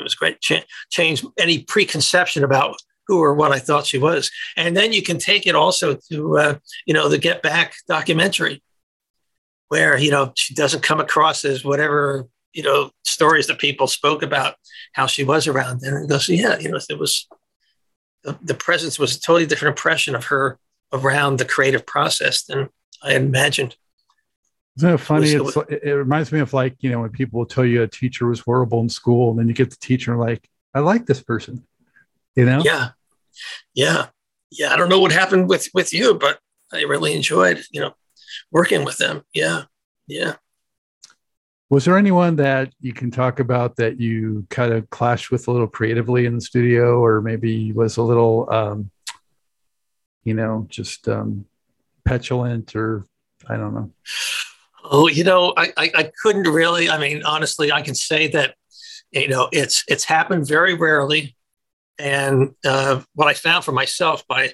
It 0.00 0.02
was 0.02 0.14
great. 0.14 0.40
Ch- 0.40 0.66
change 0.90 1.24
any 1.38 1.60
preconception 1.62 2.42
about 2.42 2.76
who 3.06 3.22
or 3.22 3.34
what 3.34 3.52
I 3.52 3.58
thought 3.58 3.86
she 3.86 3.98
was. 3.98 4.30
And 4.56 4.76
then 4.76 4.92
you 4.92 5.02
can 5.02 5.18
take 5.18 5.46
it 5.46 5.54
also 5.54 5.98
to, 6.10 6.38
uh, 6.38 6.58
you 6.86 6.94
know, 6.94 7.08
the 7.08 7.18
Get 7.18 7.42
Back 7.42 7.74
documentary, 7.88 8.62
where, 9.68 9.96
you 9.98 10.10
know, 10.10 10.32
she 10.36 10.54
doesn't 10.54 10.82
come 10.82 11.00
across 11.00 11.44
as 11.44 11.64
whatever 11.64 12.28
you 12.56 12.62
know, 12.62 12.90
stories 13.04 13.46
that 13.46 13.58
people 13.58 13.86
spoke 13.86 14.22
about 14.22 14.54
how 14.92 15.06
she 15.06 15.22
was 15.22 15.46
around. 15.46 15.82
And 15.82 16.04
it 16.04 16.08
goes, 16.08 16.26
yeah, 16.26 16.58
you 16.58 16.70
know, 16.70 16.80
it 16.88 16.98
was 16.98 17.28
the, 18.24 18.36
the 18.42 18.54
presence 18.54 18.98
was 18.98 19.14
a 19.14 19.20
totally 19.20 19.46
different 19.46 19.76
impression 19.76 20.14
of 20.14 20.24
her 20.26 20.58
around 20.90 21.38
the 21.38 21.44
creative 21.44 21.84
process 21.84 22.44
than 22.44 22.70
I 23.02 23.12
had 23.12 23.22
imagined. 23.22 23.76
Isn't 24.78 24.94
it 24.94 24.98
funny? 24.98 25.32
It, 25.32 25.44
was, 25.44 25.56
it, 25.68 25.82
it, 25.82 25.94
reminds 25.94 26.32
me 26.32 26.40
of 26.40 26.54
like, 26.54 26.76
you 26.80 26.90
know, 26.90 27.00
when 27.00 27.10
people 27.10 27.38
will 27.38 27.46
tell 27.46 27.64
you 27.64 27.82
a 27.82 27.88
teacher 27.88 28.26
was 28.26 28.40
horrible 28.40 28.80
in 28.80 28.88
school, 28.88 29.30
and 29.30 29.38
then 29.38 29.48
you 29.48 29.54
get 29.54 29.70
the 29.70 29.76
teacher 29.76 30.16
like, 30.16 30.48
I 30.74 30.80
like 30.80 31.04
this 31.04 31.22
person, 31.22 31.62
you 32.36 32.46
know? 32.46 32.62
Yeah. 32.64 32.90
Yeah. 33.74 34.06
Yeah. 34.50 34.72
I 34.72 34.76
don't 34.76 34.88
know 34.88 35.00
what 35.00 35.12
happened 35.12 35.48
with, 35.48 35.68
with 35.74 35.92
you, 35.92 36.14
but 36.14 36.38
I 36.72 36.82
really 36.82 37.14
enjoyed, 37.14 37.64
you 37.70 37.80
know, 37.80 37.94
working 38.50 38.84
with 38.84 38.98
them. 38.98 39.22
Yeah. 39.34 39.64
Yeah. 40.06 40.36
Was 41.68 41.84
there 41.84 41.98
anyone 41.98 42.36
that 42.36 42.72
you 42.80 42.92
can 42.92 43.10
talk 43.10 43.40
about 43.40 43.74
that 43.76 44.00
you 44.00 44.46
kind 44.50 44.72
of 44.72 44.88
clashed 44.90 45.32
with 45.32 45.48
a 45.48 45.50
little 45.50 45.66
creatively 45.66 46.24
in 46.24 46.36
the 46.36 46.40
studio, 46.40 47.04
or 47.04 47.20
maybe 47.20 47.72
was 47.72 47.96
a 47.96 48.02
little, 48.02 48.48
um, 48.52 48.90
you 50.22 50.34
know, 50.34 50.66
just 50.68 51.08
um, 51.08 51.44
petulant, 52.04 52.76
or 52.76 53.04
I 53.48 53.56
don't 53.56 53.74
know? 53.74 53.90
Oh, 54.84 55.08
you 55.08 55.24
know, 55.24 55.52
I, 55.56 55.72
I, 55.76 55.90
I 55.94 56.10
couldn't 56.22 56.46
really. 56.46 56.88
I 56.88 56.98
mean, 56.98 57.24
honestly, 57.24 57.72
I 57.72 57.82
can 57.82 57.96
say 57.96 58.28
that 58.28 58.54
you 59.10 59.28
know 59.28 59.48
it's 59.52 59.82
it's 59.88 60.04
happened 60.04 60.46
very 60.46 60.74
rarely, 60.74 61.35
and 61.98 62.54
uh, 62.64 63.02
what 63.14 63.28
I 63.28 63.34
found 63.34 63.64
for 63.64 63.72
myself 63.72 64.26
by 64.26 64.52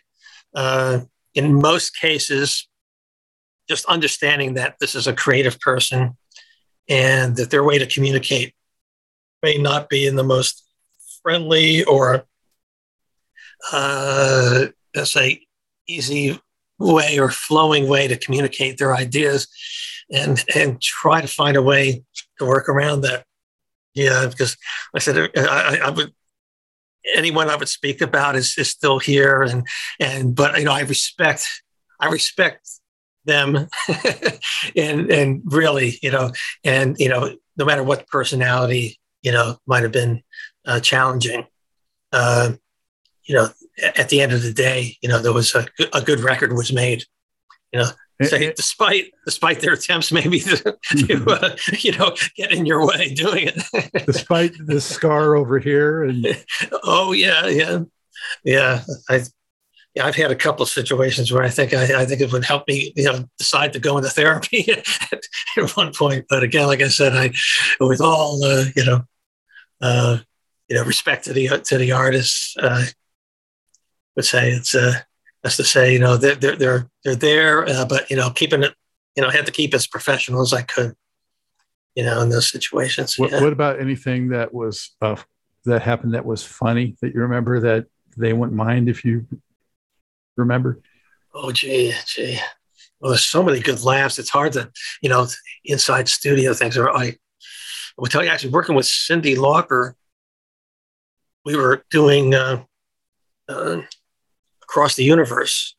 uh, 0.55 1.01
in 1.35 1.55
most 1.55 1.99
cases, 1.99 2.69
just 3.69 3.85
understanding 3.87 4.55
that 4.55 4.77
this 4.81 4.95
is 4.95 5.07
a 5.07 5.15
creative 5.15 5.59
person 5.61 6.17
and 6.89 7.37
that 7.37 7.51
their 7.51 7.65
way 7.65 7.79
to 7.79 7.87
communicate 7.87 8.55
may 9.43 9.57
not 9.57 9.89
be 9.89 10.07
in 10.07 10.17
the 10.17 10.25
most 10.25 10.65
friendly 11.23 11.85
or 11.85 12.25
uh, 13.73 14.67
let's 14.95 15.13
say 15.13 15.47
easy 15.89 16.39
way 16.79 17.19
or 17.19 17.31
flowing 17.31 17.89
way 17.89 18.09
to 18.09 18.17
communicate 18.17 18.79
their 18.79 18.95
ideas 18.95 19.47
and 20.11 20.45
and 20.55 20.81
try 20.81 21.21
to 21.21 21.29
find 21.29 21.57
a 21.57 21.63
way 21.63 22.05
to 22.39 22.45
work 22.45 22.69
around 22.69 23.03
that. 23.03 23.25
Yeah 23.95 24.27
because 24.27 24.57
i 24.95 24.99
said 24.99 25.31
I, 25.37 25.79
I 25.85 25.91
would 25.91 26.13
anyone 27.15 27.49
i 27.49 27.57
would 27.57 27.69
speak 27.69 28.01
about 28.01 28.37
is, 28.37 28.57
is 28.59 28.69
still 28.69 28.99
here 28.99 29.43
and 29.43 29.67
and 30.01 30.35
but 30.35 30.59
you 30.59 30.65
know 30.65 30.73
i 30.73 30.81
respect 30.81 31.47
i 32.01 32.09
respect 32.09 32.69
them 33.25 33.69
and 34.77 35.11
and 35.11 35.43
really 35.45 35.99
you 36.03 36.11
know 36.11 36.31
and 36.65 36.97
you 36.99 37.09
know 37.09 37.35
no 37.57 37.65
matter 37.65 37.83
what 37.83 38.09
personality 38.09 38.99
you 39.23 39.31
know 39.33 39.57
might 39.67 39.83
have 39.83 39.93
been 39.93 40.23
uh, 40.67 40.81
challenging 40.81 41.47
uh, 42.13 42.53
you 43.25 43.35
know 43.35 43.49
at 43.97 44.09
the 44.09 44.21
end 44.21 44.33
of 44.33 44.43
the 44.43 44.53
day 44.53 44.97
you 45.01 45.09
know 45.09 45.21
there 45.21 45.33
was 45.33 45.55
a, 45.55 45.67
a 45.93 46.03
good 46.03 46.21
record 46.21 46.53
was 46.53 46.73
made 46.73 47.05
you 47.73 47.81
know 47.81 47.89
so 48.23 48.39
despite 48.39 49.13
despite 49.25 49.61
their 49.61 49.73
attempts 49.73 50.13
maybe 50.13 50.41
to, 50.41 50.77
to 50.91 51.25
uh, 51.29 51.57
you 51.79 51.93
know 51.93 52.15
get 52.37 52.53
in 52.53 52.67
your 52.67 52.87
way 52.87 53.13
doing 53.15 53.49
it 53.49 54.07
despite 54.07 54.53
the 54.67 54.81
scar 54.81 55.35
over 55.35 55.59
here 55.59 56.05
and 56.05 56.27
oh 56.85 57.13
yeah 57.13 57.47
yeah 57.47 57.81
yeah 58.45 58.83
i 59.09 59.23
yeah, 59.95 60.07
I've 60.07 60.17
had 60.17 60.31
a 60.31 60.37
couple 60.37 60.63
of 60.63 60.71
situations 60.71 61.33
where 61.33 61.43
I 61.43 61.51
think 61.51 61.75
I, 61.75 62.01
I, 62.01 62.07
think 62.07 62.23
it 62.23 62.33
would 62.33 62.45
help 62.45 62.67
me, 62.67 62.95
you 62.97 63.05
know, 63.05 63.29
decide 63.37 63.75
to 63.75 63.79
go 63.79 63.99
into 63.99 64.09
therapy 64.09 64.73
at, 64.73 64.87
at 65.59 65.71
one 65.77 65.93
point. 65.93 66.25
But 66.31 66.43
again, 66.43 66.67
like 66.67 66.81
I 66.81 66.89
said, 66.89 67.15
I, 67.15 67.33
with 67.79 68.01
all, 68.01 68.43
uh, 68.43 68.65
you 68.75 68.87
know, 68.87 69.03
uh, 69.83 70.19
you 70.69 70.77
know, 70.77 70.85
respect 70.85 71.25
to 71.25 71.35
the 71.35 71.49
to 71.65 71.77
the 71.77 71.93
artists, 71.93 72.57
uh, 72.57 72.87
would 74.17 74.25
say 74.25 74.53
it's 74.53 74.75
uh, 74.75 74.95
that's 75.43 75.57
to 75.57 75.65
say, 75.65 75.93
you 75.93 75.99
know, 75.99 76.17
they're 76.17 76.35
they're 76.37 76.57
they're, 76.57 76.91
they're 77.05 77.17
there, 77.17 77.69
uh, 77.69 77.85
but 77.85 78.11
you 78.11 78.17
know, 78.17 78.31
keeping 78.31 78.63
it, 78.63 78.75
you 79.17 79.23
know, 79.23 79.29
I 79.29 79.33
had 79.33 79.47
to 79.47 79.53
keep 79.53 79.75
as 79.75 79.87
professional 79.87 80.43
as 80.43 80.53
I 80.53 80.63
could, 80.63 80.95
you 81.95 82.05
know, 82.05 82.21
in 82.23 82.29
those 82.29 82.51
situations. 82.51 83.19
What, 83.19 83.31
yeah. 83.31 83.43
what 83.43 83.53
about 83.53 83.81
anything 83.81 84.29
that 84.29 84.55
was 84.55 84.95
uh, 85.03 85.17
that 85.65 85.83
happened 85.83 86.15
that 86.15 86.25
was 86.25 86.45
funny 86.45 86.97
that 87.01 87.15
you 87.15 87.21
remember 87.21 87.61
that 87.61 87.87
they 88.17 88.33
wouldn't 88.33 88.57
mind 88.57 88.89
if 88.89 89.05
you 89.05 89.27
remember? 90.37 90.81
Oh, 91.35 91.51
gee, 91.51 91.95
gee. 92.07 92.39
Well, 93.01 93.11
there's 93.11 93.25
so 93.25 93.43
many 93.43 93.59
good 93.61 93.83
laughs. 93.83 94.19
It's 94.19 94.31
hard 94.31 94.53
to, 94.53 94.71
you 95.01 95.09
know, 95.09 95.27
inside 95.65 96.09
studio 96.09 96.55
things. 96.55 96.77
Or 96.77 96.91
I, 96.91 97.05
I 97.05 97.17
will 97.97 98.07
tell 98.07 98.23
you, 98.23 98.31
actually, 98.31 98.51
working 98.51 98.77
with 98.77 98.87
Cyndi 98.87 99.37
Lauper, 99.37 99.95
we 101.45 101.57
were 101.57 101.85
doing 101.91 102.35
uh, 102.35 102.63
uh, 103.49 103.81
across 104.73 104.97
the 104.97 105.05
universe, 105.05 105.77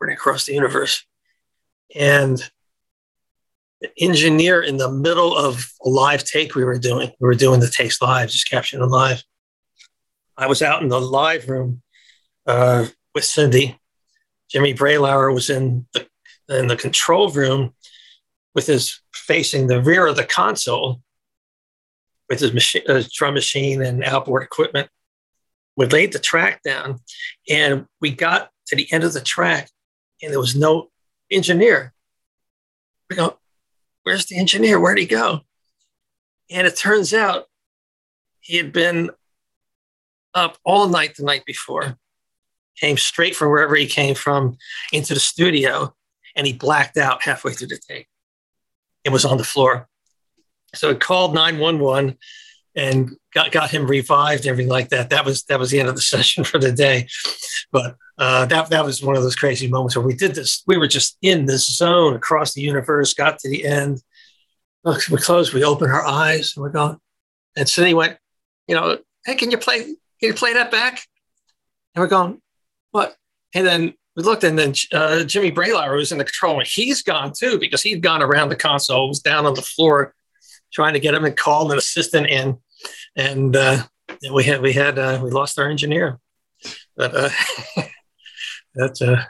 running 0.00 0.14
across 0.14 0.46
the 0.46 0.54
universe, 0.54 1.04
and 1.94 2.42
the 3.82 3.90
engineer 4.00 4.62
in 4.62 4.78
the 4.78 4.90
middle 4.90 5.36
of 5.36 5.70
a 5.84 5.88
live 5.90 6.24
take 6.24 6.54
we 6.54 6.64
were 6.64 6.78
doing. 6.78 7.10
We 7.20 7.26
were 7.26 7.34
doing 7.34 7.60
the 7.60 7.68
takes 7.68 8.00
live, 8.00 8.30
just 8.30 8.48
capturing 8.48 8.80
them 8.80 8.88
live. 8.88 9.22
I 10.38 10.46
was 10.46 10.62
out 10.62 10.80
in 10.80 10.88
the 10.88 11.00
live 11.00 11.50
room 11.50 11.82
uh, 12.46 12.86
with 13.14 13.24
Cyndi. 13.24 13.76
Jimmy 14.48 14.72
Bralower 14.72 15.34
was 15.34 15.50
in 15.50 15.86
the 15.92 16.06
in 16.48 16.68
the 16.68 16.76
control 16.76 17.30
room 17.30 17.74
with 18.54 18.68
his 18.68 19.02
facing 19.12 19.66
the 19.66 19.82
rear 19.82 20.06
of 20.06 20.16
the 20.16 20.24
console 20.24 21.02
with 22.30 22.40
his 22.40 22.54
machine, 22.54 22.84
his 22.86 23.12
drum 23.12 23.34
machine 23.34 23.82
and 23.82 24.02
outboard 24.02 24.44
equipment. 24.44 24.88
We 25.76 25.86
laid 25.86 26.12
the 26.12 26.18
track 26.18 26.62
down, 26.62 27.00
and 27.48 27.86
we 28.00 28.10
got 28.10 28.50
to 28.68 28.76
the 28.76 28.90
end 28.92 29.04
of 29.04 29.12
the 29.12 29.20
track, 29.20 29.70
and 30.22 30.32
there 30.32 30.40
was 30.40 30.56
no 30.56 30.90
engineer. 31.30 31.92
We 33.10 33.16
go, 33.16 33.38
"Where's 34.02 34.26
the 34.26 34.38
engineer? 34.38 34.80
Where'd 34.80 34.98
he 34.98 35.06
go?" 35.06 35.42
And 36.50 36.66
it 36.66 36.76
turns 36.76 37.12
out 37.12 37.48
he 38.40 38.56
had 38.56 38.72
been 38.72 39.10
up 40.32 40.58
all 40.64 40.88
night 40.88 41.16
the 41.16 41.24
night 41.24 41.44
before, 41.44 41.98
came 42.76 42.96
straight 42.96 43.34
from 43.34 43.50
wherever 43.50 43.74
he 43.74 43.86
came 43.86 44.14
from 44.14 44.58
into 44.92 45.14
the 45.14 45.20
studio, 45.20 45.94
and 46.34 46.46
he 46.46 46.52
blacked 46.52 46.96
out 46.96 47.24
halfway 47.24 47.52
through 47.52 47.68
the 47.68 47.78
tape. 47.78 48.08
It 49.04 49.10
was 49.10 49.24
on 49.24 49.38
the 49.38 49.44
floor. 49.44 49.88
So 50.74 50.90
it 50.90 51.00
called 51.00 51.34
911 51.34 52.18
and 52.76 53.16
got, 53.32 53.50
got 53.50 53.70
him 53.70 53.86
revived 53.86 54.46
everything 54.46 54.70
like 54.70 54.90
that. 54.90 55.10
That 55.10 55.24
was 55.24 55.44
that 55.44 55.58
was 55.58 55.70
the 55.70 55.80
end 55.80 55.88
of 55.88 55.96
the 55.96 56.00
session 56.14 56.44
for 56.44 56.58
the 56.58 56.70
day. 56.70 57.08
But 57.72 57.96
uh, 58.18 58.46
that 58.46 58.70
that 58.70 58.84
was 58.84 59.02
one 59.02 59.16
of 59.16 59.22
those 59.22 59.34
crazy 59.34 59.68
moments 59.68 59.96
where 59.96 60.06
we 60.06 60.14
did 60.14 60.34
this. 60.34 60.62
We 60.66 60.76
were 60.76 60.86
just 60.86 61.16
in 61.22 61.46
this 61.46 61.66
zone 61.76 62.14
across 62.14 62.54
the 62.54 62.62
universe. 62.62 63.14
Got 63.14 63.38
to 63.40 63.48
the 63.48 63.64
end. 63.64 64.02
We 64.84 65.16
closed. 65.16 65.52
We 65.52 65.64
opened 65.64 65.90
our 65.90 66.06
eyes 66.06 66.52
and 66.54 66.62
we're 66.62 66.70
going. 66.70 66.98
And 67.56 67.66
Cyndi 67.66 67.94
went, 67.94 68.18
you 68.68 68.76
know, 68.76 68.98
hey, 69.24 69.34
can 69.34 69.50
you 69.50 69.58
play? 69.58 69.82
Can 69.82 69.96
you 70.20 70.34
play 70.34 70.52
that 70.52 70.70
back? 70.70 71.06
And 71.94 72.02
we're 72.02 72.08
going, 72.08 72.40
what? 72.90 73.16
And 73.54 73.66
then 73.66 73.94
we 74.16 74.22
looked, 74.22 74.44
and 74.44 74.58
then 74.58 74.74
uh, 74.92 75.24
Jimmy 75.24 75.50
Bralower 75.50 75.96
was 75.96 76.12
in 76.12 76.18
the 76.18 76.24
control, 76.24 76.58
and 76.58 76.66
he's 76.66 77.02
gone 77.02 77.32
too 77.36 77.58
because 77.58 77.82
he'd 77.82 78.02
gone 78.02 78.22
around 78.22 78.48
the 78.48 78.56
console, 78.56 79.08
was 79.08 79.20
down 79.20 79.46
on 79.46 79.54
the 79.54 79.62
floor, 79.62 80.14
trying 80.72 80.94
to 80.94 81.00
get 81.00 81.14
him 81.14 81.24
and 81.24 81.36
called 81.36 81.72
an 81.72 81.78
assistant 81.78 82.26
in, 82.26 82.58
and 83.16 83.56
uh, 83.56 83.82
we 84.32 84.44
had 84.44 84.60
we 84.60 84.72
had 84.72 84.98
uh, 84.98 85.20
we 85.22 85.30
lost 85.30 85.58
our 85.58 85.68
engineer, 85.68 86.18
but 86.96 87.14
uh, 87.14 87.30
that's 88.74 89.02
uh, 89.02 89.24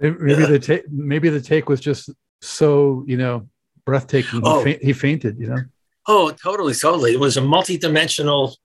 maybe 0.00 0.44
the 0.46 0.58
take 0.58 0.90
maybe 0.90 1.28
the 1.28 1.40
take 1.40 1.68
was 1.68 1.80
just 1.80 2.10
so 2.40 3.04
you 3.06 3.16
know 3.16 3.48
breathtaking. 3.84 4.40
Oh. 4.42 4.58
He, 4.58 4.64
faint, 4.64 4.82
he 4.82 4.92
fainted. 4.92 5.38
You 5.38 5.46
know. 5.48 5.62
oh 6.08 6.30
totally 6.30 6.74
totally. 6.74 7.12
It 7.12 7.20
was 7.20 7.36
a 7.36 7.42
multi-dimensional, 7.42 8.56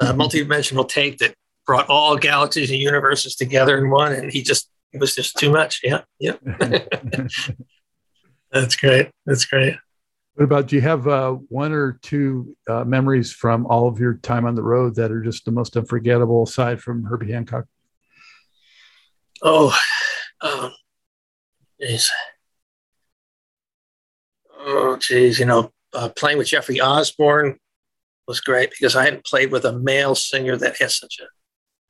uh, 0.00 0.12
multi-dimensional 0.12 0.84
take 0.84 1.18
that 1.18 1.34
brought 1.66 1.88
all 1.88 2.16
galaxies 2.16 2.70
and 2.70 2.78
universes 2.78 3.34
together 3.34 3.78
in 3.78 3.90
one, 3.90 4.12
and 4.12 4.30
he 4.30 4.42
just 4.42 4.70
it 4.92 5.00
was 5.00 5.14
just 5.14 5.36
too 5.36 5.50
much. 5.50 5.80
Yeah, 5.82 6.02
yeah, 6.18 6.36
that's 8.52 8.76
great. 8.76 9.10
That's 9.26 9.44
great. 9.44 9.76
What 10.38 10.44
about? 10.44 10.68
Do 10.68 10.76
you 10.76 10.82
have 10.82 11.08
uh, 11.08 11.32
one 11.48 11.72
or 11.72 11.98
two 12.00 12.56
uh, 12.70 12.84
memories 12.84 13.32
from 13.32 13.66
all 13.66 13.88
of 13.88 13.98
your 13.98 14.14
time 14.18 14.46
on 14.46 14.54
the 14.54 14.62
road 14.62 14.94
that 14.94 15.10
are 15.10 15.20
just 15.20 15.44
the 15.44 15.50
most 15.50 15.76
unforgettable, 15.76 16.44
aside 16.44 16.80
from 16.80 17.02
Herbie 17.02 17.32
Hancock? 17.32 17.64
Oh, 19.42 19.76
um, 20.40 20.72
geez. 21.80 22.08
Oh, 24.60 24.96
geez. 25.00 25.40
You 25.40 25.46
know, 25.46 25.72
uh, 25.92 26.10
playing 26.10 26.38
with 26.38 26.46
Jeffrey 26.46 26.80
Osborne 26.80 27.58
was 28.28 28.40
great 28.40 28.70
because 28.70 28.94
I 28.94 29.06
hadn't 29.06 29.24
played 29.24 29.50
with 29.50 29.64
a 29.64 29.76
male 29.76 30.14
singer 30.14 30.56
that 30.56 30.76
has 30.76 30.96
such 30.96 31.18
a, 31.20 31.24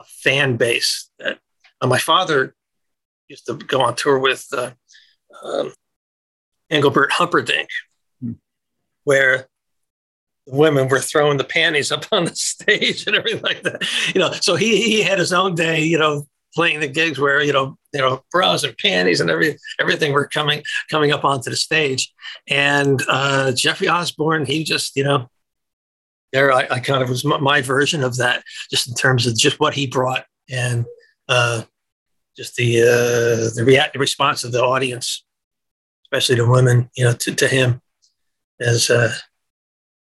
a 0.02 0.06
fan 0.06 0.56
base. 0.56 1.10
That 1.18 1.38
uh, 1.82 1.86
my 1.86 1.98
father 1.98 2.54
used 3.28 3.44
to 3.44 3.58
go 3.58 3.82
on 3.82 3.94
tour 3.94 4.18
with 4.18 4.46
uh, 4.56 4.70
um, 5.44 5.74
Engelbert 6.70 7.12
Humperdinck. 7.12 7.68
Where 9.08 9.48
the 10.46 10.54
women 10.54 10.86
were 10.88 11.00
throwing 11.00 11.38
the 11.38 11.44
panties 11.44 11.90
up 11.90 12.04
on 12.12 12.26
the 12.26 12.36
stage 12.36 13.06
and 13.06 13.16
everything 13.16 13.42
like 13.42 13.62
that. 13.62 13.82
You 14.14 14.20
know, 14.20 14.32
so 14.32 14.54
he 14.54 14.82
he 14.82 15.02
had 15.02 15.18
his 15.18 15.32
own 15.32 15.54
day. 15.54 15.82
You 15.82 15.98
know, 15.98 16.26
playing 16.54 16.80
the 16.80 16.88
gigs 16.88 17.18
where 17.18 17.42
you 17.42 17.52
know 17.52 17.78
you 17.92 18.00
know 18.00 18.22
bras 18.30 18.64
and 18.64 18.76
panties 18.78 19.20
and 19.20 19.30
every 19.30 19.56
everything 19.80 20.12
were 20.12 20.26
coming 20.26 20.62
coming 20.90 21.12
up 21.12 21.24
onto 21.24 21.50
the 21.50 21.56
stage 21.56 22.12
and 22.48 23.02
uh 23.08 23.52
jeffrey 23.52 23.88
osborne 23.88 24.46
he 24.46 24.64
just 24.64 24.96
you 24.96 25.04
know 25.04 25.28
there 26.32 26.52
i, 26.52 26.66
I 26.70 26.80
kind 26.80 27.02
of 27.02 27.10
was 27.10 27.24
my, 27.24 27.38
my 27.38 27.60
version 27.60 28.02
of 28.02 28.16
that 28.16 28.42
just 28.70 28.88
in 28.88 28.94
terms 28.94 29.26
of 29.26 29.36
just 29.36 29.60
what 29.60 29.74
he 29.74 29.86
brought 29.86 30.24
and 30.50 30.86
uh 31.28 31.62
just 32.36 32.56
the 32.56 32.80
uh 32.80 33.54
the 33.54 33.64
react 33.66 33.92
the 33.92 33.98
response 33.98 34.42
of 34.42 34.52
the 34.52 34.62
audience 34.62 35.24
especially 36.06 36.36
the 36.36 36.48
women 36.48 36.90
you 36.96 37.04
know 37.04 37.12
to, 37.12 37.34
to 37.34 37.46
him 37.46 37.80
as 38.60 38.90
uh 38.90 39.12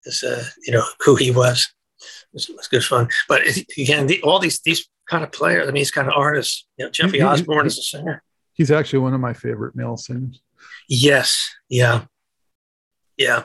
as 0.07 0.23
uh 0.23 0.45
you 0.65 0.73
know 0.73 0.85
who 1.01 1.15
he 1.17 1.31
was 1.31 1.73
it 2.35 2.49
was, 2.55 2.69
good 2.69 2.85
fun 2.85 3.09
but 3.29 3.43
again 3.79 4.07
the, 4.07 4.21
all 4.23 4.39
these 4.39 4.61
these 4.61 4.89
kind 5.09 5.25
of 5.25 5.33
players. 5.33 5.65
I 5.65 5.67
mean, 5.67 5.81
these 5.81 5.91
kind 5.91 6.09
of 6.09 6.15
artists. 6.17 6.67
You 6.79 6.85
know, 6.87 6.91
Jeffrey 6.91 7.19
Mhm. 7.19 7.29
Osborne 7.29 7.67
is 7.67 7.77
a 7.77 7.83
singer. 7.83 8.23
He's 8.55 8.71
actually 8.71 9.01
one 9.01 9.13
of 9.15 9.21
my 9.21 9.35
favorite 9.35 9.75
male 9.75 9.97
singers. 9.97 10.41
Yes. 10.89 11.55
Yeah. 11.69 12.05
Yeah. 13.19 13.43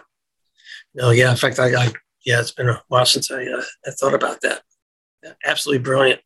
No. 0.94 1.10
Yeah. 1.10 1.32
In 1.32 1.36
fact, 1.36 1.60
I. 1.60 1.74
I 1.74 1.92
yeah, 2.26 2.40
it's 2.40 2.52
been 2.52 2.70
a 2.70 2.82
while 2.90 3.06
since 3.06 3.32
I 3.32 3.46
uh, 3.48 3.64
I 3.86 3.92
thought 3.92 4.14
about 4.14 4.42
that. 4.42 4.62
Yeah, 5.24 5.34
absolutely 5.46 5.84
brilliant. 5.84 6.22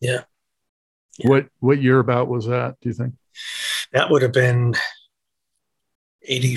Yeah. 0.00 0.24
Yeah. 1.18 1.28
What 1.28 1.46
what 1.60 1.80
year 1.80 1.98
about 1.98 2.28
was 2.28 2.46
that? 2.46 2.76
Do 2.82 2.88
you 2.88 2.94
think? 2.94 3.14
That 3.92 4.10
would 4.10 4.22
have 4.22 4.32
been 4.32 4.74
eighty. 6.22 6.56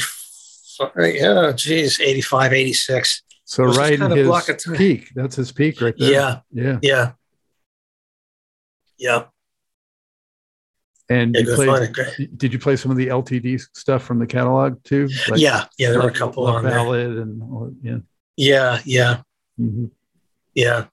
Yeah. 0.97 1.51
Geez, 1.55 1.99
85, 1.99 2.53
86. 2.53 3.23
So 3.45 3.63
right 3.65 3.93
in 3.99 4.11
his 4.11 4.27
block 4.27 4.49
of 4.49 4.59
peak. 4.75 5.09
That's 5.15 5.35
his 5.35 5.51
peak 5.51 5.79
right 5.81 5.93
there. 5.97 6.11
Yeah. 6.11 6.39
Yeah. 6.51 6.79
Yeah. 6.81 7.11
Yeah. 8.97 9.23
And 11.09 11.35
Yeah. 11.35 11.41
you 11.41 11.55
played, 11.55 12.37
did 12.37 12.51
you 12.53 12.57
play 12.59 12.75
some 12.75 12.89
of 12.91 12.97
the 12.97 13.07
LTD 13.07 13.59
stuff 13.77 14.03
from 14.03 14.17
the 14.17 14.25
catalog 14.25 14.83
too? 14.83 15.07
Like 15.29 15.39
yeah. 15.39 15.65
Yeah. 15.77 15.91
There 15.91 16.01
were 16.01 16.09
a 16.09 16.13
couple 16.13 16.47
on 16.47 16.63
there. 16.63 16.79
And 17.21 17.41
all- 17.43 17.71
yeah. 17.81 17.97
Yeah. 18.35 18.79
Yeah. 18.85 19.21
Mhm. 19.59 19.91
Yeah. 20.55 20.85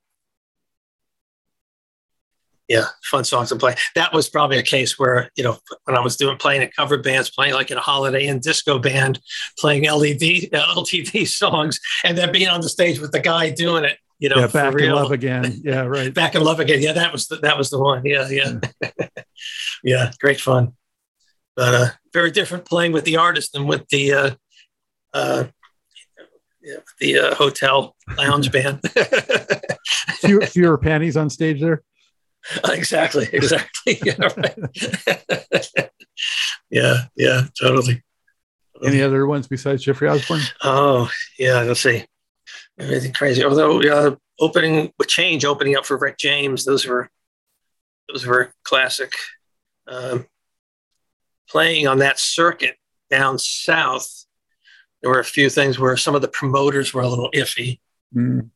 Yeah, 2.69 2.85
fun 3.05 3.25
songs 3.25 3.49
to 3.51 3.57
play. 3.57 3.75
That 3.97 4.13
was 4.15 4.31
probably 4.31 4.57
a 4.57 4.63
case 4.63 4.99
where, 4.99 5.31
you 5.37 5.45
know, 5.45 5.59
when 5.85 5.97
I 5.97 6.01
was 6.01 6.17
doing 6.17 6.39
playing 6.39 6.63
in 6.63 6.71
cover 6.75 6.97
bands, 6.97 7.29
playing 7.29 7.55
like 7.55 7.71
in 7.71 7.77
a 7.77 7.81
holiday 7.81 8.27
and 8.27 8.41
disco 8.41 8.79
band, 8.79 9.21
playing 9.59 9.83
LED, 9.85 10.49
uh, 10.53 10.75
LTD 10.75 11.27
songs, 11.27 11.81
and 12.05 12.17
then 12.17 12.33
being 12.33 12.49
on 12.49 12.61
the 12.61 12.69
stage 12.69 12.99
with 13.01 13.13
the 13.13 13.21
guy 13.21 13.51
doing 13.51 13.85
it, 13.85 13.99
you 14.23 14.29
know, 14.29 14.39
yeah, 14.39 14.47
back 14.47 14.75
in 14.75 14.93
love 14.93 15.11
again. 15.11 15.61
Yeah, 15.65 15.83
right. 15.87 16.15
Back 16.15 16.37
in 16.37 16.45
love 16.45 16.61
again. 16.61 16.81
Yeah, 16.81 16.93
that 16.93 17.13
was 17.13 17.27
the, 17.27 17.37
that 17.39 17.59
was 17.59 17.71
the 17.71 17.81
one. 17.81 18.03
Yeah, 18.05 18.29
yeah, 18.29 18.61
yeah. 19.83 20.13
Great 20.21 20.41
fun, 20.41 20.75
but 21.57 21.75
uh, 21.75 21.87
very 22.13 22.31
different 22.31 22.65
playing 22.65 22.93
with 22.93 23.05
the 23.05 23.17
artist 23.17 23.53
than 23.53 23.67
with 23.67 23.89
the 23.89 24.13
uh, 24.13 24.31
uh, 25.13 25.45
yeah, 26.63 26.77
the 27.01 27.19
uh, 27.19 27.35
hotel 27.35 27.97
lounge 28.17 28.53
band. 28.53 28.81
Fewer, 30.21 30.43
fewer 30.43 30.79
panties 30.79 31.17
on 31.17 31.29
stage 31.29 31.61
there. 31.61 31.83
exactly, 32.69 33.29
exactly. 33.33 33.99
Yeah, 34.05 34.15
right. 34.37 35.91
yeah, 36.71 36.95
yeah, 37.17 37.43
totally. 37.61 38.03
Any 38.85 39.03
other 39.03 39.27
ones 39.27 39.47
besides 39.49 39.83
Jeffrey 39.83 40.09
Osborne? 40.09 40.41
Oh, 40.63 41.11
yeah. 41.39 41.63
Let's 41.63 41.81
see. 41.81 42.05
Anything 42.79 43.13
crazy. 43.13 43.45
Although 43.45 43.81
uh, 43.83 44.17
opening 44.41 44.93
with 44.99 45.09
change, 45.09 45.45
opening 45.45 45.77
up 45.77 45.85
for 45.87 45.97
Rick 45.99 46.19
James, 46.19 46.65
those 46.65 46.87
were 46.87 47.09
those 48.09 48.27
were 48.27 48.53
classic. 48.65 49.13
Um, 49.87 50.27
playing 51.49 51.87
on 51.87 51.99
that 51.99 52.19
circuit 52.19 52.77
down 53.11 53.39
south, 53.39 54.25
there 55.01 55.11
were 55.11 55.21
a 55.21 55.25
few 55.25 55.49
things 55.51 55.79
where 55.79 55.97
some 55.97 56.15
of 56.15 56.23
the 56.23 56.29
promoters 56.29 56.93
were 56.95 57.03
a 57.03 57.09
little 57.09 57.31
iffy, 57.33 57.79
Mm. 58.17 58.51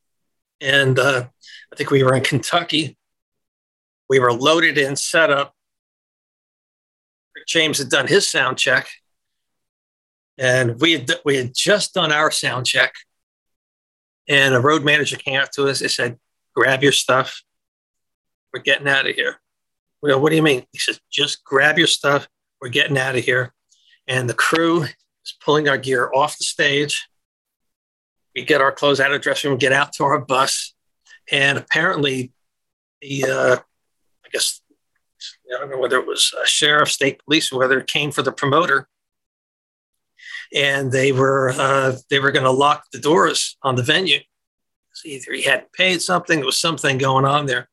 and 0.61 0.99
uh, 0.99 1.27
I 1.73 1.77
think 1.77 1.91
we 1.91 2.03
were 2.03 2.15
in 2.15 2.23
Kentucky. 2.23 2.97
We 4.09 4.19
were 4.19 4.33
loaded 4.33 4.79
in, 4.79 4.97
set 4.97 5.31
up. 5.31 5.55
James 7.47 7.79
had 7.79 7.91
done 7.91 8.09
his 8.09 8.29
sound 8.29 8.59
check, 8.59 8.89
and 10.39 10.81
we 10.81 10.93
had 10.93 11.11
we 11.25 11.37
had 11.37 11.55
just 11.55 11.95
done 11.95 12.11
our 12.13 12.31
sound 12.31 12.67
check. 12.67 12.95
And 14.29 14.55
a 14.55 14.61
road 14.61 14.85
manager 14.85 15.17
came 15.17 15.41
up 15.41 15.53
to 15.53 15.69
us. 15.69 15.79
They 15.79 15.89
said, 15.89 16.19
"Grab 16.55 16.83
your 16.83 16.93
stuff. 16.93 17.43
We're 18.53 18.61
getting 18.63 18.89
out 18.89 19.09
of 19.09 19.15
here." 19.15 19.41
We 20.03 20.11
go, 20.11 20.19
"What 20.19 20.31
do 20.31 20.37
you 20.37 20.43
mean?" 20.43 20.67
He 20.73 20.79
says, 20.79 21.01
"Just 21.11 21.45
grab 21.45 21.79
your 21.79 21.87
stuff. 21.87 22.27
We're 22.61 22.69
getting 22.69 22.99
out 22.99 23.17
of 23.17 23.25
here." 23.25 23.55
And 24.09 24.29
the 24.29 24.35
crew 24.35 24.83
is 24.83 25.35
pulling 25.41 25.69
our 25.69 25.79
gear 25.79 26.11
off 26.13 26.39
the 26.39 26.45
stage. 26.45 27.07
We 28.35 28.45
get 28.45 28.61
our 28.61 28.73
clothes 28.73 29.01
out 29.01 29.13
of 29.13 29.21
the 29.21 29.23
dressing 29.23 29.51
room, 29.51 29.59
get 29.59 29.73
out 29.73 29.93
to 29.95 30.05
our 30.05 30.19
bus, 30.19 30.75
and 31.31 31.59
apparently, 31.59 32.33
the 33.01 33.25
uh, 33.25 33.57
guess 34.37 34.61
I 35.55 35.59
don't 35.59 35.71
know 35.71 35.79
whether 35.79 35.99
it 35.99 36.07
was 36.07 36.35
a 36.43 36.47
sheriff, 36.47 36.91
state 36.91 37.25
police, 37.25 37.51
or 37.51 37.59
whether 37.59 37.79
it 37.81 37.87
came 37.87 38.11
for 38.11 38.23
the 38.23 38.33
promoter, 38.33 38.89
and 40.55 40.93
they 40.93 41.13
were 41.13 41.51
uh, 41.51 41.97
they 42.11 42.19
were 42.19 42.33
going 42.33 42.45
to 42.45 42.51
lock 42.51 42.85
the 42.93 43.01
doors 43.01 43.57
on 43.63 43.77
the 43.77 43.83
venue. 43.83 44.21
So 44.93 45.09
either 45.09 45.33
he 45.33 45.43
hadn't 45.43 45.73
paid 45.73 46.03
something, 46.03 46.39
there 46.39 46.47
was 46.47 46.61
something 46.61 46.99
going 46.99 47.25
on 47.25 47.47
there. 47.47 47.69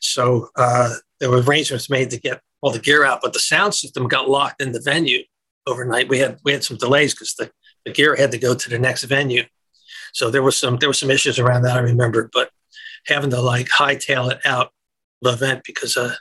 So 0.00 0.48
uh, 0.56 0.94
there 1.20 1.30
were 1.30 1.42
arrangements 1.42 1.90
made 1.90 2.10
to 2.10 2.20
get 2.20 2.40
all 2.60 2.72
the 2.72 2.78
gear 2.78 3.04
out, 3.04 3.20
but 3.22 3.32
the 3.32 3.40
sound 3.40 3.74
system 3.74 4.08
got 4.08 4.28
locked 4.28 4.60
in 4.62 4.72
the 4.72 4.80
venue 4.80 5.22
overnight. 5.66 6.08
We 6.08 6.18
had 6.18 6.38
we 6.44 6.52
had 6.52 6.64
some 6.64 6.76
delays 6.76 7.14
because 7.14 7.34
the, 7.34 7.50
the 7.84 7.92
gear 7.92 8.14
had 8.16 8.30
to 8.32 8.38
go 8.38 8.54
to 8.54 8.68
the 8.68 8.78
next 8.78 9.04
venue. 9.04 9.44
So 10.12 10.30
there 10.30 10.42
was 10.42 10.56
some 10.56 10.76
there 10.78 10.88
were 10.88 10.94
some 10.94 11.10
issues 11.10 11.38
around 11.38 11.62
that 11.62 11.76
I 11.76 11.80
remember, 11.80 12.30
but 12.32 12.50
having 13.06 13.30
to 13.30 13.40
like 13.40 13.68
hightail 13.68 14.30
it 14.30 14.40
out 14.44 14.72
event 15.24 15.62
because 15.64 15.96
a, 15.96 16.16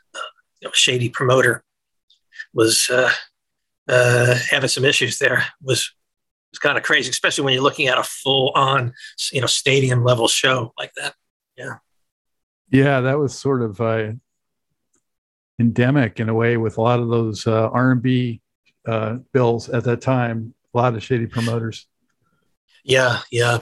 a 0.66 0.70
shady 0.74 1.10
promoter 1.10 1.64
was 2.54 2.90
uh, 2.90 3.12
uh, 3.88 4.36
having 4.50 4.70
some 4.70 4.86
issues 4.86 5.20
there 5.20 5.44
was 5.62 5.92
was 6.52 6.60
kind 6.60 6.78
of 6.78 6.84
crazy, 6.84 7.10
especially 7.10 7.44
when 7.44 7.54
you're 7.54 7.64
looking 7.64 7.88
at 7.88 7.98
a 7.98 8.04
full 8.04 8.52
on 8.56 8.94
you 9.32 9.42
know 9.42 9.48
stadium 9.48 10.04
level 10.04 10.28
show 10.28 10.74
like 10.78 10.92
that. 10.96 11.14
Yeah, 11.58 11.76
yeah, 12.72 13.02
that 13.02 13.20
was 13.20 13.38
sort 13.38 13.62
of 13.62 13.80
uh, 13.82 14.14
endemic 15.60 16.20
in 16.20 16.30
a 16.30 16.34
way 16.34 16.58
with 16.58 16.78
a 16.78 16.82
lot 16.82 17.00
of 17.00 17.10
those 17.10 17.48
uh, 17.48 17.70
R&B 17.70 18.42
uh, 18.88 19.18
bills 19.34 19.70
at 19.70 19.84
that 19.86 20.02
time. 20.02 20.54
A 20.74 20.78
lot 20.78 20.96
of 20.96 21.04
shady 21.04 21.26
promoters. 21.26 21.88
Yeah, 22.84 23.20
yeah, 23.32 23.60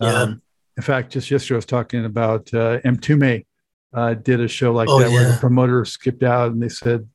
yeah. 0.00 0.14
Um, 0.14 0.42
in 0.76 0.82
fact, 0.82 1.12
just 1.12 1.30
yesterday 1.30 1.56
I 1.56 1.58
was 1.58 1.66
talking 1.66 2.04
about 2.04 2.52
uh, 2.54 2.80
Mtume 2.80 3.44
uh, 3.92 4.14
did 4.14 4.40
a 4.40 4.48
show 4.48 4.72
like 4.72 4.88
oh, 4.88 5.00
that 5.00 5.10
yeah. 5.10 5.14
where 5.14 5.32
the 5.32 5.38
promoter 5.38 5.84
skipped 5.84 6.22
out 6.22 6.52
and 6.52 6.62
they 6.62 6.68
said 6.68 7.08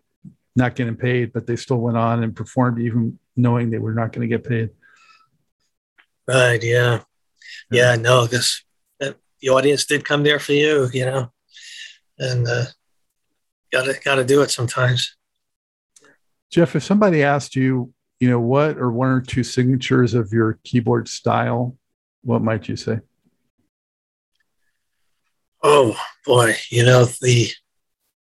not 0.55 0.75
getting 0.75 0.95
paid, 0.95 1.33
but 1.33 1.45
they 1.45 1.55
still 1.55 1.77
went 1.77 1.97
on 1.97 2.23
and 2.23 2.35
performed 2.35 2.79
even 2.79 3.19
knowing 3.35 3.69
they 3.69 3.77
were 3.77 3.93
not 3.93 4.11
going 4.11 4.27
to 4.27 4.35
get 4.35 4.47
paid. 4.47 4.69
Right. 6.27 6.61
Yeah. 6.61 7.01
Yeah. 7.71 7.95
No, 7.95 8.25
because 8.25 8.63
the 9.41 9.49
audience 9.49 9.85
did 9.85 10.05
come 10.05 10.23
there 10.23 10.39
for 10.39 10.53
you, 10.53 10.89
you 10.93 11.05
know, 11.05 11.31
and 12.17 12.47
uh, 12.47 12.65
gotta 13.71 13.99
gotta 14.03 14.23
do 14.23 14.41
it 14.41 14.51
sometimes. 14.51 15.15
Jeff, 16.51 16.75
if 16.75 16.83
somebody 16.83 17.23
asked 17.23 17.55
you, 17.55 17.93
you 18.19 18.29
know, 18.29 18.39
what 18.39 18.77
are 18.77 18.91
one 18.91 19.09
or 19.09 19.21
two 19.21 19.43
signatures 19.43 20.13
of 20.13 20.31
your 20.31 20.59
keyboard 20.63 21.07
style, 21.07 21.75
what 22.23 22.41
might 22.41 22.67
you 22.67 22.75
say? 22.75 22.99
Oh 25.63 25.97
boy, 26.25 26.55
you 26.69 26.83
know 26.83 27.05
the 27.05 27.49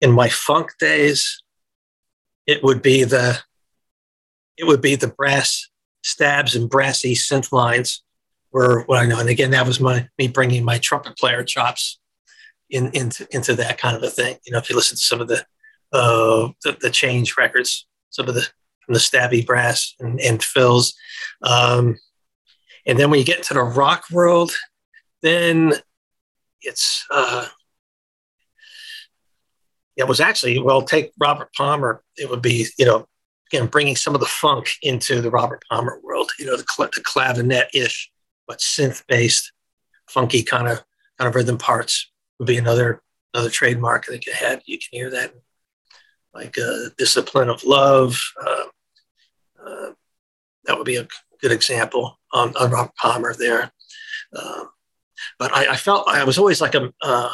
in 0.00 0.12
my 0.12 0.28
funk 0.28 0.72
days, 0.78 1.42
it 2.46 2.62
would 2.62 2.82
be 2.82 3.04
the 3.04 3.40
it 4.56 4.64
would 4.66 4.80
be 4.80 4.94
the 4.94 5.08
brass 5.08 5.68
stabs 6.02 6.54
and 6.54 6.70
brassy 6.70 7.14
synth 7.14 7.50
lines 7.50 8.02
were 8.52 8.84
what 8.84 8.98
I 8.98 9.06
know. 9.06 9.18
And 9.18 9.28
again, 9.28 9.50
that 9.50 9.66
was 9.66 9.80
my 9.80 10.08
me 10.18 10.28
bringing 10.28 10.64
my 10.64 10.78
trumpet 10.78 11.16
player 11.18 11.42
chops 11.42 11.98
in 12.70 12.90
into 12.92 13.26
into 13.30 13.54
that 13.56 13.78
kind 13.78 13.96
of 13.96 14.02
a 14.02 14.10
thing. 14.10 14.36
You 14.46 14.52
know, 14.52 14.58
if 14.58 14.70
you 14.70 14.76
listen 14.76 14.96
to 14.96 15.02
some 15.02 15.20
of 15.20 15.28
the 15.28 15.44
uh, 15.92 16.48
the, 16.62 16.76
the 16.80 16.90
change 16.90 17.36
records, 17.36 17.86
some 18.10 18.28
of 18.28 18.34
the 18.34 18.46
from 18.84 18.94
the 18.94 19.00
stabby 19.00 19.44
brass 19.44 19.94
and, 19.98 20.20
and 20.20 20.42
fills. 20.42 20.94
Um, 21.42 21.98
and 22.86 22.98
then 22.98 23.10
when 23.10 23.18
you 23.18 23.24
get 23.24 23.42
to 23.44 23.54
the 23.54 23.62
rock 23.62 24.04
world, 24.10 24.52
then 25.22 25.74
it's 26.64 27.04
uh, 27.10 27.46
it 29.96 30.08
was 30.08 30.20
actually 30.20 30.58
well 30.58 30.82
take 30.82 31.12
Robert 31.18 31.52
Palmer. 31.54 32.02
It 32.16 32.28
would 32.28 32.42
be 32.42 32.66
you 32.78 32.84
know 32.84 33.06
again 33.50 33.66
bringing 33.66 33.96
some 33.96 34.14
of 34.14 34.20
the 34.20 34.26
funk 34.26 34.70
into 34.82 35.20
the 35.20 35.30
Robert 35.30 35.62
Palmer 35.70 36.00
world. 36.02 36.30
You 36.38 36.46
know 36.46 36.56
the, 36.56 36.66
cl- 36.68 36.90
the 36.94 37.02
clavinet 37.02 37.66
ish, 37.74 38.10
but 38.46 38.58
synth 38.58 39.04
based, 39.06 39.52
funky 40.08 40.42
kind 40.42 40.68
of 40.68 40.82
kind 41.18 41.28
of 41.28 41.34
rhythm 41.34 41.58
parts 41.58 42.10
would 42.38 42.46
be 42.46 42.58
another 42.58 43.02
another 43.32 43.50
trademark 43.50 44.06
that 44.06 44.26
you 44.26 44.32
had. 44.32 44.62
You 44.66 44.78
can 44.78 44.88
hear 44.90 45.10
that 45.10 45.34
like 46.34 46.56
uh, 46.58 46.90
discipline 46.98 47.48
of 47.48 47.64
love. 47.64 48.20
Uh, 48.44 48.64
uh, 49.64 49.90
that 50.64 50.76
would 50.76 50.84
be 50.84 50.96
a 50.96 51.06
good 51.40 51.52
example 51.52 52.18
on, 52.32 52.54
on 52.56 52.70
Robert 52.70 52.94
Palmer 52.96 53.34
there. 53.34 53.72
Um, 54.34 54.70
but 55.38 55.52
I, 55.52 55.72
I, 55.72 55.76
felt 55.76 56.08
I 56.08 56.24
was 56.24 56.38
always 56.38 56.60
like 56.60 56.74
a, 56.74 56.92
uh, 57.02 57.32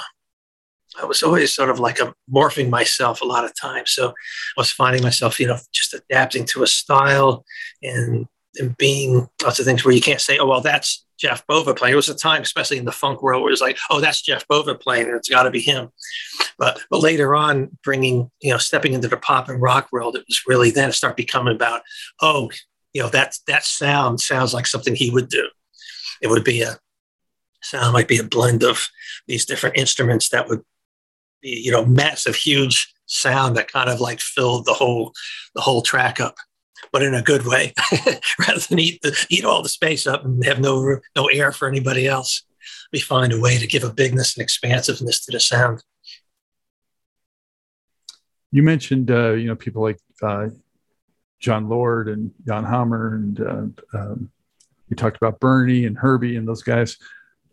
I 1.00 1.04
was 1.04 1.22
always 1.22 1.54
sort 1.54 1.70
of 1.70 1.78
like 1.78 2.00
a 2.00 2.14
morphing 2.32 2.68
myself 2.68 3.20
a 3.20 3.26
lot 3.26 3.44
of 3.44 3.58
times. 3.58 3.92
So 3.92 4.08
I 4.08 4.12
was 4.56 4.70
finding 4.70 5.02
myself, 5.02 5.38
you 5.38 5.46
know, 5.46 5.58
just 5.72 5.94
adapting 5.94 6.44
to 6.46 6.62
a 6.62 6.66
style 6.66 7.44
and 7.82 8.26
and 8.58 8.76
being 8.76 9.28
lots 9.44 9.60
of 9.60 9.64
things 9.64 9.84
where 9.84 9.94
you 9.94 10.00
can't 10.00 10.20
say, 10.20 10.38
oh 10.38 10.46
well, 10.46 10.60
that's 10.60 11.04
Jeff 11.20 11.46
Bova 11.46 11.74
playing. 11.74 11.92
It 11.92 11.96
was 11.96 12.08
a 12.08 12.14
time, 12.14 12.42
especially 12.42 12.78
in 12.78 12.84
the 12.84 12.92
funk 12.92 13.22
world, 13.22 13.42
where 13.42 13.50
it 13.50 13.52
was 13.52 13.60
like, 13.60 13.78
oh, 13.90 14.00
that's 14.00 14.22
Jeff 14.22 14.48
Bova 14.48 14.74
playing, 14.74 15.06
and 15.06 15.16
it's 15.16 15.28
got 15.28 15.44
to 15.44 15.50
be 15.50 15.60
him. 15.60 15.90
But 16.58 16.80
but 16.90 17.00
later 17.00 17.36
on, 17.36 17.76
bringing 17.84 18.30
you 18.40 18.50
know, 18.50 18.58
stepping 18.58 18.92
into 18.92 19.08
the 19.08 19.16
pop 19.16 19.48
and 19.48 19.60
rock 19.60 19.88
world, 19.92 20.16
it 20.16 20.24
was 20.26 20.42
really 20.46 20.70
then 20.70 20.92
start 20.92 21.16
becoming 21.16 21.54
about, 21.54 21.82
oh, 22.20 22.50
you 22.92 23.02
know, 23.02 23.08
that 23.10 23.36
that 23.46 23.64
sound 23.64 24.20
sounds 24.20 24.52
like 24.52 24.66
something 24.66 24.94
he 24.94 25.10
would 25.10 25.28
do. 25.28 25.48
It 26.22 26.28
would 26.28 26.44
be 26.44 26.62
a 26.62 26.78
sound 27.62 27.92
might 27.92 28.08
be 28.08 28.18
a 28.18 28.24
blend 28.24 28.62
of 28.62 28.88
these 29.26 29.44
different 29.44 29.76
instruments 29.76 30.28
that 30.30 30.48
would 30.48 30.62
be 31.40 31.60
you 31.64 31.70
know 31.70 31.84
massive 31.84 32.36
huge 32.36 32.92
sound 33.06 33.56
that 33.56 33.70
kind 33.70 33.90
of 33.90 34.00
like 34.00 34.20
filled 34.20 34.64
the 34.64 34.72
whole 34.72 35.12
the 35.54 35.60
whole 35.60 35.82
track 35.82 36.20
up 36.20 36.36
but 36.92 37.02
in 37.02 37.14
a 37.14 37.22
good 37.22 37.46
way 37.46 37.72
rather 38.38 38.60
than 38.60 38.78
eat 38.78 39.00
the, 39.02 39.26
eat 39.30 39.44
all 39.44 39.62
the 39.62 39.68
space 39.68 40.06
up 40.06 40.24
and 40.24 40.44
have 40.44 40.60
no 40.60 40.98
no 41.16 41.26
air 41.26 41.52
for 41.52 41.68
anybody 41.68 42.06
else. 42.06 42.42
We 42.92 43.00
find 43.00 43.32
a 43.32 43.40
way 43.40 43.58
to 43.58 43.66
give 43.66 43.84
a 43.84 43.92
bigness 43.92 44.36
and 44.36 44.42
expansiveness 44.42 45.24
to 45.24 45.32
the 45.32 45.40
sound. 45.40 45.82
You 48.50 48.62
mentioned 48.62 49.10
uh, 49.10 49.32
you 49.32 49.46
know 49.46 49.56
people 49.56 49.82
like 49.82 49.98
uh, 50.22 50.48
Jon 51.38 51.68
Lord 51.68 52.08
and 52.08 52.32
Jan 52.46 52.64
Hammer 52.64 53.14
and 53.14 53.40
uh, 53.40 53.98
um, 53.98 54.30
you 54.88 54.96
talked 54.96 55.16
about 55.16 55.38
Bernie 55.38 55.84
and 55.86 55.96
Herbie 55.96 56.36
and 56.36 56.48
those 56.48 56.62
guys 56.62 56.96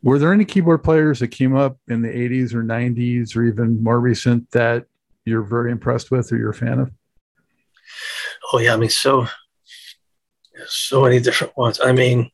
were 0.03 0.19
there 0.19 0.33
any 0.33 0.45
keyboard 0.45 0.83
players 0.83 1.19
that 1.19 1.29
came 1.29 1.55
up 1.55 1.77
in 1.87 2.01
the 2.01 2.09
80s 2.09 2.53
or 2.53 2.63
90s 2.63 3.35
or 3.35 3.43
even 3.43 3.81
more 3.83 3.99
recent 3.99 4.49
that 4.51 4.85
you're 5.25 5.41
very 5.41 5.71
impressed 5.71 6.11
with 6.11 6.31
or 6.31 6.37
you're 6.37 6.51
a 6.51 6.53
fan 6.55 6.79
of? 6.79 6.91
Oh 8.51 8.59
yeah, 8.59 8.73
I 8.73 8.77
mean 8.77 8.89
so 8.89 9.27
so 10.67 11.03
many 11.03 11.19
different 11.19 11.55
ones. 11.57 11.79
I 11.83 11.91
mean, 11.91 12.31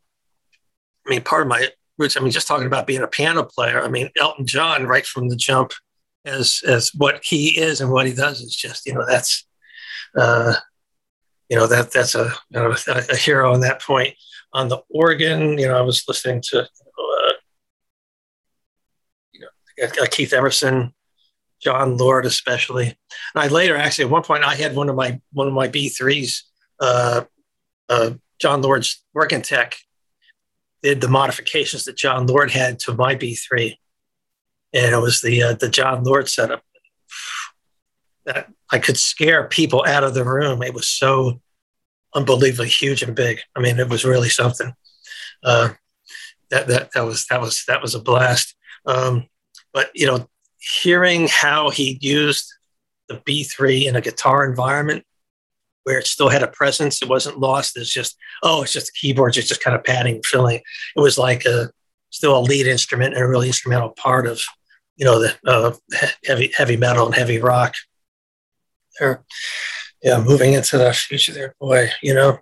I 1.05 1.09
mean 1.09 1.21
part 1.21 1.43
of 1.43 1.47
my 1.47 1.69
roots. 1.97 2.17
I 2.17 2.19
mean, 2.19 2.31
just 2.31 2.47
talking 2.47 2.67
about 2.67 2.87
being 2.87 3.01
a 3.01 3.07
piano 3.07 3.43
player. 3.43 3.81
I 3.81 3.87
mean, 3.87 4.09
Elton 4.19 4.45
John, 4.45 4.85
right 4.85 5.05
from 5.05 5.29
the 5.29 5.35
jump, 5.35 5.71
as 6.25 6.61
as 6.65 6.91
what 6.95 7.23
he 7.23 7.59
is 7.59 7.81
and 7.81 7.91
what 7.91 8.07
he 8.07 8.13
does 8.13 8.41
is 8.41 8.55
just 8.55 8.85
you 8.85 8.93
know 8.93 9.05
that's 9.07 9.45
uh, 10.17 10.55
you 11.49 11.57
know 11.57 11.67
that 11.67 11.91
that's 11.91 12.15
a 12.15 12.33
you 12.49 12.59
know, 12.59 12.75
a, 12.87 13.15
hero 13.15 13.53
on 13.53 13.61
that 13.61 13.81
point. 13.81 14.15
On 14.53 14.67
the 14.67 14.81
organ, 14.89 15.57
you 15.57 15.67
know, 15.67 15.75
I 15.75 15.81
was 15.81 16.03
listening 16.07 16.41
to 16.49 16.67
Keith 20.11 20.33
Emerson, 20.33 20.93
Jon 21.61 21.97
Lord, 21.97 22.25
especially. 22.25 22.87
And 22.87 23.43
I 23.43 23.47
later, 23.47 23.75
actually, 23.75 24.05
at 24.05 24.11
one 24.11 24.23
point, 24.23 24.43
I 24.43 24.55
had 24.55 24.75
one 24.75 24.89
of 24.89 24.95
my 24.95 25.19
one 25.31 25.47
of 25.47 25.53
my 25.53 25.67
B 25.67 25.89
threes, 25.89 26.43
uh, 26.79 27.23
uh, 27.89 28.11
Jon 28.39 28.61
Lord's 28.61 29.03
working 29.13 29.41
tech, 29.41 29.77
did 30.81 31.01
the 31.01 31.07
modifications 31.07 31.85
that 31.85 31.95
Jon 31.95 32.27
Lord 32.27 32.51
had 32.51 32.79
to 32.79 32.93
my 32.93 33.15
B 33.15 33.35
three, 33.35 33.79
and 34.73 34.93
it 34.93 34.99
was 34.99 35.21
the 35.21 35.41
uh, 35.43 35.53
the 35.53 35.69
Jon 35.69 36.03
Lord 36.03 36.29
setup 36.29 36.63
that 38.25 38.49
I 38.71 38.79
could 38.79 38.97
scare 38.97 39.47
people 39.47 39.83
out 39.87 40.03
of 40.03 40.13
the 40.13 40.23
room. 40.23 40.63
It 40.63 40.73
was 40.73 40.87
so 40.87 41.41
unbelievably 42.15 42.69
huge 42.69 43.03
and 43.03 43.15
big. 43.15 43.39
I 43.55 43.59
mean, 43.59 43.79
it 43.79 43.89
was 43.89 44.05
really 44.05 44.29
something. 44.29 44.73
Uh, 45.43 45.69
that 46.49 46.67
that 46.67 46.91
that 46.93 47.05
was 47.05 47.25
that 47.27 47.41
was 47.41 47.63
that 47.67 47.81
was 47.81 47.95
a 47.95 47.99
blast. 47.99 48.55
Um, 48.85 49.27
but 49.73 49.89
you 49.93 50.05
know, 50.05 50.27
hearing 50.59 51.27
how 51.27 51.69
he 51.69 51.97
used 52.01 52.53
the 53.09 53.15
B3 53.15 53.85
in 53.85 53.95
a 53.95 54.01
guitar 54.01 54.45
environment 54.45 55.03
where 55.83 55.99
it 55.99 56.07
still 56.07 56.29
had 56.29 56.43
a 56.43 56.47
presence, 56.47 57.01
it 57.01 57.09
wasn't 57.09 57.39
lost 57.39 57.75
as 57.77 57.89
just 57.89 58.17
oh, 58.41 58.63
it's 58.63 58.73
just 58.73 58.95
keyboards, 58.95 59.37
it's 59.37 59.49
just 59.49 59.63
kind 59.63 59.75
of 59.75 59.83
padding, 59.83 60.21
filling. 60.23 60.61
It 60.95 60.99
was 60.99 61.17
like 61.17 61.45
a 61.45 61.71
still 62.09 62.37
a 62.37 62.39
lead 62.39 62.67
instrument 62.67 63.15
and 63.15 63.23
a 63.23 63.27
really 63.27 63.47
instrumental 63.47 63.89
part 63.89 64.27
of 64.27 64.41
you 64.95 65.05
know 65.05 65.19
the 65.19 65.35
uh, 65.45 65.73
heavy 66.25 66.51
heavy 66.55 66.77
metal 66.77 67.05
and 67.05 67.15
heavy 67.15 67.39
rock. 67.39 67.73
There, 68.99 69.23
yeah, 70.03 70.21
moving 70.21 70.53
into 70.53 70.77
the 70.77 70.93
future 70.93 71.33
there, 71.33 71.55
boy, 71.59 71.89
you 72.01 72.13
know, 72.13 72.39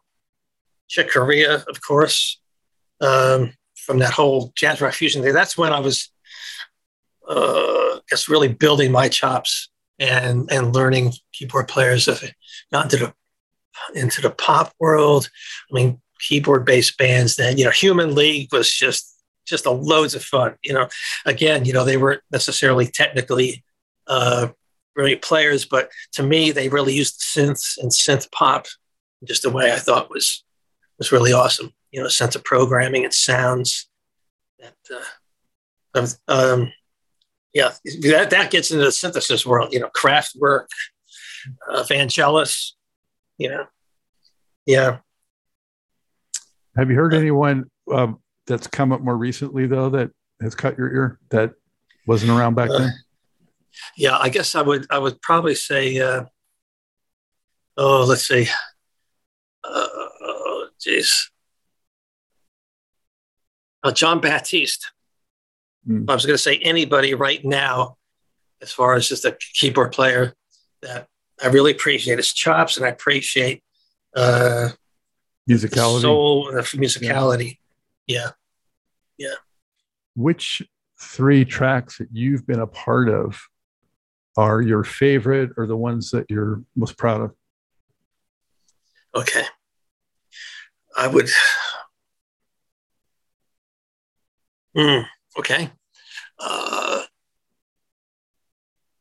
Chick 0.89 1.11
Corea, 1.11 1.63
of 1.67 1.82
course, 1.82 2.41
um, 2.99 3.53
from 3.75 3.99
that 3.99 4.11
whole 4.11 4.51
jazz 4.55 4.82
rock 4.82 4.93
fusion 4.93 5.23
thing. 5.23 5.34
That's 5.34 5.57
when 5.57 5.71
I 5.71 5.79
was 5.79 6.11
uh, 7.28 7.99
guess 8.09 8.30
really 8.30 8.47
building 8.47 8.91
my 8.91 9.07
chops 9.07 9.69
and 9.99 10.51
and 10.51 10.74
learning 10.76 11.13
keyboard 11.32 11.67
players 11.67 12.07
gone 12.72 12.84
into 12.84 12.97
the 12.97 13.13
into 13.95 14.22
the 14.22 14.32
pop 14.32 14.74
world. 14.80 15.30
I 15.72 15.74
mean, 15.74 16.01
keyboard 16.19 16.65
based 16.65 16.97
bands. 16.97 17.36
Then 17.36 17.57
you 17.57 17.65
know, 17.65 17.72
Human 17.72 18.15
League 18.15 18.49
was 18.51 18.72
just 18.72 19.07
just 19.45 19.65
a 19.65 19.72
loads 19.72 20.15
of 20.15 20.24
fun. 20.24 20.55
You 20.63 20.74
know, 20.74 20.88
again, 21.26 21.65
you 21.65 21.74
know, 21.74 21.84
they 21.84 21.97
weren't 21.97 22.22
necessarily 22.32 22.88
technically 22.88 23.63
uh, 24.07 24.49
brilliant 24.95 25.22
players, 25.22 25.65
but 25.65 25.89
to 26.13 26.24
me, 26.24 26.51
they 26.51 26.69
really 26.69 26.93
used 26.93 27.22
synths 27.22 27.78
and 27.78 27.91
synth 27.91 28.32
pop 28.32 28.67
just 29.26 29.45
a 29.45 29.49
way 29.49 29.72
I 29.72 29.78
thought 29.78 30.09
was 30.09 30.43
was 30.97 31.11
really 31.11 31.34
awesome. 31.34 31.72
You 31.91 32.01
know, 32.01 32.07
sense 32.07 32.36
of 32.36 32.43
programming 32.43 33.03
and 33.03 33.13
sounds. 33.13 33.88
That 34.59 34.76
uh, 35.95 36.07
um, 36.28 36.72
yeah, 37.54 37.72
that 38.04 38.30
that 38.30 38.52
gets 38.52 38.72
into 38.72 38.86
the 38.86 38.91
synthesis 38.91 39.45
world. 39.45 39.74
You 39.74 39.82
know, 39.82 39.89
Kraftwerk, 39.95 40.68
uh, 41.70 41.84
Vangelis. 41.84 42.72
You 43.38 43.49
know, 43.49 43.66
yeah. 44.66 44.97
Have 46.78 46.89
you 46.89 46.95
heard 46.95 47.14
anyone 47.14 47.70
um, 47.91 48.20
that's 48.47 48.68
come 48.68 48.91
up 48.91 49.02
more 49.02 49.18
recently 49.18 49.68
though 49.68 49.89
that 49.89 50.12
has 50.41 50.56
cut 50.56 50.78
your 50.78 50.93
ear 50.93 51.20
that 51.30 51.54
wasn't 52.08 52.32
around 52.32 52.56
back 52.56 52.70
then? 52.70 52.82
Uh, 52.82 52.89
yeah, 53.97 54.18
I 54.18 54.30
guess 54.30 54.56
I 54.56 54.62
would 54.62 54.86
I 54.89 54.99
would 54.99 55.22
probably 55.22 55.56
say 55.56 55.99
uh, 55.99 56.26
oh 57.78 58.06
let's 58.06 58.28
see 58.28 58.47
uh, 59.64 59.88
oh 59.93 60.68
jeez 60.80 61.32
uh, 63.84 63.91
Jon 63.91 64.20
Batiste. 64.20 64.91
Mm. 65.88 66.09
I 66.09 66.13
was 66.13 66.25
going 66.25 66.36
to 66.36 66.41
say 66.41 66.57
anybody 66.57 67.13
right 67.13 67.43
now, 67.43 67.97
as 68.61 68.71
far 68.71 68.93
as 68.93 69.07
just 69.07 69.25
a 69.25 69.38
keyboard 69.53 69.91
player 69.91 70.34
that 70.82 71.07
I 71.41 71.47
really 71.47 71.71
appreciate 71.71 72.17
his 72.17 72.34
chops 72.34 72.77
and 72.77 72.86
I 72.86 72.89
appreciate 72.89 73.63
uh, 74.15 74.69
musicality, 75.49 76.01
soul, 76.01 76.51
the 76.51 76.61
musicality. 76.61 77.57
Yeah. 78.05 78.32
yeah, 79.17 79.29
yeah. 79.29 79.36
Which 80.15 80.61
three 80.99 81.45
tracks 81.45 81.97
that 81.97 82.09
you've 82.11 82.45
been 82.45 82.59
a 82.59 82.67
part 82.67 83.09
of 83.09 83.41
are 84.38 84.61
your 84.61 84.84
favorite 84.84 85.51
or 85.57 85.65
the 85.65 85.75
ones 85.75 86.11
that 86.11 86.25
you're 86.29 86.63
most 86.75 86.97
proud 86.97 87.21
of? 87.21 87.32
Okay. 89.15 89.43
I 90.95 91.07
would. 91.07 91.29
Mm, 94.75 95.05
okay. 95.38 95.69
Uh, 96.39 97.03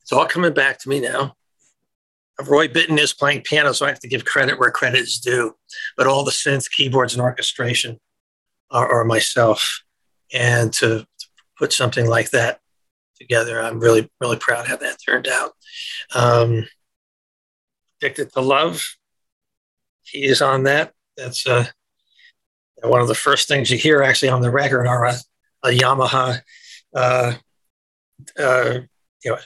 it's 0.02 0.12
all 0.12 0.26
coming 0.26 0.52
back 0.52 0.78
to 0.80 0.88
me 0.88 1.00
now. 1.00 1.34
Roy 2.46 2.68
Bittan 2.68 2.98
is 2.98 3.12
playing 3.12 3.42
piano, 3.42 3.72
so 3.72 3.86
I 3.86 3.90
have 3.90 4.00
to 4.00 4.08
give 4.08 4.24
credit 4.24 4.58
where 4.58 4.70
credit 4.70 5.00
is 5.00 5.18
due. 5.18 5.54
But 5.96 6.06
all 6.06 6.24
the 6.24 6.30
synth, 6.30 6.70
keyboards, 6.70 7.12
and 7.12 7.22
orchestration 7.22 7.98
are, 8.70 8.90
are 8.92 9.04
myself. 9.04 9.82
And 10.32 10.72
to, 10.74 11.00
to, 11.00 11.06
put 11.58 11.72
something 11.74 12.06
like 12.08 12.30
that 12.30 12.58
together, 13.18 13.60
I'm 13.60 13.80
really, 13.80 14.10
really 14.18 14.38
proud 14.38 14.66
how 14.66 14.76
that 14.76 14.96
turned 15.06 15.28
out. 15.28 15.52
Um, 16.14 16.66
Addicted 18.00 18.32
to 18.32 18.40
Love, 18.40 18.82
he 20.02 20.24
is 20.24 20.40
on 20.40 20.62
that. 20.62 20.94
That's 21.18 21.46
uh, 21.46 21.66
one 22.82 23.02
of 23.02 23.08
the 23.08 23.14
first 23.14 23.46
things 23.46 23.70
you 23.70 23.76
hear 23.76 24.02
actually 24.02 24.30
on 24.30 24.40
the 24.40 24.50
record 24.50 24.86
are 24.86 25.04
a, 25.04 25.14
a 25.62 25.68
Yamaha, 25.68 26.40
uh, 26.94 27.34
uh, 28.38 28.78
you 29.24 29.30
know, 29.30 29.38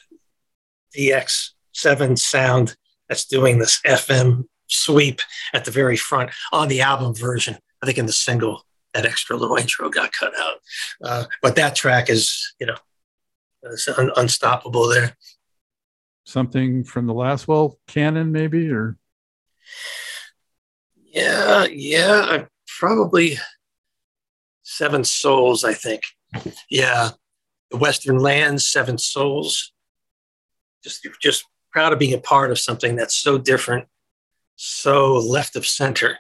DX7 0.96 2.18
sound 2.18 2.76
that's 3.08 3.26
doing 3.26 3.58
this 3.58 3.80
FM 3.86 4.44
sweep 4.68 5.20
at 5.52 5.64
the 5.64 5.70
very 5.70 5.96
front 5.96 6.30
on 6.52 6.68
the 6.68 6.80
album 6.80 7.14
version. 7.14 7.56
I 7.82 7.86
think 7.86 7.98
in 7.98 8.06
the 8.06 8.12
single, 8.12 8.64
that 8.92 9.06
extra 9.06 9.36
little 9.36 9.56
intro 9.60 9.90
got 9.90 10.12
cut 10.12 10.32
out. 10.38 10.56
Uh, 11.02 11.24
but 11.42 11.56
that 11.56 11.74
track 11.74 12.08
is, 12.08 12.54
you 12.58 12.66
know, 12.66 12.76
un- 13.96 14.12
unstoppable 14.16 14.88
there. 14.88 15.16
Something 16.24 16.84
from 16.84 17.06
the 17.06 17.14
last, 17.14 17.46
well, 17.46 17.78
canon 17.86 18.32
maybe, 18.32 18.70
or? 18.70 18.96
Yeah, 20.96 21.66
yeah, 21.66 22.26
I 22.28 22.46
probably 22.78 23.38
Seven 24.64 25.04
Souls, 25.04 25.62
I 25.62 25.74
think. 25.74 26.02
Yeah, 26.68 27.10
the 27.70 27.76
Western 27.76 28.18
Lands, 28.18 28.66
Seven 28.66 28.98
Souls. 28.98 29.72
Just, 30.82 31.06
just 31.22 31.44
proud 31.70 31.92
of 31.92 31.98
being 31.98 32.14
a 32.14 32.18
part 32.18 32.50
of 32.50 32.58
something 32.58 32.96
that's 32.96 33.14
so 33.14 33.38
different, 33.38 33.86
so 34.56 35.14
left 35.14 35.54
of 35.54 35.66
center. 35.66 36.18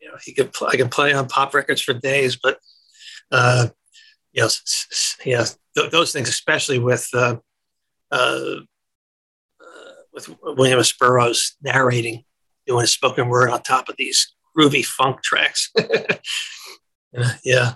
You 0.00 0.08
know, 0.08 0.16
he 0.24 0.32
could 0.32 0.52
play, 0.52 0.70
I 0.72 0.76
can 0.76 0.88
play 0.88 1.12
on 1.12 1.28
pop 1.28 1.52
records 1.54 1.80
for 1.80 1.92
days, 1.92 2.36
but 2.36 2.58
uh, 3.30 3.68
know, 4.36 4.48
yeah, 5.24 5.46
th- 5.76 5.90
those 5.90 6.12
things, 6.12 6.28
especially 6.28 6.78
with 6.78 7.08
uh, 7.14 7.36
uh, 8.10 8.56
uh, 9.60 9.92
with 10.12 10.28
William. 10.42 10.82
Burroughs 10.98 11.56
narrating, 11.62 12.24
doing 12.66 12.84
a 12.84 12.86
spoken 12.86 13.28
word 13.28 13.50
on 13.50 13.62
top 13.62 13.88
of 13.88 13.96
these 13.96 14.34
groovy 14.56 14.84
funk 14.84 15.22
tracks. 15.22 15.72
yeah, 17.44 17.74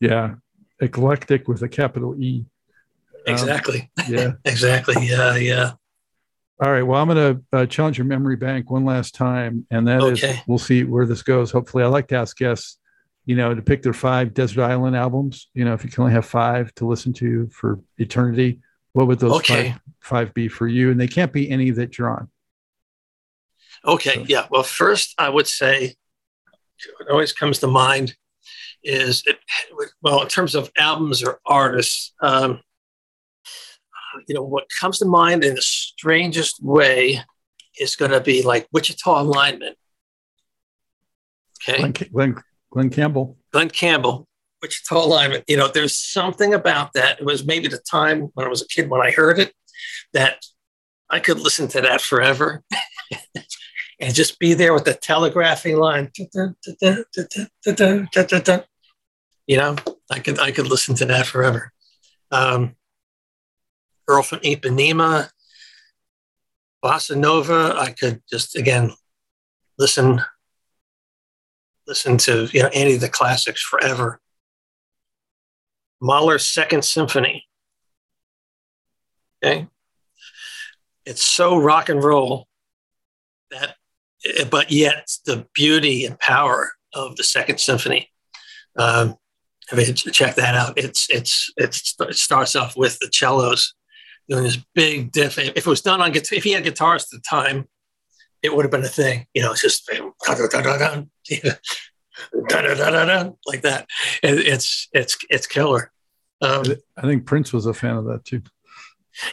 yeah, 0.00 0.34
eclectic 0.80 1.48
with 1.48 1.62
a 1.62 1.68
capital 1.68 2.14
E. 2.20 2.46
Exactly. 3.26 3.90
Um, 3.98 4.12
yeah. 4.12 4.32
exactly. 4.44 5.06
Yeah. 5.06 5.36
Yeah. 5.36 5.72
All 6.62 6.70
right. 6.70 6.82
Well, 6.82 7.00
I'm 7.00 7.08
going 7.08 7.36
to 7.36 7.56
uh, 7.56 7.66
challenge 7.66 7.98
your 7.98 8.04
memory 8.06 8.36
bank 8.36 8.70
one 8.70 8.84
last 8.84 9.14
time, 9.14 9.66
and 9.70 9.88
that 9.88 10.00
okay. 10.00 10.30
is, 10.30 10.38
we'll 10.46 10.58
see 10.58 10.84
where 10.84 11.06
this 11.06 11.22
goes. 11.22 11.50
Hopefully, 11.50 11.82
I 11.82 11.88
like 11.88 12.08
to 12.08 12.16
ask 12.16 12.36
guests, 12.36 12.78
you 13.26 13.34
know, 13.34 13.54
to 13.54 13.62
pick 13.62 13.82
their 13.82 13.92
five 13.92 14.34
Desert 14.34 14.62
Island 14.62 14.96
albums. 14.96 15.48
You 15.54 15.64
know, 15.64 15.74
if 15.74 15.84
you 15.84 15.90
can 15.90 16.02
only 16.02 16.14
have 16.14 16.26
five 16.26 16.72
to 16.76 16.86
listen 16.86 17.12
to 17.14 17.48
for 17.48 17.80
eternity, 17.98 18.60
what 18.92 19.08
would 19.08 19.18
those 19.18 19.32
okay. 19.38 19.70
five, 19.70 19.80
five 20.00 20.34
be 20.34 20.48
for 20.48 20.68
you? 20.68 20.90
And 20.90 21.00
they 21.00 21.08
can't 21.08 21.32
be 21.32 21.50
any 21.50 21.70
that 21.72 21.98
you're 21.98 22.10
on. 22.10 22.30
Okay. 23.84 24.14
So. 24.14 24.24
Yeah. 24.28 24.46
Well, 24.50 24.62
first, 24.62 25.14
I 25.18 25.30
would 25.30 25.48
say 25.48 25.96
it 27.00 27.10
always 27.10 27.32
comes 27.32 27.58
to 27.60 27.66
mind 27.66 28.14
is 28.84 29.22
it, 29.26 29.38
well, 30.02 30.22
in 30.22 30.28
terms 30.28 30.54
of 30.54 30.70
albums 30.76 31.22
or 31.22 31.40
artists, 31.46 32.12
um, 32.20 32.60
you 34.28 34.34
know, 34.34 34.42
what 34.42 34.66
comes 34.80 34.98
to 34.98 35.06
mind 35.06 35.44
in 35.44 35.54
the 35.54 35.62
strangest 35.62 36.62
way 36.62 37.20
is 37.80 37.96
going 37.96 38.10
to 38.10 38.20
be 38.20 38.42
like 38.42 38.68
Wichita 38.72 39.22
Lineman. 39.22 39.74
Okay. 41.68 41.78
Glen, 41.78 41.92
Glen, 41.92 42.36
Glen 42.70 42.90
Campbell. 42.90 43.38
Glen 43.52 43.70
Campbell, 43.70 44.28
Wichita 44.62 45.04
Lineman. 45.06 45.42
You 45.48 45.56
know, 45.56 45.68
there's 45.68 45.96
something 45.96 46.54
about 46.54 46.92
that. 46.92 47.20
It 47.20 47.24
was 47.24 47.44
maybe 47.44 47.68
the 47.68 47.82
time 47.90 48.30
when 48.34 48.46
I 48.46 48.50
was 48.50 48.62
a 48.62 48.68
kid 48.68 48.90
when 48.90 49.00
I 49.00 49.10
heard 49.10 49.38
it 49.38 49.52
that 50.12 50.44
I 51.10 51.20
could 51.20 51.40
listen 51.40 51.68
to 51.68 51.80
that 51.80 52.00
forever 52.00 52.62
and 54.00 54.14
just 54.14 54.38
be 54.38 54.54
there 54.54 54.74
with 54.74 54.84
the 54.84 54.94
telegraphing 54.94 55.76
line. 55.76 56.10
You 59.46 59.58
know, 59.58 59.76
I 60.10 60.20
could 60.20 60.38
I 60.38 60.52
could 60.52 60.68
listen 60.68 60.94
to 60.96 61.04
that 61.06 61.26
forever. 61.26 61.72
Um, 62.30 62.76
Girl 64.06 64.22
from 64.22 64.40
Ipanema, 64.40 65.30
Bossa 66.84 67.16
Nova. 67.16 67.74
I 67.78 67.92
could 67.92 68.22
just 68.30 68.56
again 68.56 68.92
listen 69.78 70.20
listen 71.86 72.18
to 72.18 72.48
you 72.52 72.62
know 72.62 72.70
any 72.72 72.94
of 72.94 73.00
the 73.00 73.08
classics 73.08 73.62
forever. 73.62 74.20
Mahler's 76.00 76.46
Second 76.46 76.84
Symphony. 76.84 77.46
Okay, 79.42 79.68
it's 81.06 81.22
so 81.22 81.56
rock 81.56 81.88
and 81.88 82.02
roll 82.02 82.46
that, 83.50 83.76
but 84.50 84.70
yet 84.70 85.10
the 85.26 85.46
beauty 85.54 86.04
and 86.04 86.18
power 86.18 86.72
of 86.92 87.16
the 87.16 87.24
Second 87.24 87.58
Symphony. 87.58 88.10
Um, 88.76 89.16
I 89.72 89.76
mean, 89.76 89.94
check 89.94 90.34
that 90.34 90.54
out. 90.54 90.76
It's 90.76 91.08
it's 91.10 91.52
it's 91.56 91.94
it 92.00 92.16
starts 92.16 92.54
off 92.54 92.76
with 92.76 92.98
the 92.98 93.08
cellos 93.10 93.74
doing 94.28 94.44
this 94.44 94.58
big 94.74 95.12
diff. 95.12 95.38
If 95.38 95.56
it 95.56 95.66
was 95.66 95.80
done 95.80 96.00
on 96.00 96.12
guitar, 96.12 96.36
if 96.36 96.44
he 96.44 96.52
had 96.52 96.64
guitars 96.64 97.04
at 97.04 97.10
the 97.10 97.22
time, 97.28 97.68
it 98.42 98.54
would 98.54 98.64
have 98.64 98.70
been 98.70 98.84
a 98.84 98.88
thing. 98.88 99.26
You 99.34 99.42
know, 99.42 99.52
it's 99.52 99.62
just 99.62 99.88
like 103.46 103.62
that. 103.62 103.86
It's 104.22 104.88
it's 104.92 105.16
it's 105.30 105.46
killer. 105.46 105.90
Um, 106.42 106.64
I 106.96 107.02
think 107.02 107.26
Prince 107.26 107.52
was 107.52 107.66
a 107.66 107.74
fan 107.74 107.96
of 107.96 108.04
that 108.06 108.24
too. 108.24 108.42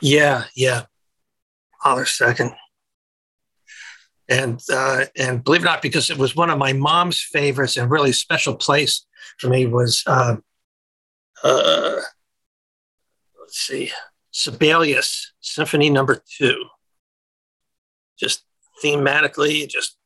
Yeah, 0.02 0.46
yeah. 0.56 0.84
Mahler 1.84 2.06
second. 2.06 2.54
And 4.30 4.62
uh, 4.72 5.06
and 5.18 5.44
believe 5.44 5.62
it 5.62 5.66
or 5.66 5.72
not, 5.72 5.82
because 5.82 6.10
it 6.10 6.18
was 6.18 6.36
one 6.36 6.50
of 6.50 6.58
my 6.58 6.72
mom's 6.72 7.22
favorites 7.22 7.76
and 7.76 7.92
really 7.92 8.14
special 8.14 8.56
place 8.56 9.06
for 9.38 9.50
me 9.50 9.66
was 9.66 10.04
uh, 10.08 10.38
uh, 11.44 12.02
let's 13.40 13.58
see 13.58 13.92
Sibelius 14.32 15.34
Symphony 15.42 15.90
Number 15.90 16.22
Two. 16.38 16.66
Just 18.20 18.44
thematically, 18.84 19.68
just 19.68 19.98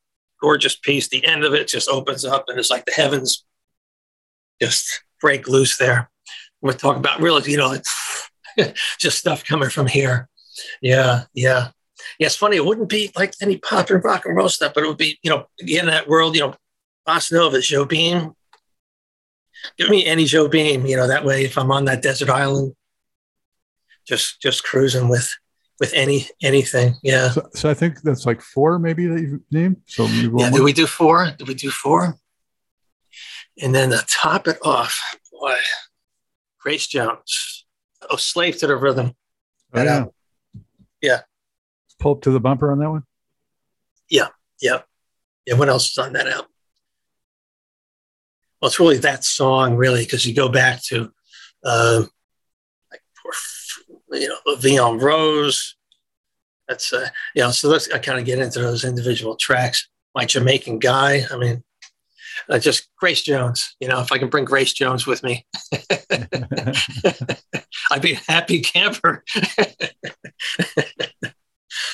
gorgeous 0.41 0.75
piece. 0.75 1.07
The 1.07 1.25
end 1.25 1.43
of 1.43 1.53
it 1.53 1.67
just 1.67 1.89
opens 1.89 2.25
up, 2.25 2.45
and 2.47 2.59
it's 2.59 2.69
like 2.69 2.85
the 2.85 2.91
heavens 2.91 3.43
just 4.61 5.03
break 5.21 5.47
loose 5.47 5.77
there. 5.77 6.09
We're 6.61 6.73
talking 6.73 6.99
about 6.99 7.19
really, 7.21 7.49
you 7.51 7.57
know, 7.57 7.73
it's 7.73 8.29
just 8.99 9.17
stuff 9.17 9.43
coming 9.43 9.69
from 9.69 9.87
here. 9.87 10.29
Yeah, 10.81 11.23
yeah. 11.33 11.69
Yeah, 12.19 12.27
it's 12.27 12.35
funny. 12.35 12.57
It 12.57 12.65
wouldn't 12.65 12.89
be 12.89 13.11
like 13.15 13.33
any 13.41 13.57
pop 13.57 13.89
and 13.89 14.03
rock 14.03 14.25
and 14.25 14.35
roll 14.35 14.49
stuff, 14.49 14.73
but 14.73 14.83
it 14.83 14.87
would 14.87 14.97
be, 14.97 15.19
you 15.23 15.29
know, 15.29 15.47
in 15.59 15.87
that 15.87 16.07
world, 16.07 16.35
you 16.35 16.41
know, 16.41 16.55
Bossa 17.07 17.33
Nova, 17.33 17.57
Jobim. 17.57 18.33
Give 19.77 19.89
me 19.89 20.05
any 20.05 20.25
Jobim. 20.25 20.87
you 20.87 20.95
know, 20.95 21.07
that 21.07 21.25
way 21.25 21.45
if 21.45 21.57
I'm 21.57 21.71
on 21.71 21.85
that 21.85 22.01
desert 22.01 22.29
island, 22.29 22.75
just 24.07 24.41
just 24.41 24.63
cruising 24.63 25.09
with 25.09 25.29
with 25.79 25.93
any 25.93 26.27
anything. 26.41 26.95
Yeah. 27.03 27.29
So, 27.29 27.49
so 27.53 27.69
I 27.69 27.73
think 27.73 28.01
that's 28.01 28.25
like 28.25 28.41
four 28.41 28.79
maybe 28.79 29.07
that 29.07 29.21
you've 29.21 29.41
named. 29.51 29.77
So 29.85 30.05
yeah, 30.05 30.49
did 30.49 30.61
we 30.61 30.73
do 30.73 30.87
four? 30.87 31.31
Did 31.37 31.47
we 31.47 31.53
do 31.53 31.69
four? 31.69 32.15
And 33.61 33.73
then 33.73 33.91
to 33.91 34.03
top 34.07 34.47
it 34.47 34.57
off, 34.63 34.99
boy, 35.31 35.55
Grace 36.59 36.87
Jones. 36.87 37.65
Oh, 38.09 38.17
Slave 38.17 38.57
to 38.57 38.67
the 38.67 38.75
Rhythm. 38.75 39.13
Oh, 39.73 39.83
yeah. 39.83 40.05
Yeah. 41.01 41.21
Pull 41.99 42.13
up 42.13 42.21
to 42.23 42.31
the 42.31 42.39
bumper 42.39 42.71
on 42.71 42.79
that 42.79 42.89
one? 42.89 43.03
Yeah. 44.09 44.27
Yeah. 44.61 44.81
Yeah. 45.45 45.55
What 45.55 45.69
else 45.69 45.91
is 45.91 45.97
on 45.97 46.13
that 46.13 46.27
album? 46.27 46.51
Well, 48.61 48.67
it's 48.67 48.79
really 48.79 48.97
that 48.97 49.23
song, 49.23 49.75
really, 49.75 50.03
because 50.03 50.25
you 50.25 50.33
go 50.33 50.49
back 50.49 50.81
to, 50.83 51.11
uh, 51.63 52.03
like, 52.91 53.01
you 54.11 54.29
know, 54.29 54.55
Vie 54.55 54.81
en 54.81 54.97
Rose. 54.97 55.75
That's, 56.67 56.91
uh, 56.93 57.09
you 57.35 57.43
know, 57.43 57.51
so 57.51 57.69
let's 57.69 57.91
I 57.91 57.99
kind 57.99 58.19
of 58.19 58.25
get 58.25 58.39
into 58.39 58.59
those 58.59 58.83
individual 58.83 59.35
tracks. 59.35 59.87
My 60.15 60.25
Jamaican 60.25 60.79
Guy. 60.79 61.25
I 61.29 61.37
mean, 61.37 61.63
uh, 62.49 62.59
just 62.59 62.89
Grace 62.97 63.21
Jones. 63.21 63.75
You 63.79 63.87
know, 63.87 64.01
if 64.01 64.11
I 64.11 64.17
can 64.17 64.29
bring 64.29 64.45
Grace 64.45 64.73
Jones 64.73 65.05
with 65.05 65.23
me, 65.23 65.45
I'd 67.91 68.01
be 68.01 68.13
a 68.13 68.21
happy 68.27 68.61
camper. 68.61 69.23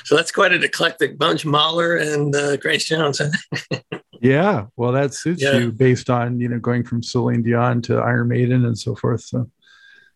so 0.03 0.15
that's 0.15 0.31
quite 0.31 0.53
an 0.53 0.63
eclectic 0.63 1.17
bunch, 1.17 1.45
Mahler 1.45 1.97
and 1.97 2.35
uh, 2.35 2.57
Grace 2.57 2.85
Jones. 2.85 3.21
yeah, 4.21 4.67
well, 4.77 4.91
that 4.91 5.15
suits 5.15 5.41
yeah. 5.41 5.57
you 5.57 5.71
based 5.71 6.09
on 6.09 6.39
you 6.39 6.47
know 6.47 6.59
going 6.59 6.83
from 6.83 7.01
Celine 7.01 7.41
Dion 7.41 7.81
to 7.83 7.97
Iron 7.97 8.27
Maiden 8.27 8.65
and 8.65 8.77
so 8.77 8.95
forth. 8.95 9.21
So, 9.21 9.49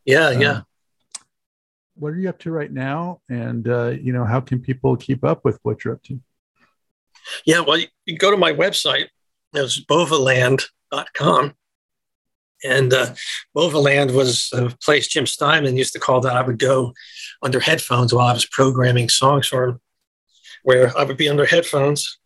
yeah, 0.06 0.28
um, 0.28 0.41
yeah. 0.41 0.62
What 1.95 2.10
are 2.10 2.18
you 2.18 2.30
up 2.30 2.38
to 2.39 2.51
right 2.51 2.72
now? 2.72 3.22
And 3.30 3.68
uh, 3.68 3.95
you 3.99 4.14
know, 4.14 4.24
how 4.24 4.41
can 4.41 4.60
people 4.60 4.95
keep 4.95 5.24
up 5.24 5.43
with 5.43 5.60
what 5.64 5.84
you're 5.84 5.95
up 5.95 6.03
to? 6.03 6.20
Yeah, 7.45 7.62
well, 7.62 7.78
you, 7.78 7.88
you 8.06 8.16
go 8.16 8.30
to 8.30 8.38
my 8.38 8.53
website, 8.53 9.08
it 9.56 9.62
was 9.62 9.84
bovaland.com. 9.84 11.56
And 12.64 12.93
uh, 12.93 13.14
Bovaland 13.56 14.14
was 14.14 14.49
a 14.53 14.70
place 14.84 15.08
Jim 15.08 15.26
Steinman 15.26 15.78
used 15.78 15.93
to 15.93 15.99
call 15.99 16.22
that 16.22 16.36
I 16.36 16.41
would 16.41 16.60
go 16.60 16.93
under 17.41 17.60
headphones 17.60 18.14
while 18.14 18.28
I 18.28 18.34
was 18.34 18.45
programming 18.45 19.10
songs 19.10 19.47
for 19.47 19.66
him, 19.66 19.82
where 20.64 20.95
I 20.97 21.03
would 21.03 21.18
be 21.18 21.28
under 21.28 21.45
headphones 21.45 22.20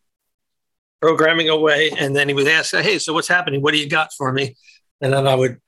programming 1.02 1.50
away. 1.50 1.92
And 1.98 2.16
then 2.16 2.28
he 2.28 2.34
would 2.34 2.48
ask, 2.48 2.76
Hey, 2.76 3.00
so 3.00 3.14
what's 3.14 3.28
happening? 3.28 3.62
What 3.62 3.74
do 3.74 3.80
you 3.80 3.90
got 3.90 4.14
for 4.14 4.32
me? 4.32 4.56
And 5.02 5.14
then 5.14 5.28
I 5.28 5.36
would 5.36 5.60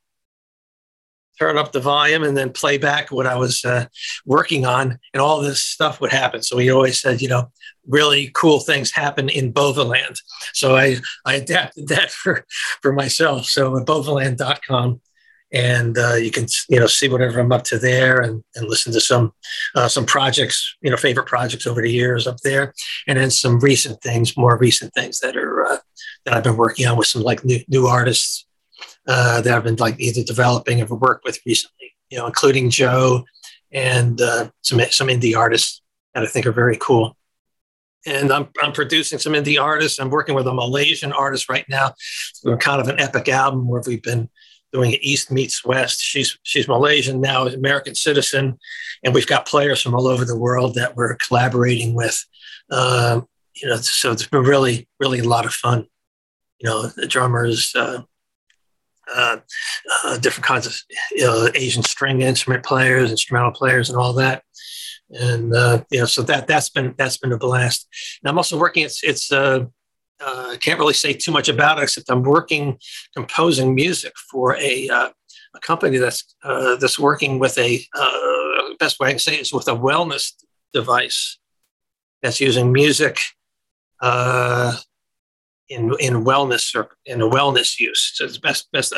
turn 1.40 1.58
up 1.58 1.72
the 1.72 1.80
volume 1.80 2.24
and 2.24 2.38
then 2.38 2.52
play 2.52 2.78
back 2.78 3.12
what 3.12 3.26
I 3.26 3.36
was 3.36 3.66
uh, 3.66 3.86
working 4.28 4.66
on, 4.66 5.00
and 5.14 5.22
all 5.22 5.42
this 5.42 5.64
stuff 5.64 6.00
would 6.00 6.12
happen. 6.12 6.44
So 6.44 6.58
he 6.60 6.70
always 6.70 7.02
said, 7.02 7.20
you 7.20 7.30
know, 7.30 7.52
really 7.88 8.30
cool 8.36 8.60
things 8.60 8.92
happen 8.92 9.28
in 9.28 9.52
Bovaland. 9.52 10.20
So 10.54 10.76
I, 10.76 10.98
I 11.26 11.36
adapted 11.36 11.88
that 11.88 12.12
for, 12.12 12.46
for 12.84 12.94
myself. 12.94 13.46
So 13.46 13.76
at 13.78 13.88
bovaland.com, 13.88 15.02
and 15.54 15.97
uh, 15.97 16.14
you 16.14 16.32
can 16.32 16.45
you 16.70 16.80
know 16.80 16.88
see 16.88 17.10
whatever 17.10 17.39
I'm 17.39 17.52
up 17.52 17.64
to 17.66 17.78
there 17.78 18.22
and, 18.22 18.43
and 18.56 18.70
listen 18.70 18.93
to 18.93 19.02
some 19.02 19.34
uh, 19.76 19.88
some 19.88 20.06
projects 20.06 20.76
you 20.82 20.89
know 20.89 20.97
favorite 20.97 21.28
projects 21.28 21.68
over 21.68 21.82
the 21.82 21.91
years 21.91 22.28
up 22.28 22.38
there 22.43 22.74
and 23.08 23.18
then 23.18 23.32
some 23.32 23.60
recent 23.60 24.02
things 24.02 24.38
more 24.38 24.58
recent 24.58 24.93
things 24.93 25.20
that 25.20 25.36
are 25.36 25.66
uh, 25.66 25.78
that 26.26 26.34
I've 26.34 26.43
been 26.43 26.58
working 26.58 26.88
on 26.88 26.97
with 26.97 27.08
some 27.08 27.22
like 27.22 27.43
new 27.43 27.60
new 27.68 27.88
artists 27.88 28.45
uh, 29.08 29.41
that 29.41 29.54
I've 29.54 29.64
been 29.64 29.76
like 29.76 29.99
either 29.99 30.24
developing 30.24 30.82
or 30.82 30.95
worked 30.95 31.26
with 31.26 31.39
recently, 31.45 31.93
you 32.10 32.18
know, 32.18 32.28
including 32.28 32.70
Joe 32.70 33.26
and 33.72 34.22
uh, 34.22 34.49
some 34.62 34.80
some 34.89 35.08
indie 35.08 35.36
artists 35.36 35.82
that 36.14 36.24
I 36.24 36.28
think 36.28 36.45
are 36.45 36.52
very 36.52 36.78
cool. 36.80 37.18
And 38.06 38.32
I'm, 38.32 38.49
I'm 38.62 38.72
producing 38.72 39.20
some 39.20 39.34
indie 39.34 39.62
artists. 39.62 39.99
I'm 39.99 40.10
working 40.10 40.34
with 40.34 40.47
a 40.47 40.54
Malaysian 40.54 41.12
artist 41.12 41.49
right 41.49 41.66
now. 41.70 41.93
We're 42.43 42.58
kind 42.58 42.82
of 42.82 42.88
an 42.88 42.99
epic 42.99 43.30
album 43.30 43.68
where 43.68 43.84
we've 43.86 44.02
been 44.02 44.28
doing 44.72 44.97
East 45.01 45.32
meets 45.32 45.65
West. 45.65 46.01
She's 46.01 46.38
she's 46.43 46.67
Malaysian 46.67 47.22
now, 47.22 47.47
American 47.47 47.95
citizen, 47.95 48.57
and 49.03 49.13
we've 49.13 49.28
got 49.28 49.47
players 49.47 49.82
from 49.82 49.95
all 49.95 50.07
over 50.07 50.26
the 50.26 50.38
world 50.38 50.76
that 50.76 50.95
we're 50.95 51.15
collaborating 51.15 51.93
with. 51.93 52.24
Uh, 52.69 53.22
you 53.55 53.67
know, 53.67 53.78
so 53.78 54.11
it's 54.11 54.28
been 54.28 54.43
really 54.43 54.88
really 54.99 55.19
a 55.19 55.28
lot 55.28 55.45
of 55.45 55.53
fun. 55.53 55.86
You 56.59 56.69
know, 56.69 56.88
the 56.88 57.07
drummers. 57.07 57.74
Uh, 57.76 58.03
uh, 59.13 59.38
uh, 60.05 60.17
different 60.19 60.45
kinds 60.45 60.65
of 60.65 60.80
you 61.11 61.26
know, 61.26 61.49
Asian 61.55 61.84
string 61.84 62.22
instrument 62.22 62.63
players, 62.63 63.11
instrumental 63.11 63.51
players, 63.51 63.89
and 63.89 63.99
all 63.99 64.13
that. 64.13 64.43
And 65.09 65.53
uh, 65.53 65.84
you 65.91 65.99
know, 65.99 66.05
so 66.05 66.22
that 66.22 66.47
that's 66.47 66.69
been 66.69 66.95
that's 66.97 67.17
been 67.17 67.34
a 67.34 67.38
blast. 67.38 67.88
And 68.24 68.30
I'm 68.30 68.38
also 68.38 68.57
working. 68.57 68.86
It's 68.86 69.03
it's 69.03 69.32
uh, 70.22 70.51
uh, 70.51 70.57
can't 70.57 70.80
really 70.80 70.93
say 70.93 71.13
too 71.13 71.32
much 71.32 71.49
about 71.49 71.80
it 71.80 71.84
except 71.84 72.09
I'm 72.09 72.24
working 72.24 72.78
composing 73.15 73.76
music 73.76 74.13
for 74.32 74.55
a 74.57 74.89
uh, 74.89 75.09
a 75.53 75.59
company 75.59 75.97
that's 75.97 76.36
uh, 76.43 76.76
that's 76.78 76.99
working 76.99 77.39
with 77.39 77.57
a 77.57 77.86
best 78.82 78.99
way 78.99 79.09
I 79.09 79.11
can 79.11 79.19
say 79.19 79.36
is 79.36 79.53
with 79.53 79.67
a 79.67 79.76
wellness 79.76 80.34
device 80.74 81.38
that's 82.22 82.41
using 82.41 82.72
music 82.72 83.19
uh, 84.01 84.76
in 85.69 85.93
in 85.99 86.26
wellness 86.26 86.76
or 86.76 86.89
in 87.05 87.22
a 87.22 87.30
wellness 87.30 87.80
use. 87.80 88.11
So 88.15 88.26
it's 88.26 88.38
best 88.38 88.72
best 88.72 88.93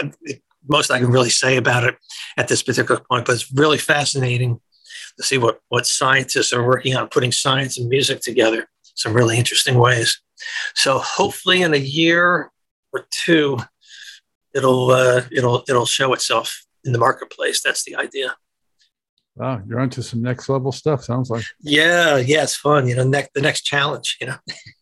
most 0.67 0.91
I 0.91 0.99
can 0.99 1.11
really 1.11 1.30
say 1.30 1.57
about 1.57 1.84
it 1.84 1.95
at 2.38 2.47
this 2.47 2.63
particular 2.63 3.01
point. 3.09 3.26
But 3.26 3.34
it's 3.34 3.51
really 3.51 3.78
fascinating 3.78 4.61
to 5.17 5.24
see 5.24 5.38
what 5.38 5.59
what 5.69 5.86
scientists 5.86 6.53
are 6.53 6.65
working 6.65 6.95
on 6.95 7.09
putting 7.09 7.34
science 7.34 7.78
and 7.78 7.89
music 7.89 8.21
together. 8.21 8.69
Some 8.95 9.13
really 9.13 9.38
interesting 9.38 9.78
ways. 9.78 10.22
So 10.76 11.00
hopefully 11.00 11.62
in 11.62 11.74
a 11.74 11.78
year 11.78 12.52
or 12.91 13.06
two, 13.12 13.60
it'll 14.54 14.91
uh, 14.91 15.24
it'll 15.32 15.64
it'll 15.68 15.86
show 15.86 16.14
itself 16.14 16.66
in 16.84 16.91
the 16.91 17.00
marketplace. 17.00 17.62
That's 17.62 17.84
the 17.84 17.96
idea. 17.96 18.36
Wow, 19.36 19.62
you're 19.68 19.80
onto 19.80 20.02
some 20.02 20.22
next 20.22 20.48
level 20.48 20.72
stuff. 20.72 21.04
Sounds 21.04 21.30
like. 21.30 21.44
Yeah, 21.60 22.18
yeah, 22.18 22.44
it's 22.44 22.56
fun. 22.56 22.88
You 22.88 22.96
know, 22.96 23.04
next 23.04 23.32
the 23.34 23.41
next 23.41 23.62
challenge. 23.62 24.18
You 24.22 24.28
know. 24.28 24.38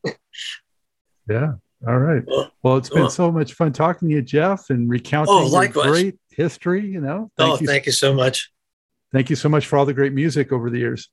yeah. 1.30 1.53
All 1.88 1.97
right. 1.97 2.24
Well, 2.62 2.78
it's 2.78 2.89
been 2.89 3.09
so 3.09 3.32
much 3.32 3.53
fun 3.53 3.74
talking 3.74 4.09
to 4.09 4.16
you, 4.16 4.22
Jeff, 4.22 4.70
and 4.70 4.88
recounting 4.88 5.34
oh, 5.34 5.62
your 5.62 5.68
great 5.70 6.20
history. 6.30 6.86
You 6.86 7.01
know. 7.01 7.32
Thank 7.38 7.53
oh, 7.53 7.57
you. 7.59 7.68
thank 7.68 7.86
you 7.86 7.91
so 7.91 8.14
much. 8.14 8.51
Thank 9.12 9.30
you 9.30 9.36
so 9.36 9.49
much 9.49 9.68
for 9.68 9.78
all 9.78 9.86
the 9.86 9.93
great 9.93 10.14
music 10.14 10.51
over 10.51 10.70
the 10.70 10.80
years. 10.80 11.09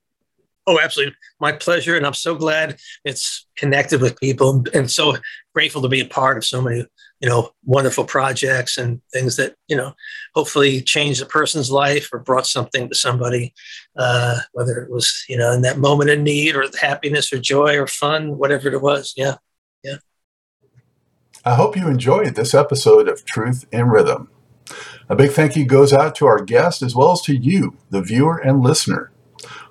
Oh, 0.68 0.78
absolutely. 0.78 1.16
My 1.40 1.52
pleasure. 1.52 1.96
And 1.96 2.04
I'm 2.04 2.12
so 2.12 2.34
glad 2.34 2.78
it's 3.02 3.46
connected 3.56 4.02
with 4.02 4.20
people 4.20 4.64
and 4.74 4.90
so 4.90 5.16
grateful 5.54 5.80
to 5.80 5.88
be 5.88 6.00
a 6.00 6.04
part 6.04 6.36
of 6.36 6.44
so 6.44 6.60
many, 6.60 6.86
you 7.20 7.28
know, 7.28 7.52
wonderful 7.64 8.04
projects 8.04 8.76
and 8.76 9.00
things 9.10 9.36
that, 9.36 9.54
you 9.66 9.74
know, 9.74 9.94
hopefully 10.34 10.82
changed 10.82 11.22
a 11.22 11.26
person's 11.26 11.70
life 11.70 12.10
or 12.12 12.18
brought 12.18 12.46
something 12.46 12.86
to 12.90 12.94
somebody, 12.94 13.54
uh, 13.96 14.40
whether 14.52 14.76
it 14.76 14.90
was, 14.90 15.24
you 15.26 15.38
know, 15.38 15.52
in 15.52 15.62
that 15.62 15.78
moment 15.78 16.10
of 16.10 16.18
need 16.18 16.54
or 16.54 16.66
happiness 16.78 17.32
or 17.32 17.38
joy 17.38 17.78
or 17.78 17.86
fun, 17.86 18.36
whatever 18.36 18.68
it 18.68 18.82
was. 18.82 19.14
Yeah. 19.16 19.36
Yeah. 19.82 19.96
I 21.46 21.54
hope 21.54 21.78
you 21.78 21.88
enjoyed 21.88 22.34
this 22.34 22.52
episode 22.52 23.08
of 23.08 23.24
Truth 23.24 23.64
in 23.72 23.88
Rhythm. 23.88 24.28
A 25.08 25.16
big 25.16 25.30
thank 25.30 25.56
you 25.56 25.64
goes 25.64 25.94
out 25.94 26.14
to 26.16 26.26
our 26.26 26.44
guest 26.44 26.82
as 26.82 26.94
well 26.94 27.12
as 27.12 27.22
to 27.22 27.34
you, 27.34 27.78
the 27.88 28.02
viewer 28.02 28.36
and 28.36 28.60
listener. 28.60 29.10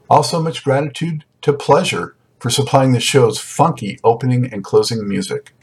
Also, 0.10 0.42
much 0.42 0.64
gratitude 0.64 1.26
to 1.42 1.54
Pleasure 1.54 2.16
for 2.40 2.50
supplying 2.50 2.92
the 2.92 3.00
show's 3.00 3.40
funky 3.40 4.00
opening 4.04 4.52
and 4.52 4.64
closing 4.64 5.08
music. 5.08 5.54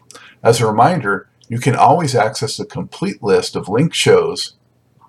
As 0.43 0.61
a 0.61 0.67
reminder, 0.67 1.29
you 1.49 1.59
can 1.59 1.77
always 1.77 2.15
access 2.15 2.57
the 2.57 2.67
complete 2.67 3.23
list 3.23 3.57
of 3.57 3.69
linked 3.69 3.95
shows 3.95 4.55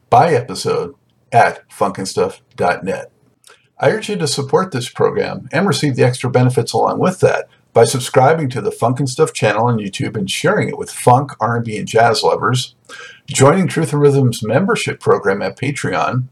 by 0.10 0.34
episode 0.34 0.96
at 1.32 1.68
funknstuff.net. 1.70 3.12
I 3.78 3.92
urge 3.92 4.10
you 4.10 4.16
to 4.16 4.28
support 4.28 4.72
this 4.72 4.90
program 4.90 5.50
and 5.52 5.68
receive 5.68 5.96
the 5.96 6.04
extra 6.04 6.30
benefits 6.30 6.72
along 6.72 7.00
with 7.00 7.20
that 7.20 7.50
by 7.74 7.84
subscribing 7.84 8.50
to 8.52 8.62
the 8.62 8.72
Funk 8.72 9.00
and 9.00 9.10
Stuff 9.10 9.34
channel 9.34 9.68
on 9.68 9.80
YouTube 9.80 10.16
and 10.16 10.32
sharing 10.32 10.70
it 10.70 10.78
with 10.78 10.90
funk, 10.90 11.32
R&B, 11.42 11.78
and 11.78 11.86
jazz 11.86 12.24
lovers, 12.24 12.74
joining 13.28 13.68
Truth 13.68 13.92
in 13.92 14.00
Rhythm's 14.00 14.42
membership 14.42 15.02
program 15.02 15.42
at 15.42 15.58
Patreon, 15.58 16.28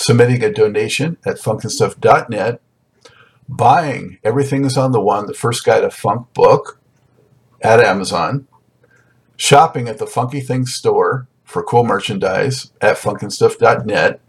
submitting 0.00 0.42
a 0.42 0.52
donation 0.52 1.18
at 1.26 1.36
funknstuff.net, 1.36 2.60
buying 3.48 4.18
Everything 4.24 4.64
is 4.64 4.76
on 4.76 4.92
the 4.92 5.00
One, 5.00 5.26
the 5.26 5.34
first 5.34 5.64
guide 5.64 5.80
to 5.80 5.90
funk 5.90 6.32
book 6.32 6.80
at 7.60 7.80
Amazon, 7.80 8.46
shopping 9.36 9.88
at 9.88 9.98
the 9.98 10.06
Funky 10.06 10.40
Things 10.40 10.74
store 10.74 11.28
for 11.44 11.62
cool 11.62 11.84
merchandise 11.84 12.72
at 12.80 12.96
funknstuff.net, 12.96 14.20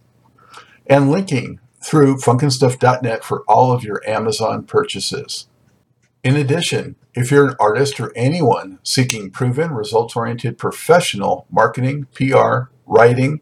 and 0.88 1.10
linking 1.10 1.60
through 1.82 2.18
funknstuff.net 2.18 3.24
for 3.24 3.44
all 3.48 3.72
of 3.72 3.84
your 3.84 4.02
Amazon 4.08 4.64
purchases. 4.64 5.48
In 6.24 6.36
addition, 6.36 6.96
if 7.14 7.32
you're 7.32 7.50
an 7.50 7.56
artist 7.60 8.00
or 8.00 8.12
anyone 8.16 8.80
seeking 8.84 9.32
proven, 9.32 9.72
results 9.72 10.16
oriented 10.16 10.58
professional 10.58 11.48
marketing, 11.50 12.08
PR, 12.14 12.70
writing, 12.86 13.42